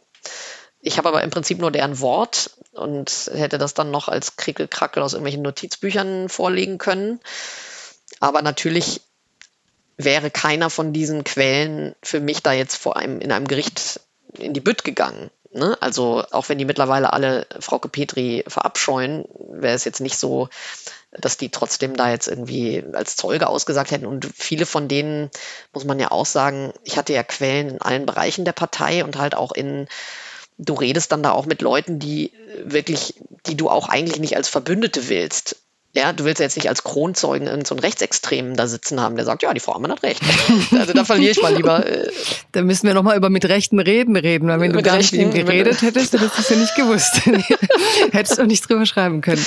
Ich 0.81 0.97
habe 0.97 1.07
aber 1.09 1.23
im 1.23 1.29
Prinzip 1.29 1.59
nur 1.59 1.71
deren 1.71 2.01
Wort 2.01 2.51
und 2.73 3.31
hätte 3.33 3.57
das 3.57 3.73
dann 3.73 3.89
noch 3.89 4.09
als 4.09 4.35
Krickelkrackel 4.35 5.01
aus 5.01 5.13
irgendwelchen 5.13 5.41
Notizbüchern 5.41 6.27
vorlegen 6.27 6.77
können. 6.77 7.19
Aber 8.19 8.41
natürlich 8.41 9.01
wäre 9.97 10.29
keiner 10.29 10.69
von 10.69 10.93
diesen 10.93 11.23
Quellen 11.23 11.95
für 12.03 12.19
mich 12.19 12.43
da 12.43 12.53
jetzt 12.53 12.75
vor 12.75 12.97
einem, 12.97 13.19
in 13.19 13.31
einem 13.31 13.47
Gericht 13.47 13.99
in 14.37 14.53
die 14.53 14.61
Bütt 14.61 14.83
gegangen. 14.83 15.31
Ne? 15.51 15.77
Also 15.81 16.23
auch 16.31 16.49
wenn 16.49 16.59
die 16.59 16.65
mittlerweile 16.65 17.13
alle 17.13 17.47
Frauke 17.59 17.89
Petri 17.89 18.43
verabscheuen, 18.47 19.25
wäre 19.49 19.73
es 19.73 19.85
jetzt 19.85 20.01
nicht 20.01 20.17
so, 20.17 20.49
dass 21.11 21.37
die 21.37 21.49
trotzdem 21.49 21.95
da 21.95 22.11
jetzt 22.11 22.27
irgendwie 22.27 22.83
als 22.93 23.15
Zeuge 23.15 23.47
ausgesagt 23.47 23.91
hätten. 23.91 24.05
Und 24.05 24.29
viele 24.35 24.65
von 24.65 24.87
denen, 24.87 25.31
muss 25.73 25.85
man 25.85 25.99
ja 25.99 26.11
auch 26.11 26.25
sagen, 26.25 26.73
ich 26.83 26.97
hatte 26.97 27.13
ja 27.13 27.23
Quellen 27.23 27.69
in 27.69 27.81
allen 27.81 28.05
Bereichen 28.05 28.45
der 28.45 28.51
Partei 28.51 29.03
und 29.03 29.17
halt 29.17 29.33
auch 29.33 29.51
in, 29.51 29.87
du 30.57 30.73
redest 30.73 31.11
dann 31.11 31.23
da 31.23 31.31
auch 31.31 31.45
mit 31.45 31.61
Leuten, 31.61 31.97
die 31.97 32.33
wirklich, 32.63 33.15
die 33.47 33.57
du 33.57 33.69
auch 33.69 33.89
eigentlich 33.89 34.19
nicht 34.19 34.35
als 34.35 34.49
Verbündete 34.49 35.09
willst. 35.09 35.55
Ja, 35.97 36.13
du 36.13 36.25
willst 36.25 36.39
ja 36.39 36.45
jetzt 36.45 36.55
nicht 36.57 36.69
als 36.69 36.83
Kronzeugen 36.83 37.47
irgendeinen 37.47 37.65
so 37.65 37.75
Rechtsextremen 37.83 38.55
da 38.55 38.67
sitzen 38.67 39.01
haben, 39.01 39.15
der 39.15 39.25
sagt, 39.25 39.41
ja, 39.41 39.51
die 39.53 39.59
Frau 39.59 39.73
Ammann 39.73 39.91
hat 39.91 40.03
recht. 40.03 40.21
Also 40.77 40.93
da 40.93 41.03
verliere 41.05 41.31
ich 41.31 41.41
mal 41.41 41.55
lieber. 41.55 41.85
Äh, 41.85 42.09
Da 42.51 42.61
müssen 42.61 42.85
wir 42.85 42.93
nochmal 42.93 43.17
über 43.17 43.29
mit 43.31 43.45
rechten 43.45 43.79
Reden 43.79 44.15
reden, 44.15 44.47
weil 44.47 44.59
wenn 44.59 44.71
du 44.71 44.75
Mit 44.77 44.85
gar 44.85 44.97
nicht 44.97 45.11
mit 45.11 45.21
ihm 45.21 45.29
rechten- 45.29 45.45
geredet 45.47 45.81
hättest, 45.81 46.13
dann 46.13 46.21
hättest 46.21 46.37
du 46.37 46.41
es 46.43 46.49
ja 46.49 46.55
nicht 46.57 46.75
gewusst. 46.75 47.21
hättest 48.11 48.37
du 48.37 48.45
nicht 48.45 48.69
drüber 48.69 48.85
schreiben 48.85 49.21
können. 49.21 49.43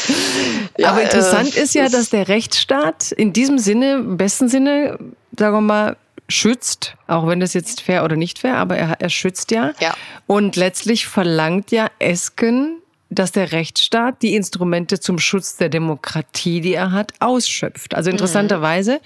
Ja, 0.76 0.90
Aber 0.90 1.02
interessant 1.02 1.56
äh, 1.56 1.62
ist 1.62 1.74
ja, 1.74 1.84
das- 1.84 1.92
dass 1.92 2.10
der 2.10 2.26
Rechtsstaat 2.28 3.12
in 3.12 3.32
diesem 3.32 3.58
Sinne, 3.58 3.94
im 3.94 4.16
besten 4.16 4.48
Sinne, 4.48 4.98
sagen 5.38 5.54
wir 5.56 5.60
mal, 5.60 5.96
schützt, 6.28 6.94
auch 7.06 7.26
wenn 7.26 7.40
das 7.40 7.54
jetzt 7.54 7.80
fair 7.80 8.04
oder 8.04 8.16
nicht 8.16 8.38
fair, 8.40 8.56
aber 8.56 8.76
er, 8.76 8.96
er 9.00 9.10
schützt 9.10 9.50
ja. 9.50 9.72
Ja. 9.80 9.94
Und 10.26 10.56
letztlich 10.56 11.06
verlangt 11.06 11.70
ja 11.72 11.88
Esken, 11.98 12.79
dass 13.10 13.32
der 13.32 13.52
Rechtsstaat 13.52 14.22
die 14.22 14.34
Instrumente 14.34 15.00
zum 15.00 15.18
Schutz 15.18 15.56
der 15.56 15.68
Demokratie, 15.68 16.60
die 16.60 16.74
er 16.74 16.92
hat, 16.92 17.12
ausschöpft. 17.18 17.94
Also 17.94 18.10
interessanterweise 18.10 19.00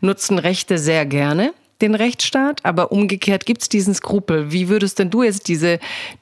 nutzen 0.00 0.38
Rechte 0.38 0.78
sehr 0.78 1.06
gerne 1.06 1.52
den 1.82 1.94
Rechtsstaat, 1.94 2.64
aber 2.64 2.90
umgekehrt 2.90 3.44
gibt 3.44 3.62
es 3.62 3.68
diesen 3.68 3.94
Skrupel. 3.94 4.50
Wie 4.50 4.68
würdest 4.68 4.98
denn 4.98 5.10
du 5.10 5.22
jetzt 5.22 5.48
diese 5.48 5.78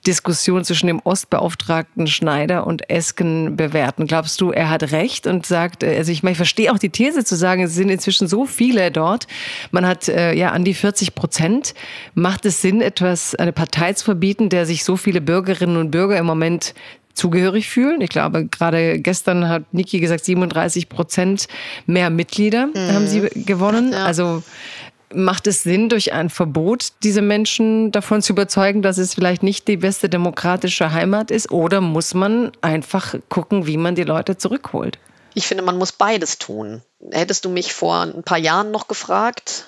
Diskussion 0.06 0.64
zwischen 0.64 0.88
dem 0.88 1.00
Ostbeauftragten 1.04 2.08
Schneider 2.08 2.66
und 2.66 2.90
Esken 2.90 3.56
bewerten? 3.56 4.06
Glaubst 4.06 4.40
du, 4.40 4.50
er 4.50 4.68
hat 4.68 4.90
recht 4.90 5.26
und 5.26 5.46
sagt, 5.46 5.84
äh, 5.84 5.96
also 5.96 6.10
ich 6.10 6.22
meine, 6.22 6.32
ich 6.32 6.38
verstehe 6.38 6.72
auch 6.72 6.78
die 6.78 6.90
These 6.90 7.24
zu 7.24 7.36
sagen, 7.36 7.62
es 7.62 7.74
sind 7.74 7.88
inzwischen 7.88 8.26
so 8.26 8.46
viele 8.46 8.90
dort, 8.90 9.26
man 9.70 9.86
hat 9.86 10.08
äh, 10.08 10.34
ja 10.34 10.50
an 10.50 10.64
die 10.64 10.74
40 10.74 11.14
Prozent. 11.14 11.74
Macht 12.14 12.44
es 12.46 12.60
Sinn, 12.60 12.80
etwas, 12.80 13.34
eine 13.36 13.52
Partei 13.52 13.92
zu 13.92 14.04
verbieten, 14.04 14.48
der 14.48 14.66
sich 14.66 14.82
so 14.82 14.96
viele 14.96 15.20
Bürgerinnen 15.20 15.76
und 15.76 15.90
Bürger 15.92 16.18
im 16.18 16.26
Moment 16.26 16.74
zugehörig 17.14 17.68
fühlen. 17.68 18.00
Ich 18.00 18.10
glaube, 18.10 18.46
gerade 18.46 18.98
gestern 18.98 19.48
hat 19.48 19.72
Niki 19.72 20.00
gesagt, 20.00 20.24
37 20.24 20.88
Prozent 20.88 21.46
mehr 21.86 22.10
Mitglieder 22.10 22.68
haben 22.74 23.06
sie 23.06 23.22
gewonnen. 23.34 23.92
Ja. 23.92 24.04
Also 24.04 24.42
macht 25.14 25.46
es 25.46 25.62
Sinn, 25.62 25.88
durch 25.88 26.12
ein 26.12 26.30
Verbot 26.30 26.88
diese 27.02 27.22
Menschen 27.22 27.92
davon 27.92 28.22
zu 28.22 28.32
überzeugen, 28.32 28.82
dass 28.82 28.98
es 28.98 29.14
vielleicht 29.14 29.42
nicht 29.42 29.68
die 29.68 29.76
beste 29.76 30.08
demokratische 30.08 30.92
Heimat 30.92 31.30
ist? 31.30 31.50
Oder 31.50 31.80
muss 31.80 32.14
man 32.14 32.52
einfach 32.60 33.14
gucken, 33.28 33.66
wie 33.66 33.76
man 33.76 33.94
die 33.94 34.02
Leute 34.02 34.36
zurückholt? 34.36 34.98
Ich 35.34 35.46
finde, 35.46 35.64
man 35.64 35.78
muss 35.78 35.92
beides 35.92 36.38
tun. 36.38 36.82
Hättest 37.10 37.44
du 37.44 37.50
mich 37.50 37.74
vor 37.74 38.02
ein 38.02 38.22
paar 38.22 38.38
Jahren 38.38 38.70
noch 38.70 38.88
gefragt, 38.88 39.66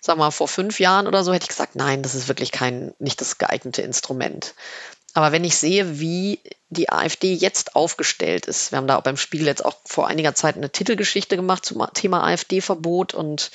sag 0.00 0.16
mal 0.16 0.30
vor 0.30 0.48
fünf 0.48 0.80
Jahren 0.80 1.06
oder 1.06 1.22
so, 1.24 1.32
hätte 1.32 1.44
ich 1.44 1.48
gesagt, 1.48 1.76
nein, 1.76 2.02
das 2.02 2.14
ist 2.14 2.28
wirklich 2.28 2.52
kein, 2.52 2.92
nicht 2.98 3.20
das 3.20 3.38
geeignete 3.38 3.82
Instrument. 3.82 4.54
Aber 5.14 5.32
wenn 5.32 5.44
ich 5.44 5.56
sehe, 5.56 5.98
wie 5.98 6.40
die 6.68 6.90
AfD 6.90 7.34
jetzt 7.34 7.74
aufgestellt 7.74 8.46
ist, 8.46 8.70
wir 8.70 8.78
haben 8.78 8.86
da 8.86 9.00
beim 9.00 9.16
Spiegel 9.16 9.46
jetzt 9.46 9.64
auch 9.64 9.76
vor 9.84 10.06
einiger 10.06 10.34
Zeit 10.34 10.56
eine 10.56 10.70
Titelgeschichte 10.70 11.36
gemacht 11.36 11.64
zum 11.64 11.84
Thema 11.94 12.22
AfD-Verbot 12.24 13.14
und 13.14 13.50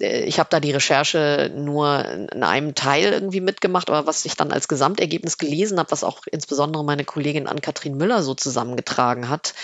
äh, 0.00 0.24
ich 0.24 0.38
habe 0.38 0.48
da 0.50 0.58
die 0.58 0.72
Recherche 0.72 1.52
nur 1.54 2.04
in 2.06 2.42
einem 2.42 2.74
Teil 2.74 3.12
irgendwie 3.12 3.40
mitgemacht, 3.42 3.90
aber 3.90 4.06
was 4.06 4.24
ich 4.24 4.36
dann 4.36 4.52
als 4.52 4.68
Gesamtergebnis 4.68 5.38
gelesen 5.38 5.78
habe, 5.78 5.90
was 5.90 6.04
auch 6.04 6.20
insbesondere 6.30 6.84
meine 6.84 7.04
Kollegin 7.04 7.46
Ann-Kathrin 7.46 7.96
Müller 7.96 8.22
so 8.22 8.34
zusammengetragen 8.34 9.28
hat, 9.28 9.54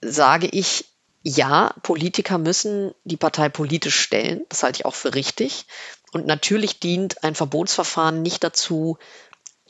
sage 0.00 0.46
ich, 0.46 0.86
ja, 1.22 1.74
Politiker 1.82 2.36
müssen 2.36 2.92
die 3.04 3.16
Partei 3.16 3.48
politisch 3.48 3.98
stellen. 3.98 4.44
Das 4.50 4.62
halte 4.62 4.80
ich 4.80 4.84
auch 4.84 4.94
für 4.94 5.14
richtig. 5.14 5.66
Und 6.12 6.26
natürlich 6.26 6.80
dient 6.80 7.24
ein 7.24 7.34
Verbotsverfahren 7.34 8.20
nicht 8.20 8.44
dazu, 8.44 8.98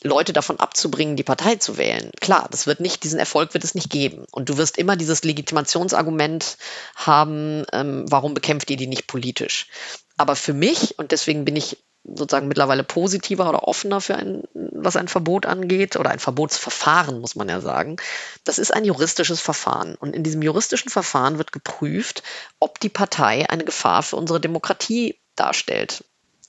Leute 0.04 0.32
davon 0.32 0.60
abzubringen, 0.60 1.16
die 1.16 1.22
Partei 1.22 1.56
zu 1.56 1.78
wählen. 1.78 2.10
Klar, 2.20 2.46
das 2.50 2.66
wird 2.66 2.80
nicht, 2.80 3.02
diesen 3.04 3.18
Erfolg 3.18 3.54
wird 3.54 3.64
es 3.64 3.74
nicht 3.74 3.90
geben. 3.90 4.26
Und 4.30 4.48
du 4.50 4.58
wirst 4.58 4.76
immer 4.76 4.96
dieses 4.96 5.24
Legitimationsargument 5.24 6.58
haben, 6.94 7.64
ähm, 7.72 8.04
warum 8.08 8.34
bekämpft 8.34 8.70
ihr 8.70 8.76
die 8.76 8.86
nicht 8.86 9.06
politisch? 9.06 9.68
Aber 10.16 10.36
für 10.36 10.52
mich, 10.52 10.98
und 10.98 11.10
deswegen 11.10 11.44
bin 11.44 11.56
ich 11.56 11.78
sozusagen 12.04 12.48
mittlerweile 12.48 12.84
positiver 12.84 13.48
oder 13.48 13.66
offener 13.66 14.00
für 14.00 14.14
ein, 14.14 14.42
was 14.52 14.96
ein 14.96 15.08
Verbot 15.08 15.46
angeht, 15.46 15.96
oder 15.96 16.10
ein 16.10 16.18
Verbotsverfahren, 16.18 17.18
muss 17.18 17.34
man 17.34 17.48
ja 17.48 17.62
sagen. 17.62 17.96
Das 18.44 18.58
ist 18.58 18.74
ein 18.74 18.84
juristisches 18.84 19.40
Verfahren. 19.40 19.94
Und 19.94 20.14
in 20.14 20.22
diesem 20.22 20.42
juristischen 20.42 20.90
Verfahren 20.90 21.38
wird 21.38 21.50
geprüft, 21.50 22.22
ob 22.60 22.78
die 22.78 22.90
Partei 22.90 23.48
eine 23.48 23.64
Gefahr 23.64 24.02
für 24.02 24.16
unsere 24.16 24.38
Demokratie 24.38 25.18
darstellt. 25.34 26.04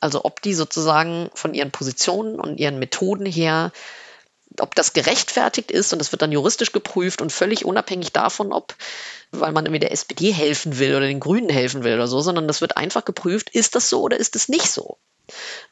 Also 0.06 0.24
ob 0.24 0.40
die 0.44 0.54
sozusagen 0.54 1.32
von 1.34 1.56
ihren 1.56 1.72
Positionen 1.72 2.40
und 2.40 2.60
ihren 2.60 2.78
Methoden 2.78 3.26
her, 3.26 3.72
ob 4.60 4.76
das 4.76 4.94
gerechtfertigt 4.94 5.72
ist 5.72 5.94
und 5.94 5.98
das 5.98 6.12
wird 6.12 6.22
dann 6.22 6.32
juristisch 6.32 6.72
geprüft 6.72 7.24
und 7.24 7.32
völlig 7.32 7.66
unabhängig 7.66 8.12
davon, 8.12 8.54
ob, 8.54 8.76
weil 9.32 9.52
man 9.52 9.66
irgendwie 9.66 9.80
der 9.80 9.92
SPD 9.92 10.32
helfen 10.32 10.78
will 10.78 10.96
oder 10.96 11.08
den 11.08 11.20
Grünen 11.20 11.50
helfen 11.50 11.84
will 11.84 11.96
oder 11.96 12.08
so, 12.08 12.22
sondern 12.22 12.48
das 12.48 12.62
wird 12.62 12.78
einfach 12.78 13.04
geprüft, 13.04 13.50
ist 13.50 13.74
das 13.74 13.90
so 13.90 14.04
oder 14.04 14.18
ist 14.18 14.36
es 14.36 14.48
nicht 14.48 14.70
so? 14.70 15.00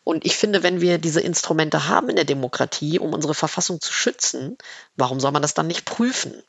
Und 0.03 0.25
ich 0.25 0.35
finde, 0.35 0.63
wenn 0.63 0.81
wir 0.81 0.97
diese 0.97 1.21
Instrumente 1.21 1.87
haben 1.87 2.09
in 2.09 2.15
der 2.15 2.25
Demokratie, 2.25 2.97
um 2.97 3.13
unsere 3.13 3.35
Verfassung 3.35 3.81
zu 3.81 3.93
schützen, 3.93 4.57
warum 4.95 5.19
soll 5.19 5.31
man 5.31 5.43
das 5.43 5.53
dann 5.53 5.67
nicht 5.67 5.85
prüfen? 5.85 6.41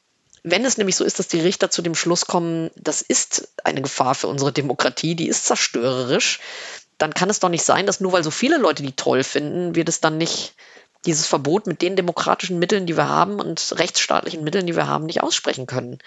Wenn 0.43 0.64
es 0.64 0.78
nämlich 0.78 0.97
so 0.97 1.05
ist, 1.05 1.18
dass 1.18 1.28
die 1.28 1.41
Richter 1.41 1.70
zu 1.70 1.82
dem 1.82 1.95
Schluss 1.95 2.26
kommen, 2.26 2.70
das 2.76 3.03
ist 3.03 3.49
eine 3.62 3.82
Gefahr 3.82 4.14
für 4.14 4.28
unsere 4.28 4.53
Demokratie, 4.53 5.14
die 5.14 5.28
ist 5.28 5.45
zerstörerisch, 5.47 6.41
dann 6.99 7.14
kann 7.14 7.30
es 7.30 7.40
doch 7.40 7.49
nicht 7.49 7.64
sein, 7.64 7.86
dass 7.86 8.01
nur 8.01 8.12
weil 8.12 8.24
so 8.24 8.30
viele 8.30 8.59
Leute 8.59 8.82
die 8.82 8.92
toll 8.92 9.24
finden, 9.24 9.74
wir 9.74 9.84
das 9.84 10.01
dann 10.01 10.18
nicht, 10.18 10.55
dieses 11.07 11.26
Verbot 11.26 11.66
mit 11.66 11.82
den 11.82 11.97
demokratischen 11.97 12.59
Mitteln, 12.59 12.86
die 12.86 12.97
wir 12.97 13.09
haben 13.09 13.34
und 13.38 13.74
rechtsstaatlichen 13.76 14.42
Mitteln, 14.42 14.66
die 14.66 14.76
wir 14.76 14.86
haben, 14.86 15.05
nicht 15.05 15.22
aussprechen 15.22 15.66
können. 15.66 15.99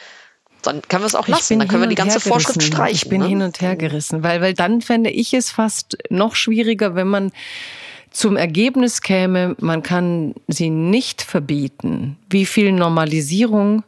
Dann 0.63 0.81
können 0.81 1.03
wir 1.03 1.07
es 1.07 1.15
auch 1.15 1.27
lassen. 1.27 1.59
Dann 1.59 1.67
können 1.67 1.83
wir 1.83 1.89
die 1.89 1.95
ganze 1.95 2.19
Vorschrift 2.19 2.63
streichen. 2.63 2.95
Ich 2.95 3.09
bin 3.09 3.21
ne? 3.21 3.27
hin 3.27 3.41
und 3.41 3.61
her 3.61 3.75
gerissen, 3.75 4.23
weil, 4.23 4.41
weil 4.41 4.53
dann 4.53 4.81
fände 4.81 5.11
ich 5.11 5.33
es 5.33 5.51
fast 5.51 5.97
noch 6.09 6.35
schwieriger, 6.35 6.95
wenn 6.95 7.07
man 7.07 7.31
zum 8.09 8.35
Ergebnis 8.35 9.01
käme, 9.01 9.55
man 9.59 9.83
kann 9.83 10.33
sie 10.47 10.71
nicht 10.71 11.21
verbieten. 11.21 12.17
Wie 12.29 12.47
viel 12.47 12.71
Normalisierung 12.71 13.83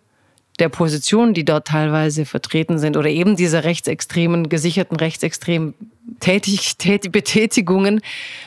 der 0.59 0.69
Positionen, 0.69 1.33
die 1.33 1.45
dort 1.45 1.67
teilweise 1.67 2.25
vertreten 2.25 2.79
sind 2.79 2.97
oder 2.97 3.09
eben 3.09 3.35
diese 3.35 3.63
rechtsextremen, 3.63 4.49
gesicherten 4.49 4.97
rechtsextremen 4.97 5.73
Tätig, 6.19 6.77
Tätig, 6.77 7.11
Betätigungen, 7.11 8.01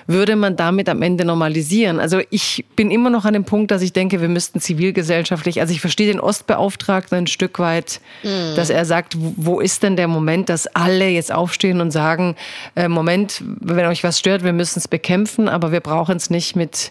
würde 0.06 0.36
man 0.36 0.56
damit 0.56 0.88
am 0.88 1.00
Ende 1.00 1.24
normalisieren. 1.24 2.00
Also 2.00 2.20
ich 2.30 2.64
bin 2.76 2.90
immer 2.90 3.08
noch 3.08 3.24
an 3.24 3.34
dem 3.34 3.44
Punkt, 3.44 3.70
dass 3.70 3.82
ich 3.82 3.92
denke, 3.92 4.20
wir 4.20 4.28
müssten 4.28 4.60
zivilgesellschaftlich, 4.60 5.60
also 5.60 5.72
ich 5.72 5.80
verstehe 5.80 6.06
den 6.06 6.20
Ostbeauftragten 6.20 7.18
ein 7.18 7.26
Stück 7.26 7.58
weit, 7.58 8.00
mhm. 8.22 8.56
dass 8.56 8.68
er 8.68 8.84
sagt, 8.84 9.16
wo 9.16 9.60
ist 9.60 9.82
denn 9.82 9.96
der 9.96 10.08
Moment, 10.08 10.48
dass 10.48 10.66
alle 10.66 11.08
jetzt 11.08 11.32
aufstehen 11.32 11.80
und 11.80 11.92
sagen, 11.92 12.36
äh, 12.74 12.88
Moment, 12.88 13.42
wenn 13.60 13.86
euch 13.86 14.02
was 14.02 14.18
stört, 14.18 14.44
wir 14.44 14.52
müssen 14.52 14.78
es 14.78 14.88
bekämpfen, 14.88 15.48
aber 15.48 15.72
wir 15.72 15.80
brauchen 15.80 16.16
es 16.16 16.30
nicht 16.30 16.56
mit 16.56 16.90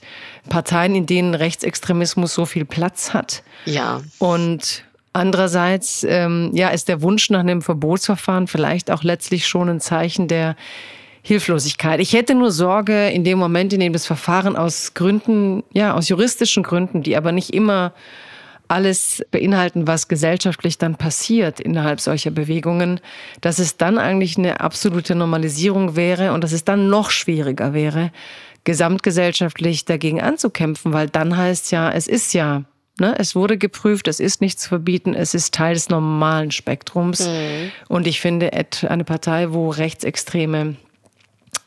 Parteien, 0.49 0.95
in 0.95 1.05
denen 1.05 1.35
Rechtsextremismus 1.35 2.33
so 2.33 2.45
viel 2.45 2.65
Platz 2.65 3.13
hat. 3.13 3.43
Ja. 3.65 4.01
Und 4.19 4.83
Andererseits 5.13 6.05
ähm, 6.07 6.51
ja, 6.53 6.69
ist 6.69 6.87
der 6.87 7.01
Wunsch 7.01 7.29
nach 7.29 7.41
einem 7.41 7.61
Verbotsverfahren 7.61 8.47
vielleicht 8.47 8.89
auch 8.89 9.03
letztlich 9.03 9.45
schon 9.47 9.67
ein 9.69 9.81
Zeichen 9.81 10.27
der 10.27 10.55
Hilflosigkeit. 11.21 11.99
Ich 11.99 12.13
hätte 12.13 12.33
nur 12.33 12.51
Sorge 12.51 13.09
in 13.09 13.23
dem 13.23 13.37
Moment, 13.37 13.73
in 13.73 13.79
dem 13.79 13.93
das 13.93 14.05
Verfahren 14.05 14.55
aus 14.55 14.93
Gründen, 14.93 15.63
ja, 15.73 15.93
aus 15.93 16.09
juristischen 16.09 16.63
Gründen, 16.63 17.03
die 17.03 17.15
aber 17.15 17.31
nicht 17.31 17.53
immer 17.53 17.93
alles 18.69 19.23
beinhalten, 19.31 19.85
was 19.85 20.07
gesellschaftlich 20.07 20.77
dann 20.77 20.95
passiert 20.95 21.59
innerhalb 21.59 21.99
solcher 21.99 22.31
Bewegungen, 22.31 23.01
dass 23.41 23.59
es 23.59 23.75
dann 23.75 23.97
eigentlich 23.97 24.37
eine 24.37 24.61
absolute 24.61 25.13
Normalisierung 25.13 25.97
wäre 25.97 26.31
und 26.31 26.41
dass 26.41 26.53
es 26.53 26.63
dann 26.63 26.87
noch 26.89 27.11
schwieriger 27.11 27.73
wäre, 27.73 28.11
gesamtgesellschaftlich 28.63 29.83
dagegen 29.83 30.21
anzukämpfen, 30.21 30.93
weil 30.93 31.09
dann 31.09 31.35
heißt 31.35 31.71
ja, 31.73 31.91
es 31.91 32.07
ist 32.07 32.33
ja 32.33 32.63
Ne? 32.99 33.15
Es 33.17 33.35
wurde 33.35 33.57
geprüft, 33.57 34.07
es 34.07 34.19
ist 34.19 34.41
nichts 34.41 34.67
verbieten, 34.67 35.13
es 35.13 35.33
ist 35.33 35.53
Teil 35.53 35.73
des 35.73 35.89
normalen 35.89 36.51
Spektrums. 36.51 37.27
Mhm. 37.27 37.71
Und 37.87 38.05
ich 38.07 38.19
finde, 38.19 38.51
eine 38.87 39.03
Partei, 39.03 39.53
wo 39.53 39.69
Rechtsextreme 39.69 40.75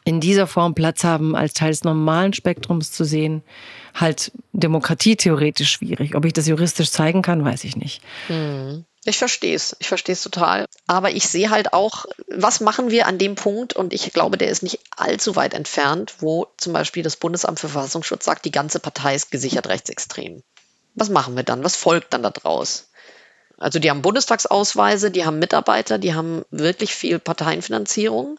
in 0.04 0.20
dieser 0.20 0.46
Form 0.46 0.74
Platz 0.74 1.02
haben, 1.02 1.34
als 1.34 1.54
Teil 1.54 1.70
des 1.70 1.82
normalen 1.82 2.34
Spektrums 2.34 2.92
zu 2.92 3.04
sehen, 3.04 3.42
halt 3.94 4.32
Demokratie 4.52 5.16
theoretisch 5.16 5.72
schwierig. 5.72 6.14
Ob 6.14 6.24
ich 6.24 6.34
das 6.34 6.46
juristisch 6.46 6.90
zeigen 6.90 7.22
kann, 7.22 7.44
weiß 7.44 7.64
ich 7.64 7.76
nicht. 7.76 8.02
Mhm. 8.28 8.84
Ich 9.06 9.18
verstehe 9.18 9.54
es, 9.54 9.76
ich 9.80 9.88
verstehe 9.88 10.14
es 10.14 10.22
total. 10.22 10.66
Aber 10.86 11.10
ich 11.10 11.28
sehe 11.28 11.50
halt 11.50 11.72
auch, 11.74 12.06
was 12.28 12.60
machen 12.60 12.90
wir 12.90 13.06
an 13.06 13.18
dem 13.18 13.34
Punkt, 13.34 13.74
und 13.74 13.92
ich 13.92 14.12
glaube, 14.12 14.38
der 14.38 14.48
ist 14.48 14.62
nicht 14.62 14.78
allzu 14.96 15.36
weit 15.36 15.52
entfernt, 15.52 16.14
wo 16.20 16.46
zum 16.56 16.72
Beispiel 16.72 17.02
das 17.02 17.16
Bundesamt 17.16 17.60
für 17.60 17.68
Verfassungsschutz 17.68 18.24
sagt, 18.24 18.44
die 18.44 18.50
ganze 18.50 18.80
Partei 18.80 19.14
ist 19.14 19.30
gesichert 19.30 19.68
rechtsextrem 19.68 20.42
was 20.94 21.08
machen 21.08 21.36
wir 21.36 21.42
dann? 21.42 21.64
Was 21.64 21.76
folgt 21.76 22.12
dann 22.12 22.22
daraus? 22.22 22.88
Also 23.58 23.78
die 23.78 23.90
haben 23.90 24.02
Bundestagsausweise, 24.02 25.10
die 25.10 25.24
haben 25.24 25.38
Mitarbeiter, 25.38 25.98
die 25.98 26.14
haben 26.14 26.44
wirklich 26.50 26.94
viel 26.94 27.18
Parteienfinanzierung. 27.18 28.38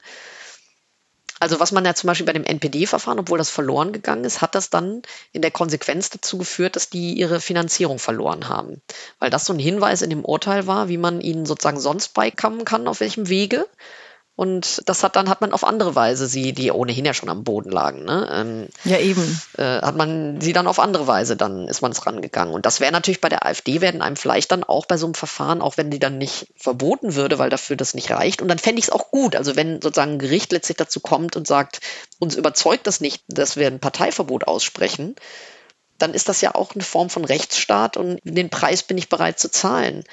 Also 1.40 1.60
was 1.60 1.72
man 1.72 1.84
ja 1.84 1.94
zum 1.94 2.08
Beispiel 2.08 2.26
bei 2.26 2.34
dem 2.34 2.46
NPD-Verfahren, 2.46 3.20
obwohl 3.20 3.38
das 3.38 3.50
verloren 3.50 3.92
gegangen 3.92 4.24
ist, 4.24 4.42
hat 4.42 4.56
das 4.56 4.70
dann 4.70 5.02
in 5.34 5.42
der 5.42 5.52
Konsequenz 5.52 6.10
dazu 6.10 6.38
geführt, 6.38 6.76
dass 6.76 6.90
die 6.90 7.14
ihre 7.14 7.42
Finanzierung 7.42 8.00
verloren 8.00 8.48
haben. 8.48 8.82
Weil 9.20 9.30
das 9.30 9.46
so 9.46 9.54
ein 9.54 9.60
Hinweis 9.60 10.02
in 10.02 10.10
dem 10.10 10.24
Urteil 10.24 10.66
war, 10.66 10.88
wie 10.88 10.98
man 10.98 11.20
ihnen 11.20 11.46
sozusagen 11.46 11.80
sonst 11.80 12.14
beikommen 12.14 12.64
kann, 12.64 12.88
auf 12.88 13.02
welchem 13.02 13.28
Wege. 13.28 13.68
Und 14.36 14.82
das 14.86 15.02
hat 15.04 15.16
dann 15.16 15.30
hat 15.30 15.40
man 15.40 15.54
auf 15.54 15.64
andere 15.64 15.96
Weise 15.96 16.28
sie, 16.28 16.52
die 16.52 16.70
ohnehin 16.70 17.06
ja 17.06 17.14
schon 17.14 17.30
am 17.30 17.46
Boden 17.46 17.72
lagen, 17.72 18.04
ne? 18.04 18.28
Ähm, 18.32 18.68
ja 18.84 18.98
eben, 18.98 19.42
äh, 19.58 19.82
hat 19.82 19.96
man 19.96 20.42
sie 20.42 20.52
dann 20.52 20.68
auf 20.68 20.80
andere 20.80 21.08
Weise 21.08 21.38
dann 21.38 21.70
ist 21.70 21.82
man 21.82 21.94
es 21.94 22.06
rangegangen. 22.06 22.54
Und 22.54 22.66
das 22.66 22.82
wäre 22.82 22.92
natürlich 22.92 23.22
bei 23.22 23.30
der 23.30 23.46
AfD 23.46 23.80
werden 23.80 24.02
einem 24.02 24.18
vielleicht 24.18 24.52
dann 24.52 24.66
auch 24.66 24.88
bei 24.88 24.98
so 24.98 25.06
einem 25.06 25.14
Verfahren, 25.14 25.62
auch 25.62 25.78
wenn 25.78 25.90
die 25.90 26.00
dann 26.00 26.18
nicht 26.18 26.48
verboten 26.58 27.16
würde, 27.16 27.40
weil 27.40 27.50
dafür 27.50 27.78
das 27.78 27.94
nicht 27.94 28.12
reicht. 28.12 28.42
Und 28.42 28.50
dann 28.50 28.60
fände 28.60 28.80
ich 28.80 28.86
es 28.86 28.92
auch 28.92 29.10
gut, 29.10 29.38
also 29.38 29.56
wenn 29.56 29.82
sozusagen 29.82 30.14
ein 30.14 30.20
Gericht 30.20 30.52
letztlich 30.52 30.78
dazu 30.78 31.00
kommt 31.00 31.38
und 31.38 31.48
sagt, 31.48 31.80
uns 32.20 32.36
überzeugt 32.36 32.88
das 32.88 33.00
nicht, 33.00 33.24
dass 33.30 33.56
wir 33.56 33.68
ein 33.68 33.80
Parteiverbot 33.80 34.48
aussprechen, 34.48 35.16
dann 35.98 36.14
ist 36.14 36.28
das 36.28 36.42
ja 36.42 36.56
auch 36.56 36.74
eine 36.74 36.84
Form 36.84 37.10
von 37.10 37.24
Rechtsstaat 37.24 37.96
und 37.96 38.20
den 38.24 38.50
Preis 38.50 38.84
bin 38.84 38.98
ich 38.98 39.08
bereit 39.08 39.40
zu 39.40 39.50
zahlen. 39.50 40.04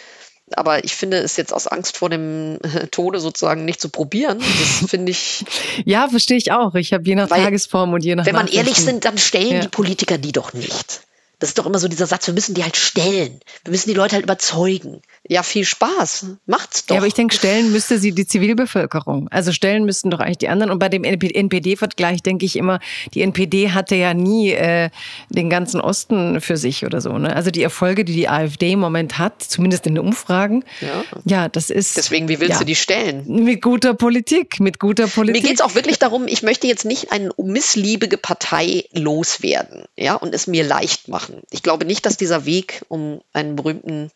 Aber 0.54 0.84
ich 0.84 0.94
finde 0.94 1.18
es 1.18 1.36
jetzt 1.36 1.52
aus 1.52 1.66
Angst 1.66 1.96
vor 1.96 2.10
dem 2.10 2.58
Tode 2.90 3.20
sozusagen 3.20 3.64
nicht 3.64 3.80
zu 3.80 3.88
probieren. 3.88 4.38
Das 4.38 4.90
finde 4.90 5.12
ich. 5.12 5.44
ja, 5.84 6.08
verstehe 6.08 6.36
ich 6.36 6.52
auch. 6.52 6.74
Ich 6.74 6.92
habe 6.92 7.04
je 7.04 7.14
nach 7.14 7.28
Tagesform 7.28 7.92
und 7.92 8.04
je 8.04 8.14
nach. 8.14 8.26
Wenn 8.26 8.34
man 8.34 8.48
ehrlich 8.48 8.76
sind, 8.76 9.04
dann 9.04 9.18
stellen 9.18 9.52
ja. 9.52 9.60
die 9.60 9.68
Politiker 9.68 10.18
die 10.18 10.32
doch 10.32 10.52
nicht. 10.52 11.02
Das 11.42 11.48
ist 11.48 11.58
doch 11.58 11.66
immer 11.66 11.80
so 11.80 11.88
dieser 11.88 12.06
Satz, 12.06 12.28
wir 12.28 12.34
müssen 12.34 12.54
die 12.54 12.62
halt 12.62 12.76
stellen. 12.76 13.40
Wir 13.64 13.72
müssen 13.72 13.88
die 13.88 13.96
Leute 13.96 14.14
halt 14.14 14.22
überzeugen. 14.22 15.02
Ja, 15.28 15.42
viel 15.42 15.64
Spaß. 15.64 16.26
Macht's 16.46 16.86
doch. 16.86 16.94
Ja, 16.94 17.00
aber 17.00 17.08
ich 17.08 17.14
denke, 17.14 17.34
stellen 17.34 17.72
müsste 17.72 17.98
sie 17.98 18.12
die 18.12 18.28
Zivilbevölkerung. 18.28 19.26
Also 19.28 19.50
stellen 19.50 19.84
müssten 19.84 20.08
doch 20.08 20.20
eigentlich 20.20 20.38
die 20.38 20.48
anderen. 20.48 20.70
Und 20.70 20.78
bei 20.78 20.88
dem 20.88 21.02
NPD-Vergleich 21.02 22.22
denke 22.22 22.46
ich 22.46 22.54
immer, 22.54 22.78
die 23.14 23.22
NPD 23.22 23.72
hatte 23.72 23.96
ja 23.96 24.14
nie 24.14 24.52
äh, 24.52 24.90
den 25.30 25.50
ganzen 25.50 25.80
Osten 25.80 26.40
für 26.40 26.56
sich 26.56 26.86
oder 26.86 27.00
so. 27.00 27.18
Ne? 27.18 27.34
Also 27.34 27.50
die 27.50 27.64
Erfolge, 27.64 28.04
die 28.04 28.14
die 28.14 28.28
AfD 28.28 28.74
im 28.74 28.78
Moment 28.78 29.18
hat, 29.18 29.42
zumindest 29.42 29.88
in 29.88 29.96
den 29.96 30.04
Umfragen, 30.04 30.64
ja, 30.80 31.04
ja 31.24 31.48
das 31.48 31.70
ist. 31.70 31.96
Deswegen, 31.96 32.28
wie 32.28 32.38
willst 32.38 32.52
ja, 32.52 32.58
du 32.60 32.66
die 32.66 32.76
stellen? 32.76 33.24
Mit 33.26 33.62
guter 33.62 33.94
Politik, 33.94 34.60
mit 34.60 34.78
guter 34.78 35.08
Politik. 35.08 35.42
Mir 35.42 35.48
geht 35.48 35.58
es 35.58 35.60
auch 35.60 35.74
wirklich 35.74 35.98
darum, 35.98 36.28
ich 36.28 36.44
möchte 36.44 36.68
jetzt 36.68 36.84
nicht 36.84 37.10
eine 37.10 37.30
missliebige 37.36 38.16
Partei 38.16 38.84
loswerden, 38.92 39.86
ja, 39.98 40.14
und 40.14 40.32
es 40.36 40.46
mir 40.46 40.62
leicht 40.62 41.08
machen 41.08 41.31
machen. 41.31 41.31
Ich 41.50 41.62
glaube 41.62 41.84
nicht, 41.84 42.06
dass 42.06 42.16
dieser 42.16 42.44
Weg, 42.44 42.82
um 42.88 43.22
einen 43.32 43.56
berühmten 43.56 44.10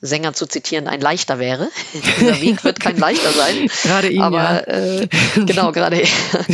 Sänger 0.00 0.32
zu 0.32 0.46
zitieren, 0.46 0.88
ein 0.88 1.00
leichter 1.00 1.38
wäre. 1.38 1.68
dieser 2.20 2.40
Weg 2.40 2.64
wird 2.64 2.80
kein 2.80 2.96
leichter 2.96 3.32
sein. 3.32 3.68
gerade 3.82 4.08
ihn, 4.08 4.22
aber, 4.22 4.38
ja. 4.38 4.58
Äh, 4.66 5.08
genau, 5.46 5.72
gerade. 5.72 6.02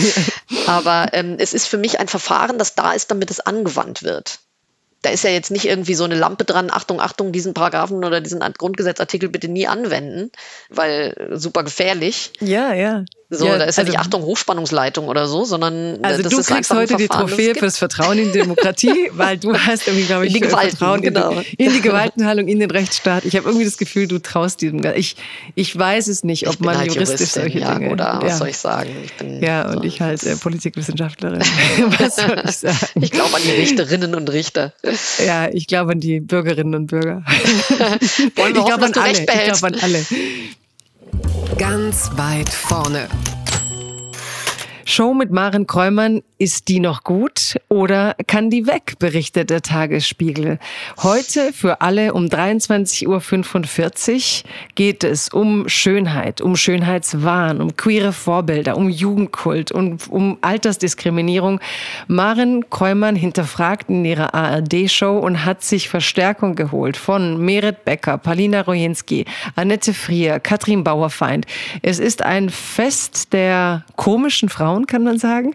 aber 0.66 1.08
ähm, 1.12 1.36
es 1.38 1.54
ist 1.54 1.66
für 1.66 1.78
mich 1.78 2.00
ein 2.00 2.08
Verfahren, 2.08 2.58
das 2.58 2.74
da 2.74 2.92
ist, 2.92 3.10
damit 3.10 3.30
es 3.30 3.40
angewandt 3.40 4.02
wird 4.02 4.38
da 5.02 5.10
ist 5.10 5.24
ja 5.24 5.30
jetzt 5.30 5.50
nicht 5.50 5.64
irgendwie 5.64 5.94
so 5.94 6.04
eine 6.04 6.14
Lampe 6.14 6.44
dran, 6.44 6.70
Achtung, 6.70 7.00
Achtung, 7.00 7.32
diesen 7.32 7.54
Paragraphen 7.54 8.04
oder 8.04 8.20
diesen 8.20 8.40
Grundgesetzartikel 8.40 9.28
bitte 9.28 9.48
nie 9.48 9.66
anwenden, 9.66 10.30
weil 10.68 11.30
super 11.32 11.64
gefährlich. 11.64 12.32
Ja, 12.40 12.72
ja. 12.72 13.04
So, 13.34 13.46
ja, 13.46 13.56
da 13.56 13.64
ist 13.64 13.78
also, 13.78 13.90
ja 13.90 13.98
nicht 13.98 14.06
Achtung 14.06 14.24
Hochspannungsleitung 14.24 15.08
oder 15.08 15.26
so, 15.26 15.46
sondern 15.46 15.98
also 16.02 16.22
das 16.22 16.34
du 16.34 16.40
ist 16.40 16.48
kriegst 16.48 16.70
heute 16.70 16.96
die 16.96 17.08
Trophäe 17.08 17.54
fürs 17.54 17.78
Vertrauen 17.78 18.18
in 18.18 18.30
Demokratie, 18.30 19.08
weil 19.12 19.38
du 19.38 19.56
hast 19.56 19.88
irgendwie, 19.88 20.04
glaube 20.04 20.26
ich, 20.26 20.34
in 20.34 20.42
die 20.42 20.48
Gewalten, 20.48 20.76
Vertrauen 20.76 21.00
genau. 21.00 21.30
in, 21.30 21.40
die, 21.40 21.64
in 21.64 21.72
die 21.72 21.80
Gewaltenteilung, 21.80 22.46
in 22.46 22.60
den 22.60 22.70
Rechtsstaat. 22.70 23.24
Ich 23.24 23.34
habe 23.34 23.48
irgendwie 23.48 23.64
das 23.64 23.78
Gefühl, 23.78 24.06
du 24.06 24.18
traust 24.18 24.60
diesem. 24.60 24.82
Ich, 24.96 25.16
ich 25.54 25.76
weiß 25.76 26.08
es 26.08 26.24
nicht, 26.24 26.46
ob 26.46 26.60
man 26.60 26.76
halt 26.76 26.92
juristisch 26.92 27.30
solche 27.30 27.60
ja, 27.60 27.74
Dinge. 27.74 27.90
Oder 27.90 28.18
was 28.20 28.32
ja. 28.32 28.36
soll 28.36 28.48
ich 28.48 28.58
sagen? 28.58 28.90
Ich 29.02 29.14
bin, 29.14 29.42
ja, 29.42 29.66
und 29.66 29.78
so, 29.78 29.82
ich 29.84 30.02
halt 30.02 30.22
äh, 30.24 30.36
Politikwissenschaftlerin. 30.36 31.40
was 31.98 32.16
soll 32.16 32.42
ich 32.44 32.56
sagen? 32.56 32.76
Ich 33.00 33.12
glaube 33.12 33.34
an 33.34 33.42
die 33.42 33.52
Richterinnen 33.52 34.14
und 34.14 34.30
Richter. 34.30 34.74
Ja, 35.24 35.48
ich 35.48 35.66
glaube 35.66 35.92
an 35.92 36.00
die 36.00 36.20
Bürgerinnen 36.20 36.74
und 36.74 36.88
Bürger. 36.88 37.22
Wollen 38.36 38.54
wir 38.54 38.60
ich 38.60 38.66
glaube 38.66 38.84
an 38.84 38.92
alle. 38.92 39.18
Ich 39.18 39.26
glaube 39.26 39.66
an 39.68 39.76
alle. 39.80 40.04
Ganz 41.58 42.10
weit 42.16 42.48
vorne. 42.48 43.08
Show 44.84 45.14
mit 45.14 45.30
Maren 45.30 45.66
Kräumann, 45.66 46.22
ist 46.42 46.66
die 46.66 46.80
noch 46.80 47.04
gut 47.04 47.54
oder 47.68 48.16
kann 48.26 48.50
die 48.50 48.66
weg, 48.66 48.94
berichtet 48.98 49.50
der 49.50 49.62
Tagesspiegel. 49.62 50.58
Heute 51.00 51.52
für 51.52 51.82
alle 51.82 52.14
um 52.14 52.24
23.45 52.24 54.42
Uhr 54.42 54.50
geht 54.74 55.04
es 55.04 55.28
um 55.28 55.68
Schönheit, 55.68 56.40
um 56.40 56.56
Schönheitswahn, 56.56 57.60
um 57.60 57.76
queere 57.76 58.12
Vorbilder, 58.12 58.76
um 58.76 58.88
Jugendkult 58.88 59.70
und 59.70 60.10
um 60.10 60.38
Altersdiskriminierung. 60.40 61.60
Maren 62.08 62.68
Kräumann 62.70 63.14
hinterfragt 63.14 63.88
in 63.88 64.04
ihrer 64.04 64.34
ARD-Show 64.34 65.18
und 65.18 65.44
hat 65.44 65.62
sich 65.62 65.88
Verstärkung 65.88 66.56
geholt 66.56 66.96
von 66.96 67.38
Merit 67.38 67.84
Becker, 67.84 68.18
Palina 68.18 68.62
Rojinski, 68.62 69.26
Annette 69.54 69.94
Frier, 69.94 70.40
Katrin 70.40 70.82
Bauerfeind. 70.82 71.46
Es 71.82 72.00
ist 72.00 72.24
ein 72.24 72.50
Fest 72.50 73.32
der 73.32 73.84
komischen 73.94 74.48
Frauen, 74.48 74.71
kann 74.86 75.04
man 75.04 75.18
sagen, 75.18 75.54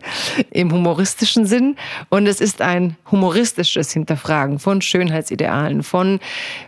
im 0.51 0.71
humoristischen 0.71 1.45
Sinn. 1.45 1.75
Und 2.09 2.27
es 2.27 2.41
ist 2.41 2.61
ein 2.61 2.95
humoristisches 3.11 3.91
Hinterfragen 3.91 4.59
von 4.59 4.81
Schönheitsidealen, 4.81 5.83
von 5.83 6.19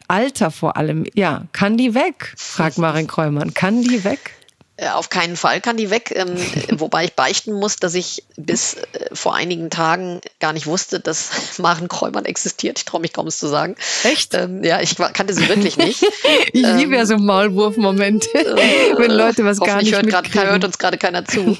Alter 0.07 0.51
vor 0.51 0.77
allem. 0.77 1.05
Ja, 1.13 1.45
kann 1.51 1.77
die 1.77 1.93
weg? 1.93 2.33
fragt 2.37 2.77
Marin 2.77 3.07
Kräumann. 3.07 3.53
Kann 3.53 3.81
die 3.81 4.03
weg? 4.03 4.38
Äh, 4.79 4.89
auf 4.89 5.09
keinen 5.09 5.35
Fall 5.35 5.61
kann 5.61 5.77
die 5.77 5.89
weg, 5.89 6.13
ähm, 6.15 6.35
wobei 6.79 7.05
ich 7.05 7.13
beichten 7.13 7.53
muss, 7.53 7.77
dass 7.77 7.93
ich 7.93 8.23
bis 8.37 8.75
äh, 8.75 9.09
vor 9.13 9.35
einigen 9.35 9.69
Tagen 9.69 10.21
gar 10.39 10.53
nicht 10.53 10.67
wusste, 10.67 10.99
dass 10.99 11.29
Maren 11.59 11.87
Kräumann 11.87 12.25
existiert. 12.25 12.79
Ich 12.79 12.85
traue 12.85 13.01
mich 13.01 13.13
kaum 13.13 13.27
es 13.27 13.39
zu 13.39 13.47
sagen. 13.47 13.75
Echt? 14.03 14.33
Ähm, 14.33 14.63
ja, 14.63 14.81
ich 14.81 14.95
kannte 15.13 15.33
sie 15.33 15.47
wirklich 15.49 15.77
nicht. 15.77 16.03
ich 16.53 16.63
ähm, 16.63 16.77
liebe 16.77 16.95
ja 16.95 17.05
so 17.05 17.17
Maulwurfmomente, 17.17 18.29
äh, 18.33 18.97
wenn 18.97 19.11
Leute 19.11 19.43
was 19.43 19.59
gar 19.59 19.81
nicht 19.81 19.93
hört, 19.93 20.09
grad, 20.09 20.33
hört 20.33 20.63
uns 20.63 20.77
gerade 20.77 20.97
keiner 20.97 21.25
zu. 21.25 21.57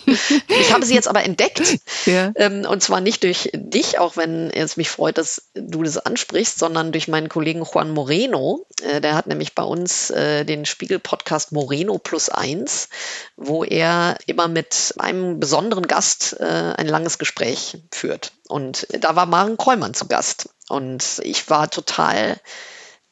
ich 0.47 0.73
habe 0.73 0.85
sie 0.85 0.93
jetzt 0.93 1.07
aber 1.07 1.23
entdeckt 1.23 1.79
ja. 2.05 2.31
Ähm, 2.35 2.65
und 2.65 2.81
zwar 2.81 3.01
nicht 3.01 3.23
durch 3.23 3.49
dich, 3.53 3.99
auch 3.99 4.17
wenn 4.17 4.49
es 4.51 4.77
mich 4.77 4.89
freut, 4.89 5.17
dass 5.17 5.49
du 5.53 5.83
das 5.83 5.97
ansprichst, 5.97 6.59
sondern 6.59 6.91
durch 6.91 7.07
meinen 7.07 7.29
Kollegen 7.29 7.63
Juan 7.63 7.91
Moreno. 7.91 8.65
Äh, 8.81 9.01
der 9.01 9.15
hat 9.15 9.27
nämlich 9.27 9.55
bei 9.55 9.63
uns 9.63 10.09
äh, 10.09 10.45
den 10.45 10.65
Spiegel-Podcast 10.65 11.51
Moreno 11.51 11.97
plus 11.97 12.29
eins 12.29 12.89
wo 13.35 13.63
er 13.63 14.17
immer 14.25 14.47
mit 14.47 14.93
einem 14.97 15.39
besonderen 15.39 15.87
Gast 15.87 16.37
äh, 16.39 16.73
ein 16.77 16.87
langes 16.87 17.17
Gespräch 17.17 17.77
führt. 17.91 18.33
Und 18.47 18.87
da 18.99 19.15
war 19.15 19.25
Maren 19.25 19.57
Kräumann 19.57 19.93
zu 19.93 20.07
Gast. 20.07 20.49
Und 20.67 21.19
ich 21.23 21.49
war 21.49 21.69
total 21.69 22.39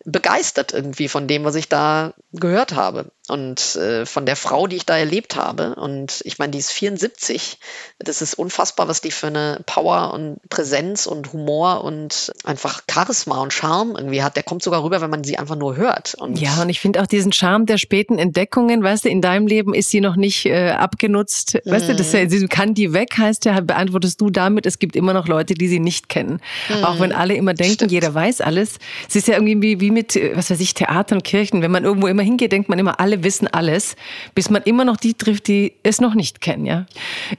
begeistert 0.06 0.74
irgendwie 0.74 1.10
von 1.10 1.28
dem, 1.28 1.44
was 1.44 1.56
ich 1.56 1.70
da 1.70 2.14
gehört 2.32 2.76
habe 2.76 3.12
und 3.28 3.76
äh, 3.76 4.06
von 4.06 4.26
der 4.26 4.36
Frau, 4.36 4.68
die 4.68 4.78
ich 4.78 4.86
da 4.86 4.98
erlebt 4.98 5.36
habe. 5.36 5.76
Und 5.76 6.22
ich 6.24 6.40
meine, 6.40 6.52
die 6.52 6.60
ist 6.60 6.72
74. 6.72 7.58
Das 8.00 8.22
ist 8.22 8.36
unfassbar, 8.36 8.88
was 8.88 9.02
die 9.02 9.12
für 9.12 9.28
eine 9.28 9.62
Power 9.66 10.14
und 10.14 10.38
Präsenz 10.50 11.08
und 11.08 11.34
Humor 11.34 11.84
und 11.84 12.32
einfach 12.46 12.82
Charisma 12.90 13.42
und 13.42 13.52
Charme 13.52 13.96
irgendwie 13.98 14.24
hat. 14.24 14.36
Der 14.36 14.44
kommt 14.44 14.64
sogar 14.64 14.84
rüber, 14.84 15.02
wenn 15.02 15.10
man 15.10 15.24
sie 15.24 15.38
einfach 15.38 15.58
nur 15.58 15.76
hört. 15.76 16.16
Und 16.16 16.40
ja, 16.40 16.62
und 16.62 16.70
ich 16.70 16.80
finde 16.80 17.02
auch 17.02 17.08
diesen 17.08 17.34
Charme 17.34 17.66
der 17.66 17.78
späten 17.78 18.18
Entdeckungen, 18.18 18.82
weißt 18.82 19.06
du, 19.06 19.10
in 19.10 19.22
deinem 19.22 19.48
Leben 19.48 19.74
ist 19.74 19.90
sie 19.90 20.00
noch 20.00 20.16
nicht 20.16 20.46
äh, 20.46 20.70
abgenutzt. 20.72 21.58
Mhm. 21.66 21.72
Weißt 21.72 21.90
du, 21.90 21.96
das, 21.96 22.14
mhm. 22.14 22.30
sie 22.30 22.48
kann 22.48 22.74
die 22.74 22.94
weg, 22.94 23.18
heißt 23.18 23.46
ja, 23.46 23.60
beantwortest 23.60 24.22
du 24.22 24.30
damit, 24.30 24.66
es 24.66 24.80
gibt 24.80 24.96
immer 24.96 25.14
noch 25.14 25.28
Leute, 25.28 25.54
die 25.54 25.68
sie 25.68 25.80
nicht 25.80 26.08
kennen. 26.08 26.40
Mhm. 26.70 26.84
Auch 26.84 27.00
wenn 27.00 27.12
alle 27.12 27.34
immer 27.34 27.54
denken, 27.54 27.76
Stimmt. 27.76 27.92
jeder 27.92 28.14
weiß 28.14 28.42
alles. 28.42 28.78
Es 29.10 29.16
ist 29.16 29.28
ja 29.28 29.36
irgendwie 29.36 29.82
wie 29.82 29.92
mit, 29.92 30.16
was 30.34 30.50
weiß 30.50 30.60
ich, 30.62 30.74
Theater 30.74 31.16
und 31.16 31.24
Kirchen. 31.24 31.62
Wenn 31.62 31.72
man 31.72 31.84
irgendwo 31.84 32.08
immer 32.08 32.24
hingeht, 32.24 32.52
denkt 32.52 32.70
man 32.70 32.80
immer, 32.80 33.00
alle 33.00 33.17
alle 33.18 33.24
wissen 33.24 33.48
alles, 33.48 33.96
bis 34.36 34.50
man 34.50 34.62
immer 34.64 34.86
noch 34.86 34.98
die 34.98 35.14
trifft, 35.14 35.48
die 35.48 35.74
es 35.84 36.02
noch 36.02 36.14
nicht 36.14 36.42
kennen. 36.42 36.66
Ja? 36.66 36.86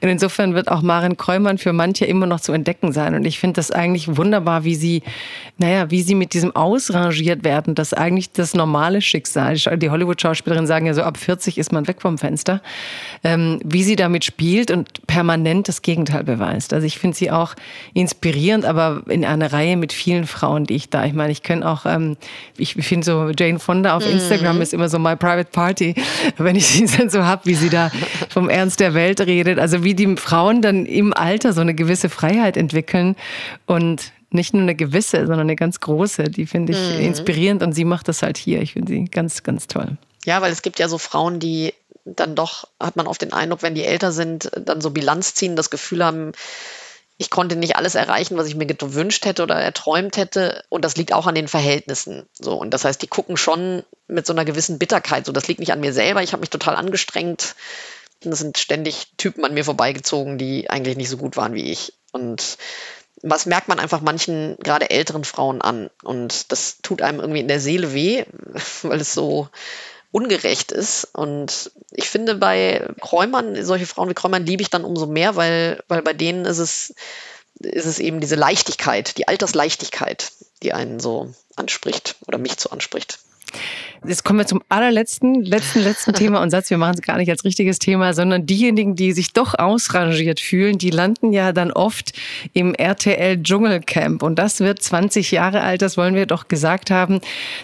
Und 0.01 0.09
insofern 0.09 0.53
wird 0.53 0.69
auch 0.69 0.81
Maren 0.81 1.17
Kräumann 1.17 1.57
für 1.57 1.73
manche 1.73 2.05
immer 2.05 2.25
noch 2.25 2.39
zu 2.39 2.51
entdecken 2.51 2.91
sein. 2.91 3.15
Und 3.15 3.25
ich 3.25 3.39
finde 3.39 3.55
das 3.55 3.71
eigentlich 3.71 4.17
wunderbar, 4.17 4.63
wie 4.63 4.75
sie, 4.75 5.03
naja, 5.57 5.89
wie 5.91 6.01
sie 6.01 6.15
mit 6.15 6.33
diesem 6.33 6.55
ausrangiert 6.55 7.43
werden, 7.43 7.75
dass 7.75 7.93
eigentlich 7.93 8.31
das 8.31 8.53
normale 8.53 9.01
Schicksal, 9.01 9.55
die 9.55 9.89
Hollywood-Schauspielerinnen 9.89 10.67
sagen 10.67 10.85
ja 10.85 10.93
so, 10.93 11.03
ab 11.03 11.17
40 11.17 11.57
ist 11.57 11.71
man 11.71 11.87
weg 11.87 12.01
vom 12.01 12.17
Fenster, 12.17 12.61
ähm, 13.23 13.59
wie 13.63 13.83
sie 13.83 13.95
damit 13.95 14.25
spielt 14.25 14.71
und 14.71 15.05
permanent 15.07 15.67
das 15.67 15.81
Gegenteil 15.81 16.23
beweist. 16.23 16.73
Also 16.73 16.85
ich 16.85 16.99
finde 16.99 17.17
sie 17.17 17.31
auch 17.31 17.55
inspirierend, 17.93 18.65
aber 18.65 19.03
in 19.07 19.25
einer 19.25 19.51
Reihe 19.51 19.77
mit 19.77 19.93
vielen 19.93 20.27
Frauen, 20.27 20.65
die 20.65 20.75
ich 20.75 20.89
da, 20.89 21.05
ich 21.05 21.13
meine, 21.13 21.31
ich 21.31 21.43
kenne 21.43 21.67
auch, 21.67 21.85
ähm, 21.85 22.17
ich 22.57 22.73
finde 22.73 23.05
so 23.05 23.29
Jane 23.37 23.59
Fonda 23.59 23.95
auf 23.95 24.09
Instagram 24.09 24.57
mhm. 24.57 24.61
ist 24.61 24.73
immer 24.73 24.89
so 24.89 24.99
my 24.99 25.15
private 25.15 25.49
part 25.51 25.68
Party, 25.69 25.93
wenn 26.37 26.55
ich 26.55 26.67
sie 26.67 26.85
dann 26.97 27.09
so 27.09 27.23
habe, 27.23 27.45
wie 27.45 27.55
sie 27.55 27.69
da 27.69 27.91
vom 28.29 28.49
Ernst 28.49 28.79
der 28.79 28.93
Welt 28.93 29.21
redet. 29.21 29.59
Also 29.59 29.83
wie 29.83 29.93
die 29.93 30.15
Frauen 30.17 30.61
dann 30.61 30.85
im 30.85 31.13
Alter 31.13 31.53
so 31.53 31.61
eine 31.61 31.75
gewisse 31.75 32.09
Freiheit 32.09 32.57
entwickeln 32.57 33.15
und 33.65 34.11
nicht 34.31 34.53
nur 34.53 34.63
eine 34.63 34.75
gewisse, 34.75 35.19
sondern 35.19 35.41
eine 35.41 35.55
ganz 35.55 35.79
große. 35.79 36.23
Die 36.23 36.45
finde 36.45 36.73
ich 36.73 36.97
mhm. 36.97 37.05
inspirierend 37.05 37.63
und 37.63 37.73
sie 37.73 37.85
macht 37.85 38.07
das 38.07 38.21
halt 38.21 38.37
hier. 38.37 38.61
Ich 38.61 38.73
finde 38.73 38.91
sie 38.91 39.05
ganz, 39.05 39.43
ganz 39.43 39.67
toll. 39.67 39.97
Ja, 40.25 40.41
weil 40.41 40.51
es 40.51 40.61
gibt 40.61 40.79
ja 40.79 40.87
so 40.87 40.97
Frauen, 40.97 41.39
die 41.39 41.73
dann 42.05 42.35
doch, 42.35 42.67
hat 42.79 42.95
man 42.95 43.07
oft 43.07 43.21
den 43.21 43.33
Eindruck, 43.33 43.61
wenn 43.61 43.75
die 43.75 43.85
älter 43.85 44.11
sind, 44.11 44.49
dann 44.55 44.81
so 44.81 44.89
Bilanz 44.89 45.35
ziehen, 45.35 45.55
das 45.55 45.69
Gefühl 45.69 46.03
haben, 46.03 46.31
ich 47.17 47.29
konnte 47.29 47.55
nicht 47.55 47.75
alles 47.75 47.95
erreichen, 47.95 48.37
was 48.37 48.47
ich 48.47 48.55
mir 48.55 48.65
gewünscht 48.65 49.25
hätte 49.25 49.43
oder 49.43 49.55
erträumt 49.55 50.17
hätte. 50.17 50.63
Und 50.69 50.85
das 50.85 50.95
liegt 50.95 51.13
auch 51.13 51.27
an 51.27 51.35
den 51.35 51.47
Verhältnissen. 51.47 52.23
So. 52.33 52.53
Und 52.53 52.73
das 52.73 52.85
heißt, 52.85 53.01
die 53.01 53.07
gucken 53.07 53.35
schon 53.35 53.83
mit 54.09 54.25
so 54.25 54.33
einer 54.33 54.45
gewissen 54.45 54.79
Bitterkeit. 54.79 55.25
So, 55.25 55.31
das 55.31 55.47
liegt 55.47 55.59
nicht 55.59 55.71
an 55.71 55.79
mir 55.79 55.93
selber. 55.93 56.23
Ich 56.23 56.33
habe 56.33 56.41
mich 56.41 56.49
total 56.49 56.75
angestrengt. 56.75 57.55
Und 58.23 58.33
es 58.33 58.39
sind 58.39 58.57
ständig 58.57 59.07
Typen 59.17 59.45
an 59.45 59.53
mir 59.53 59.63
vorbeigezogen, 59.63 60.37
die 60.37 60.69
eigentlich 60.69 60.97
nicht 60.97 61.09
so 61.09 61.17
gut 61.17 61.37
waren 61.37 61.53
wie 61.53 61.71
ich. 61.71 61.93
Und 62.11 62.57
was 63.21 63.45
merkt 63.45 63.69
man 63.69 63.79
einfach 63.79 64.01
manchen, 64.01 64.57
gerade 64.59 64.89
älteren 64.89 65.23
Frauen 65.23 65.61
an? 65.61 65.89
Und 66.03 66.51
das 66.51 66.77
tut 66.81 67.01
einem 67.01 67.19
irgendwie 67.19 67.39
in 67.39 67.47
der 67.47 67.59
Seele 67.59 67.93
weh, 67.93 68.25
weil 68.81 68.99
es 68.99 69.13
so, 69.13 69.47
ungerecht 70.11 70.71
ist. 70.71 71.07
Und 71.13 71.71
ich 71.91 72.09
finde, 72.09 72.35
bei 72.35 72.87
Kräumern, 72.99 73.63
solche 73.63 73.85
Frauen 73.85 74.09
wie 74.09 74.13
Kräumern 74.13 74.45
liebe 74.45 74.61
ich 74.61 74.69
dann 74.69 74.83
umso 74.83 75.05
mehr, 75.05 75.35
weil, 75.35 75.83
weil 75.87 76.01
bei 76.01 76.13
denen 76.13 76.45
ist 76.45 76.57
es, 76.57 76.93
ist 77.59 77.85
es 77.85 77.99
eben 77.99 78.19
diese 78.19 78.35
Leichtigkeit, 78.35 79.17
die 79.17 79.27
Altersleichtigkeit, 79.27 80.31
die 80.63 80.73
einen 80.73 80.99
so 80.99 81.33
anspricht 81.55 82.15
oder 82.27 82.37
mich 82.37 82.59
so 82.59 82.69
anspricht. 82.69 83.19
Jetzt 84.07 84.23
kommen 84.23 84.39
wir 84.39 84.47
zum 84.47 84.61
allerletzten, 84.69 85.43
letzten, 85.43 85.79
letzten 85.79 86.13
Thema 86.13 86.41
und 86.41 86.51
Satz. 86.51 86.69
Wir 86.69 86.77
machen 86.77 86.95
es 86.95 87.01
gar 87.01 87.17
nicht 87.17 87.29
als 87.29 87.43
richtiges 87.43 87.79
Thema, 87.79 88.13
sondern 88.13 88.45
diejenigen, 88.45 88.95
die 88.95 89.11
sich 89.11 89.33
doch 89.33 89.55
ausrangiert 89.59 90.39
fühlen, 90.39 90.77
die 90.77 90.89
landen 90.89 91.33
ja 91.33 91.51
dann 91.51 91.71
oft 91.71 92.13
im 92.53 92.73
RTL 92.75 93.41
Dschungelcamp. 93.43 94.23
Und 94.23 94.39
das 94.39 94.61
wird 94.61 94.81
20 94.81 95.31
Jahre 95.31 95.61
alt, 95.61 95.81
das 95.81 95.97
wollen 95.97 96.15
wir 96.15 96.27
doch 96.27 96.47
gesagt 96.47 96.91
haben. 96.91 97.19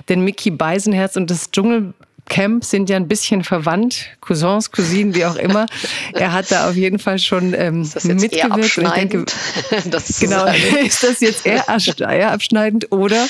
Denn 0.10 0.22
Mickey 0.22 0.52
Beisenherz 0.52 1.16
und 1.16 1.32
das 1.32 1.52
Dschungel 1.52 1.94
Camp 2.28 2.66
sind 2.66 2.90
ja 2.90 2.96
ein 2.96 3.08
bisschen 3.08 3.44
verwandt, 3.44 4.08
Cousins, 4.20 4.72
Cousinen, 4.72 5.14
wie 5.14 5.26
auch 5.26 5.36
immer. 5.36 5.68
Er 6.14 6.34
hat 6.34 6.52
da 6.52 6.70
auf 6.70 6.76
jeden 6.76 7.00
Fall 7.00 7.20
schon 7.20 7.54
ähm, 7.54 7.82
ist 7.82 7.96
das 7.96 8.04
jetzt 8.06 8.22
mitgewirkt. 8.22 8.78
Eher 8.78 8.88
abschneidend, 8.88 9.36
das 9.92 10.20
genau, 10.20 10.46
ist 10.86 11.04
das 11.04 11.20
jetzt 11.20 11.46
eher, 11.46 11.66
eher 12.00 12.32
abschneidend 12.32 12.92
oder 12.92 13.28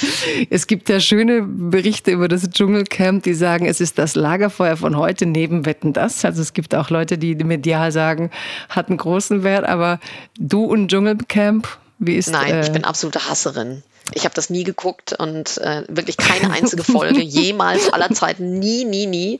es 0.50 0.68
gibt 0.68 0.90
ja 0.90 1.00
schöne 1.00 1.42
Berichte 1.44 2.12
über 2.12 2.28
das 2.28 2.50
Dschungelcamp, 2.50 3.24
die 3.24 3.34
sagen, 3.34 3.66
es 3.66 3.82
ist 3.82 3.98
das 3.98 4.16
Lagerfeuer 4.16 4.78
von 4.78 4.98
heute 4.98 5.26
neben 5.26 5.66
Wetten 5.66 5.94
das. 5.94 6.24
Also 6.24 6.42
es 6.42 6.54
gibt 6.54 6.74
auch 6.74 6.90
Leute, 6.90 7.18
die 7.18 7.36
medial 7.36 7.92
sagen, 7.92 8.32
hat 8.70 8.90
einen 8.90 8.98
großen 8.98 9.44
Wert, 9.44 9.66
aber 9.66 10.00
du 10.40 10.64
und 10.64 10.90
Dschungelcamp, 10.90 11.68
wie 12.00 12.16
ist 12.16 12.30
Nein, 12.30 12.56
äh, 12.56 12.62
ich 12.62 12.72
bin 12.72 12.84
absolute 12.84 13.30
Hasserin. 13.30 13.84
Ich 14.14 14.24
habe 14.26 14.36
das 14.36 14.52
nie 14.52 14.64
geguckt 14.64 15.14
und 15.14 15.58
äh, 15.58 15.84
wirklich 15.88 16.18
keine 16.18 16.54
einzige 16.54 16.84
Folge, 16.92 17.22
jemals, 17.22 17.92
aller 17.92 18.10
Zeiten, 18.12 18.60
nie, 18.60 18.86
nie, 18.86 19.08
nie. 19.08 19.40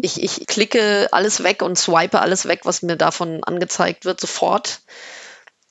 Ich, 0.00 0.22
ich 0.22 0.46
klicke 0.46 1.08
alles 1.12 1.42
weg 1.42 1.62
und 1.62 1.78
swipe 1.78 2.20
alles 2.20 2.46
weg, 2.46 2.60
was 2.64 2.82
mir 2.82 2.96
davon 2.96 3.44
angezeigt 3.44 4.06
wird, 4.06 4.20
sofort 4.20 4.80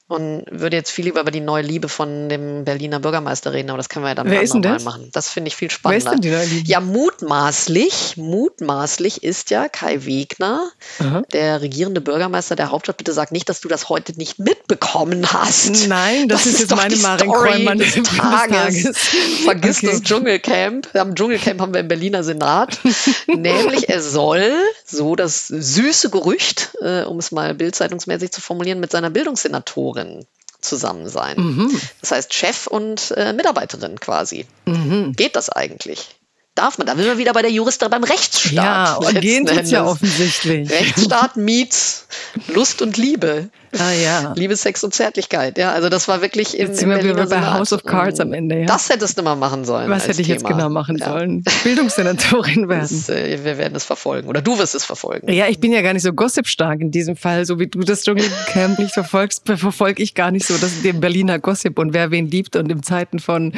und 0.07 0.45
würde 0.49 0.77
jetzt 0.77 0.91
viel 0.91 1.05
lieber 1.05 1.19
über 1.19 1.31
die 1.31 1.41
neue 1.41 1.63
Liebe 1.63 1.89
von 1.89 2.29
dem 2.29 2.63
Berliner 2.63 3.01
Bürgermeister 3.01 3.51
reden, 3.51 3.69
aber 3.69 3.77
das 3.77 3.89
können 3.89 4.05
wir 4.05 4.09
ja 4.09 4.15
dann 4.15 4.29
Wer 4.29 4.41
denn 4.41 4.61
das? 4.61 4.85
machen. 4.85 5.09
Das 5.11 5.29
finde 5.29 5.49
ich 5.49 5.55
viel 5.57 5.69
spannender. 5.69 6.05
Wer 6.05 6.13
ist 6.13 6.23
denn 6.23 6.31
die 6.31 6.35
neue 6.35 6.45
Liebe? 6.45 6.67
Ja, 6.67 6.79
mutmaßlich, 6.79 8.15
mutmaßlich 8.15 9.23
ist 9.23 9.49
ja 9.49 9.67
Kai 9.67 10.05
Wegner, 10.05 10.69
Aha. 10.99 11.23
der 11.33 11.61
regierende 11.61 11.99
Bürgermeister 11.99 12.55
der 12.55 12.71
Hauptstadt. 12.71 12.95
Bitte 12.95 13.11
sag 13.11 13.33
nicht, 13.33 13.49
dass 13.49 13.59
du 13.59 13.67
das 13.67 13.89
heute 13.89 14.13
nicht 14.13 14.39
mitbekommen 14.39 15.29
hast. 15.33 15.87
Nein, 15.89 16.29
das, 16.29 16.43
das 16.43 16.53
ist, 16.53 16.61
ist 16.61 16.71
jetzt 16.71 16.77
meine 16.77 16.95
Marin 16.95 17.31
Kräumann 17.31 17.77
des 17.79 17.95
Tages. 18.03 18.83
Tages. 18.83 18.97
Vergiss 19.43 19.77
okay. 19.79 19.87
das 19.91 20.01
Dschungelcamp. 20.03 20.95
Am 20.95 21.15
Dschungelcamp 21.15 21.59
haben 21.59 21.73
wir 21.73 21.81
im 21.81 21.89
Berliner 21.89 22.23
Senat. 22.23 22.79
Nämlich, 23.27 23.89
er 23.89 24.01
soll, 24.01 24.53
so 24.85 25.17
das 25.17 25.47
süße 25.47 26.09
Gerücht, 26.11 26.77
äh, 26.81 27.03
um 27.03 27.19
es 27.19 27.33
mal 27.33 27.53
bildzeitungsmäßig 27.53 28.31
zu 28.31 28.39
formulieren, 28.39 28.79
mit 28.79 28.91
seiner 28.91 29.09
Bildungssenatorin 29.09 29.96
Mitarbeiterin 29.97 30.25
zusammen 30.59 31.07
sein. 31.07 31.37
Mhm. 31.37 31.81
Das 32.01 32.11
heißt 32.11 32.33
Chef 32.33 32.67
und 32.67 33.11
äh, 33.15 33.33
Mitarbeiterin 33.33 33.99
quasi. 33.99 34.47
Mhm. 34.65 35.13
Geht 35.13 35.35
das 35.35 35.49
eigentlich? 35.49 36.15
Darf 36.55 36.79
man? 36.79 36.87
Da 36.87 36.95
sind 36.95 37.05
wir 37.05 37.19
wieder 37.19 37.33
bei 37.33 37.43
der 37.43 37.51
Juristin 37.51 37.89
beim 37.91 38.03
Rechtsstaat. 38.03 38.53
Ja, 38.53 38.95
und 38.95 39.21
gehen 39.21 39.45
tut's 39.45 39.69
ja 39.69 39.85
offensichtlich. 39.85 40.69
Rechtsstaat 40.71 41.37
meets 41.37 42.07
Lust 42.47 42.81
und 42.81 42.97
Liebe. 42.97 43.49
Ah 43.77 43.91
ja. 43.91 44.33
Liebe, 44.35 44.55
Sex 44.55 44.83
und 44.83 44.93
Zärtlichkeit. 44.93 45.57
Ja, 45.57 45.71
also 45.71 45.89
das 45.89 46.07
war 46.07 46.21
wirklich 46.21 46.57
im, 46.57 46.67
jetzt 46.67 46.79
sind 46.79 46.89
wir 46.89 47.25
bei 47.25 47.41
House 47.41 47.73
of 47.73 47.83
Cards 47.83 48.19
am 48.19 48.33
Ende. 48.33 48.59
Ja. 48.61 48.65
Das 48.65 48.89
hättest 48.89 49.17
du 49.17 49.23
mal 49.23 49.35
machen 49.35 49.65
sollen. 49.65 49.89
Was 49.89 50.07
hätte 50.07 50.21
ich 50.21 50.27
Thema. 50.27 50.39
jetzt 50.39 50.47
genau 50.47 50.69
machen 50.69 50.97
ja. 50.97 51.09
sollen? 51.09 51.43
Bildungssenatorin 51.63 52.69
werden. 52.69 52.81
Das, 52.81 53.09
äh, 53.09 53.43
wir 53.43 53.57
werden 53.57 53.75
es 53.75 53.83
verfolgen 53.83 54.27
oder 54.29 54.41
du 54.41 54.57
wirst 54.57 54.75
es 54.75 54.85
verfolgen. 54.85 55.31
Ja, 55.31 55.47
ich 55.47 55.59
bin 55.59 55.71
ja 55.71 55.81
gar 55.81 55.93
nicht 55.93 56.03
so 56.03 56.13
gossipstark 56.13 56.79
in 56.79 56.91
diesem 56.91 57.15
Fall, 57.15 57.45
so 57.45 57.59
wie 57.59 57.67
du 57.67 57.79
das 57.79 58.03
Dschungelcamp 58.03 58.79
nicht 58.79 58.93
verfolgst, 58.93 59.43
verfolge 59.45 60.01
ich 60.01 60.13
gar 60.15 60.31
nicht 60.31 60.45
so 60.45 60.57
das 60.57 60.81
den 60.81 60.99
Berliner 60.99 61.39
Gossip 61.39 61.77
und 61.79 61.93
wer 61.93 62.11
wen 62.11 62.29
liebt 62.29 62.55
und 62.55 62.71
in 62.71 62.83
Zeiten 62.83 63.19
von 63.19 63.53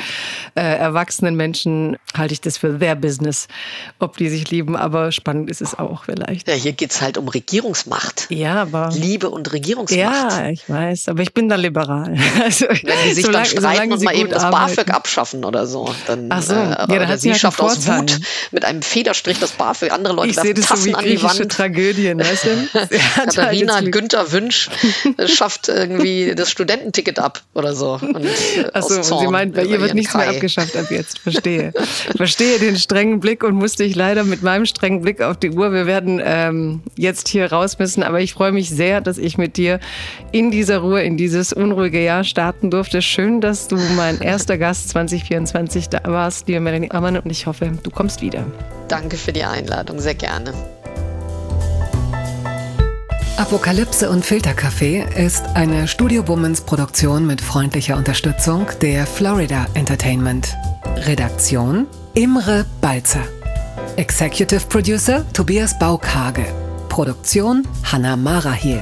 äh, 0.56 0.62
erwachsenen 0.62 1.36
Menschen 1.36 1.98
halte 2.18 2.34
ich 2.34 2.42
das 2.42 2.58
für 2.58 2.80
their 2.80 2.96
business, 2.96 3.48
ob 4.00 4.18
die 4.18 4.30
sich 4.30 4.50
lieben, 4.50 4.76
aber 4.76 5.12
spannend 5.12 5.50
ist 5.50 5.62
es 5.62 5.78
auch 5.78 6.06
vielleicht. 6.06 6.48
Ja, 6.48 6.56
hier 6.56 6.74
geht 6.74 6.92
es 6.92 7.02
halt 7.02 7.18
um 7.18 7.28
Regierungsmacht. 7.28 8.28
Ja, 8.30 8.62
aber 8.62 8.90
Liebe 8.94 9.30
und 9.30 9.52
Regierungsmacht. 9.52 9.99
Ja, 10.00 10.10
macht. 10.10 10.38
Ja, 10.40 10.50
ich 10.50 10.70
weiß, 10.70 11.10
aber 11.10 11.22
ich 11.22 11.34
bin 11.34 11.50
da 11.50 11.56
liberal. 11.56 12.16
Also, 12.40 12.68
Wenn 12.68 12.96
die 13.06 13.14
sich 13.14 13.26
solange, 13.26 13.50
dann 13.50 13.64
streiten 13.64 13.94
und 13.94 14.04
mal 14.04 14.16
eben 14.16 14.30
das 14.30 14.44
arbeiten. 14.44 14.76
BAföG 14.76 14.94
abschaffen 14.94 15.46
oder 15.46 15.68
so, 15.68 15.94
dann 16.08 16.28
Ach 16.30 16.42
so, 16.42 16.54
ja, 16.54 16.88
äh, 16.88 16.96
oder 16.96 17.18
sie 17.18 17.32
halt 17.32 17.42
schafft 17.42 17.60
aus 17.60 17.86
Wut 17.88 18.20
mit 18.52 18.66
einem 18.66 18.82
Federstrich 18.82 19.40
das 19.40 19.52
BAföG. 19.52 19.92
Andere 19.92 20.14
Leute 20.14 20.30
ich 20.30 20.38
werfen 20.38 20.56
das 20.56 20.66
Tassen 20.66 20.84
so 20.84 20.90
wie 20.90 20.96
an 20.96 21.06
die 21.06 21.22
Wand. 21.22 21.52
Tragödien, 21.52 22.20
weißt 22.20 22.46
du? 22.46 22.98
Katharina 23.16 23.82
Günther 23.82 24.32
Wünsch 24.32 24.70
schafft 25.26 25.68
irgendwie 25.68 26.34
das 26.36 26.50
Studententicket 26.50 27.20
ab 27.20 27.42
oder 27.54 27.76
so. 27.76 28.00
Und, 28.02 28.26
äh, 28.26 28.30
Ach 28.74 28.84
so, 28.84 28.96
und 28.96 29.20
sie 29.20 29.28
meint, 29.28 29.56
bei 29.56 29.64
ihr 29.64 29.82
wird 29.82 29.94
nichts 29.94 30.14
Kai. 30.14 30.20
mehr 30.20 30.30
abgeschafft 30.30 30.76
ab 30.76 30.90
jetzt. 30.90 31.20
Verstehe. 31.24 31.74
Verstehe 32.16 32.60
den 32.60 32.78
strengen 32.78 33.20
Blick 33.20 33.44
und 33.44 33.56
musste 33.56 33.84
ich 33.84 33.96
leider 33.96 34.24
mit 34.24 34.44
meinem 34.44 34.66
strengen 34.66 35.02
Blick 35.02 35.22
auf 35.22 35.38
die 35.38 35.52
Uhr. 35.52 35.72
Wir 35.72 35.86
werden 35.86 36.22
ähm, 36.24 36.82
jetzt 36.96 37.28
hier 37.28 37.52
raus 37.52 37.78
müssen, 37.80 38.04
aber 38.04 38.22
ich 38.22 38.34
freue 38.34 38.52
mich 38.52 38.70
sehr, 38.70 39.02
dass 39.02 39.18
ich 39.18 39.38
mit 39.38 39.58
dir 39.58 39.80
in 40.32 40.52
dieser 40.52 40.80
Ruhe, 40.80 41.02
in 41.02 41.18
dieses 41.18 41.54
unruhige 41.54 42.04
Jahr 42.04 42.24
starten 42.24 42.72
durfte. 42.72 43.02
Schön, 43.02 43.42
dass 43.42 43.68
du 43.68 43.78
mein 43.96 44.22
erster 44.22 44.58
Gast 44.58 44.90
2024 44.90 45.90
da 45.90 46.02
warst, 46.06 46.48
liebe 46.48 46.60
Melanie 46.60 46.92
Ammann, 46.92 47.18
und 47.18 47.30
ich 47.32 47.46
hoffe, 47.46 47.72
du 47.84 47.90
kommst 47.90 48.22
wieder. 48.22 48.46
Danke 48.88 49.18
für 49.18 49.34
die 49.34 49.44
Einladung, 49.44 50.00
sehr 50.00 50.16
gerne. 50.16 50.54
Apokalypse 53.40 54.10
und 54.10 54.26
Filterkaffee 54.26 55.06
ist 55.16 55.46
eine 55.56 55.88
Studio 55.88 56.24
Bummens 56.24 56.60
Produktion 56.60 57.26
mit 57.26 57.40
freundlicher 57.40 57.96
Unterstützung 57.96 58.68
der 58.82 59.08
Florida 59.08 59.66
Entertainment. 59.76 60.58
Redaktion 61.06 61.88
Imre 62.16 62.66
Balzer. 62.82 63.24
Executive 63.96 64.68
Producer 64.68 65.26
Tobias 65.32 65.80
Baukage. 65.80 66.46
Produktion 66.90 67.66
Hanna 67.90 68.18
Marahiel. 68.18 68.82